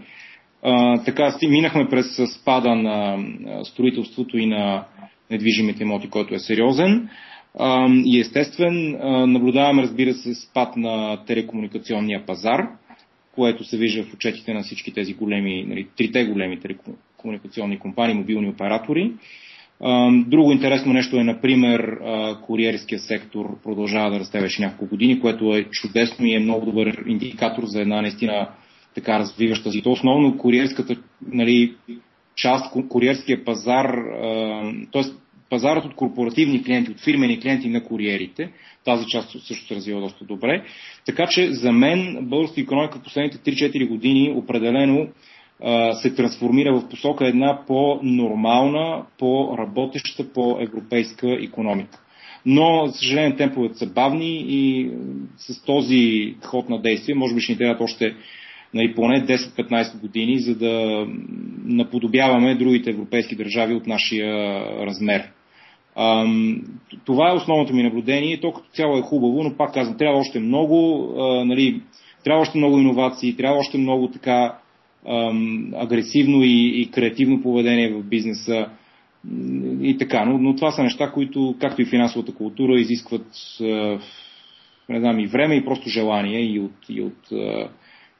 [1.04, 3.18] Така минахме през спада на
[3.64, 4.84] строителството и на
[5.30, 7.08] недвижимите имоти, който е сериозен
[8.04, 8.98] и естествен.
[9.32, 12.68] Наблюдаваме, разбира се, спад на телекомуникационния пазар,
[13.34, 18.48] което се вижда в отчетите на всички тези големи, нали, трите големи телекомуникационни компании, мобилни
[18.48, 19.12] оператори.
[20.26, 21.98] Друго интересно нещо е, например,
[22.42, 27.04] куриерския сектор продължава да расте вече няколко години, което е чудесно и е много добър
[27.06, 28.48] индикатор за една наистина
[28.94, 29.82] така развиваща си.
[29.82, 30.96] То основно куриерската
[31.32, 31.74] нали,
[32.36, 33.94] част, куриерския пазар,
[34.92, 35.02] т.е.
[35.50, 38.50] пазарът от корпоративни клиенти, от фирмени клиенти на куриерите,
[38.84, 40.64] тази част също се развива доста добре.
[41.06, 45.08] Така че за мен българска економика в последните 3-4 години определено
[45.92, 51.98] се трансформира в посока една по-нормална, по-работеща, по-европейска економика.
[52.46, 54.90] Но, за съжаление, темповете са бавни и
[55.36, 58.14] с този ход на действие, може би ще ни трябват още
[58.74, 61.06] нали, поне 10-15 години, за да
[61.64, 65.30] наподобяваме другите европейски държави от нашия размер.
[67.04, 68.40] Това е основното ми наблюдение.
[68.40, 71.08] То като цяло е хубаво, но пак казвам, трябва още много,
[71.44, 71.82] нали,
[72.24, 74.58] трябва още много иновации, трябва още много така
[75.74, 78.68] агресивно и, и креативно поведение в бизнеса
[79.80, 80.24] и така.
[80.24, 83.26] Но, но това са неща, които, както и финансовата култура, изискват
[84.88, 87.28] не знам, и време, и просто желание и от, и от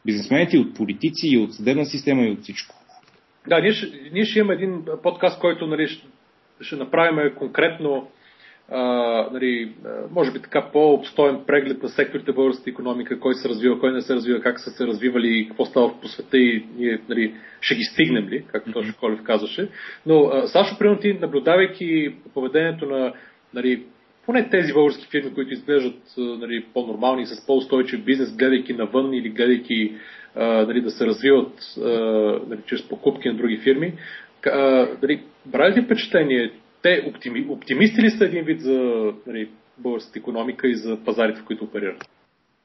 [0.07, 2.75] бизнесмените, и от политици, и от съдебна система, и от всичко.
[3.49, 6.07] Да, ние ще, ние ще имаме един подкаст, който нали, ще,
[6.61, 8.09] ще направим конкретно
[8.73, 8.83] а,
[9.33, 9.73] нали,
[10.11, 14.15] може би така по-обстоен преглед на секторите българската економика, кой се развива, кой не се
[14.15, 18.29] развива, как са се развивали, какво става по света и ние нали, ще ги стигнем
[18.29, 19.69] ли, както точно Колев казваше.
[20.07, 23.13] Но а, Сашо, примерно ти, наблюдавайки поведението на
[23.55, 23.83] нали,
[24.27, 29.93] поне тези български фирми, които изглеждат нали, по-нормални, с по-устойчив бизнес, гледайки навън или гледайки
[30.35, 31.89] а, нали, да се развиват а,
[32.49, 33.93] нали, чрез покупки на други фирми,
[34.47, 35.23] а, нали,
[35.53, 40.77] прави ли впечатление, те оптими, оптимисти ли са един вид за нали, българската економика и
[40.77, 42.09] за пазарите, в които оперират?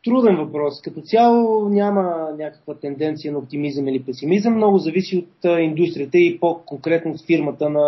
[0.03, 0.81] Труден въпрос.
[0.81, 4.55] Като цяло няма някаква тенденция на оптимизъм или песимизъм.
[4.55, 7.87] Много зависи от индустрията и по-конкретно от фирмата, на,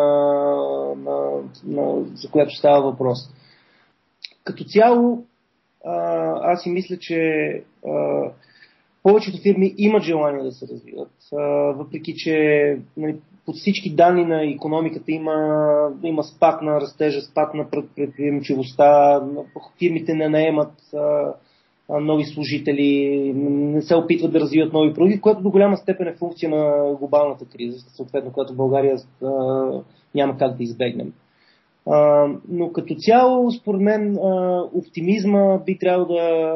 [0.96, 3.20] на, на, за която става въпрос.
[4.44, 5.26] Като цяло,
[6.42, 7.20] аз си мисля, че
[9.04, 11.12] повечето фирми имат желание да се развиват,
[11.78, 13.16] въпреки че нали,
[13.50, 15.34] под всички данни на економиката има,
[16.04, 19.22] има спад на растежа, спад на предприемчивостта,
[19.80, 20.74] фирмите не наемат
[21.90, 26.50] нови служители, не се опитват да развиват нови продукти, което до голяма степен е функция
[26.50, 29.28] на глобалната криза, съответно, която България а,
[30.16, 31.14] няма как да избегнем.
[31.88, 36.54] А, но като цяло, според мен, а, оптимизма би трябвало да,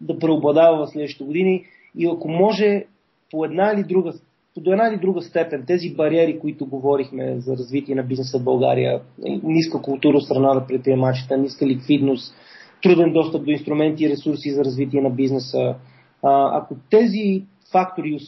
[0.00, 1.64] да преобладава в следващите години
[1.98, 2.84] и ако може
[3.30, 4.12] по една или друга
[4.60, 9.00] до една или друга степен тези бариери, които говорихме за развитие на бизнеса в България,
[9.42, 12.34] ниска култура страна на предприемачите, ниска ликвидност,
[12.82, 15.74] труден достъп до инструменти и ресурси за развитие на бизнеса,
[16.22, 18.18] ако тези фактори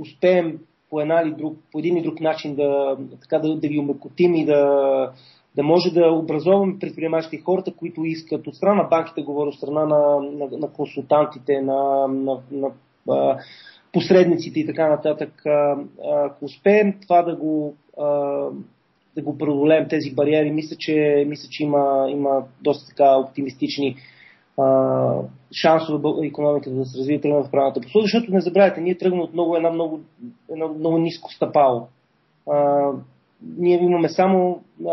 [0.00, 0.58] успеем
[0.90, 4.34] по, една или друг, по един или друг начин да, така, да, да ги умекотим
[4.34, 4.64] и да,
[5.56, 9.54] да може да образоваме предприемачите и хората, които искат от страна на банките, говоря от
[9.54, 12.70] страна на, на, на консултантите, на, на, на
[13.92, 15.42] посредниците и така нататък.
[16.24, 17.74] Ако успеем това да го,
[19.14, 23.96] да го преодолеем тези бариери, мисля, че, мисля, че има, има доста така оптимистични
[25.62, 29.32] шансове економиката да се развие тръгна в правилната посока, защото не забравяйте, ние тръгваме от
[29.32, 30.00] много, една много,
[30.52, 31.86] едно много ниско стъпало.
[32.50, 32.88] А,
[33.56, 34.92] ние имаме само а,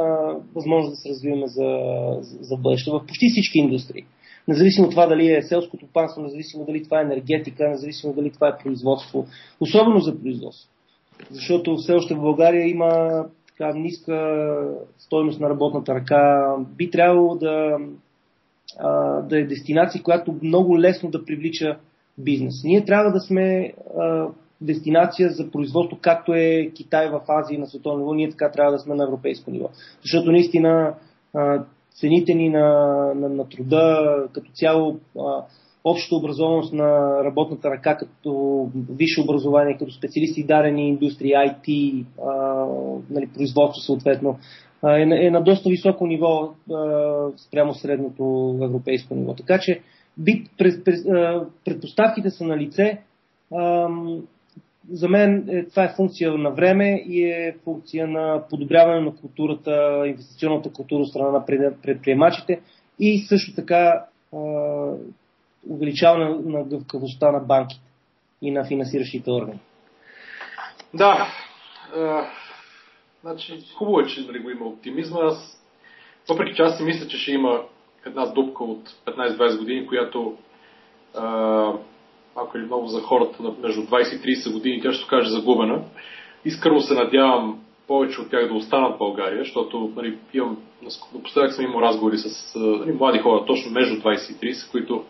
[0.55, 1.79] възможност да се развиваме за,
[2.21, 4.05] за, за бъдеще в почти всички индустрии
[4.47, 8.47] независимо от това дали е селското панство, независимо дали това е енергетика, независимо дали това
[8.47, 9.25] е производство,
[9.59, 10.69] особено за производство.
[11.31, 14.47] Защото все още в България има така ниска
[14.97, 16.55] стойност на работната ръка.
[16.77, 17.77] Би трябвало да,
[19.23, 21.77] да е дестинация, която много лесно да привлича
[22.17, 22.53] бизнес.
[22.63, 23.73] Ние трябва да сме
[24.61, 28.79] дестинация за производство, както е Китай в Азия на световно ниво, ние така трябва да
[28.79, 29.69] сме на европейско ниво.
[30.01, 30.93] Защото наистина
[31.99, 32.67] цените ни на,
[33.15, 35.43] на, на труда, като цяло а,
[35.83, 42.65] общата образованост на работната ръка, като висше образование, като специалисти дарени индустрии, IT, а,
[43.09, 44.37] нали, производство съответно,
[44.81, 49.33] а, е, на, е на доста високо ниво а, спрямо средното европейско ниво.
[49.33, 49.81] Така че
[50.17, 53.01] би, пред, пред, а, предпоставките са на лице.
[53.55, 53.89] А,
[54.91, 60.03] за мен е, това е функция на време и е функция на подобряване на културата,
[60.05, 61.45] инвестиционната култура от страна на
[61.81, 62.61] предприемачите
[62.99, 64.37] и също така е,
[65.69, 67.81] увеличаване на гъвкавостта на банките
[68.41, 69.59] и на финансиращите органи.
[70.93, 71.27] Да,
[71.97, 72.21] е,
[73.21, 75.19] значи, хубаво е, че нали, го има оптимизма.
[75.21, 75.63] Аз,
[76.29, 77.61] въпреки че аз си мисля, че ще има
[78.05, 80.37] една дупка от 15-20 години, която
[81.15, 81.19] е,
[82.39, 85.81] малко или много за хората между 20 и 30 години, тя ще се каже загубена.
[86.45, 90.57] Искрено се надявам повече от тях да останат в България, защото нали, имам,
[91.13, 95.03] напоследък съм имал разговори с нали, млади хора, точно между 20 и 30, които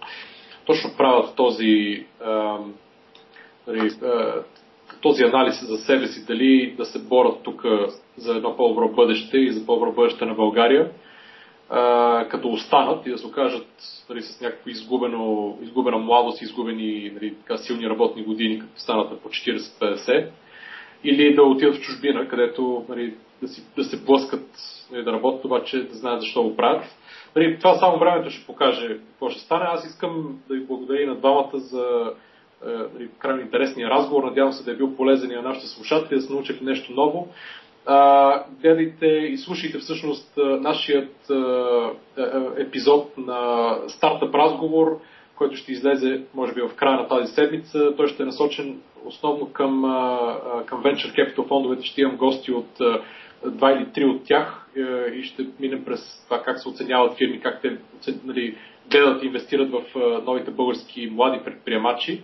[0.66, 2.06] точно правят този,
[3.68, 3.92] нали,
[5.02, 7.66] този анализ за себе си, дали да се борят тук
[8.18, 10.92] за едно по-добро бъдеще и за по-добро бъдеще на България
[12.30, 13.68] като останат и да се окажат
[14.10, 19.18] нали, с някаква изгубено, изгубена младост, изгубени нали, така, силни работни години, като станат на
[19.18, 20.30] по 40-50,
[21.04, 24.46] или да отидат в чужбина, където нали, да, си, да се блъскат,
[24.92, 26.84] нали, да работят, обаче да знаят защо го правят.
[27.36, 29.66] Нали, това само времето ще покаже какво ще стане.
[29.68, 32.14] Аз искам да ви благодаря на двамата за
[32.94, 34.24] нали, крайно интересния разговор.
[34.24, 37.28] Надявам се да е бил полезен и на нашите слушатели, да се научили нещо ново
[38.62, 41.90] гледайте и слушайте всъщност нашият а,
[42.58, 45.00] епизод на стартъп разговор,
[45.36, 47.96] който ще излезе, може би, в края на тази седмица.
[47.98, 49.82] Той ще е насочен основно към,
[50.66, 51.86] към Venture Capital фондовете.
[51.86, 52.82] Ще имам гости от
[53.46, 54.70] два или три от тях
[55.16, 57.78] и ще минем през това как се оценяват фирми, как те
[58.24, 58.58] нали,
[58.92, 59.84] гледат и инвестират в
[60.26, 62.22] новите български млади предприемачи.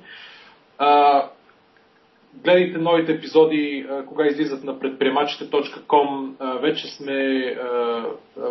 [2.44, 6.32] Гледайте новите епизоди, кога излизат на предприемачите.com.
[6.62, 7.56] Вече сме,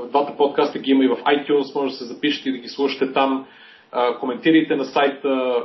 [0.08, 3.12] двата подкаста ги има и в iTunes, може да се запишете и да ги слушате
[3.12, 3.46] там.
[4.20, 5.62] Коментирайте на сайта,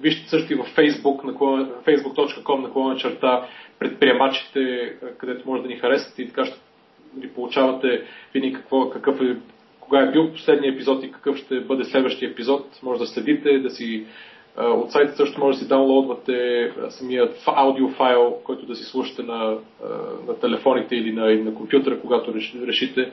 [0.00, 1.22] вижте също и в Facebook,
[1.86, 3.46] facebook.com на клона черта
[3.78, 6.58] предприемачите, където може да ни харесате и така ще
[7.16, 8.02] ви получавате
[8.34, 9.36] винаги какво, какъв е,
[9.80, 12.82] кога е бил последния епизод и какъв ще бъде следващия епизод.
[12.82, 14.06] Може да следите, да си
[14.58, 19.58] от сайта също може да си даунлоудвате самият аудиофайл, който да си слушате на,
[20.28, 22.34] на телефоните или на, или на компютъра, когато
[22.66, 23.12] решите.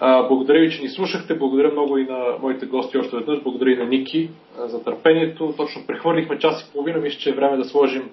[0.00, 1.38] Благодаря ви, че ни слушахте.
[1.38, 3.42] Благодаря много и на моите гости още веднъж.
[3.42, 5.54] Благодаря и на Ники за търпението.
[5.56, 6.98] Точно прехвърлихме час и половина.
[6.98, 8.10] Мисля, че е време да сложим,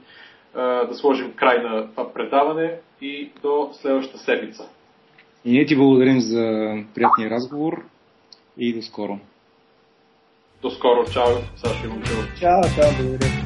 [0.56, 4.70] да сложим край на това предаване и до следващата седмица.
[5.46, 7.84] И ние ти благодарим за приятния разговор
[8.58, 9.20] и до скоро.
[10.62, 11.06] До скоро.
[11.06, 12.26] Чао, Саши Момчилов.
[12.40, 13.39] Чао, чао, благодаря.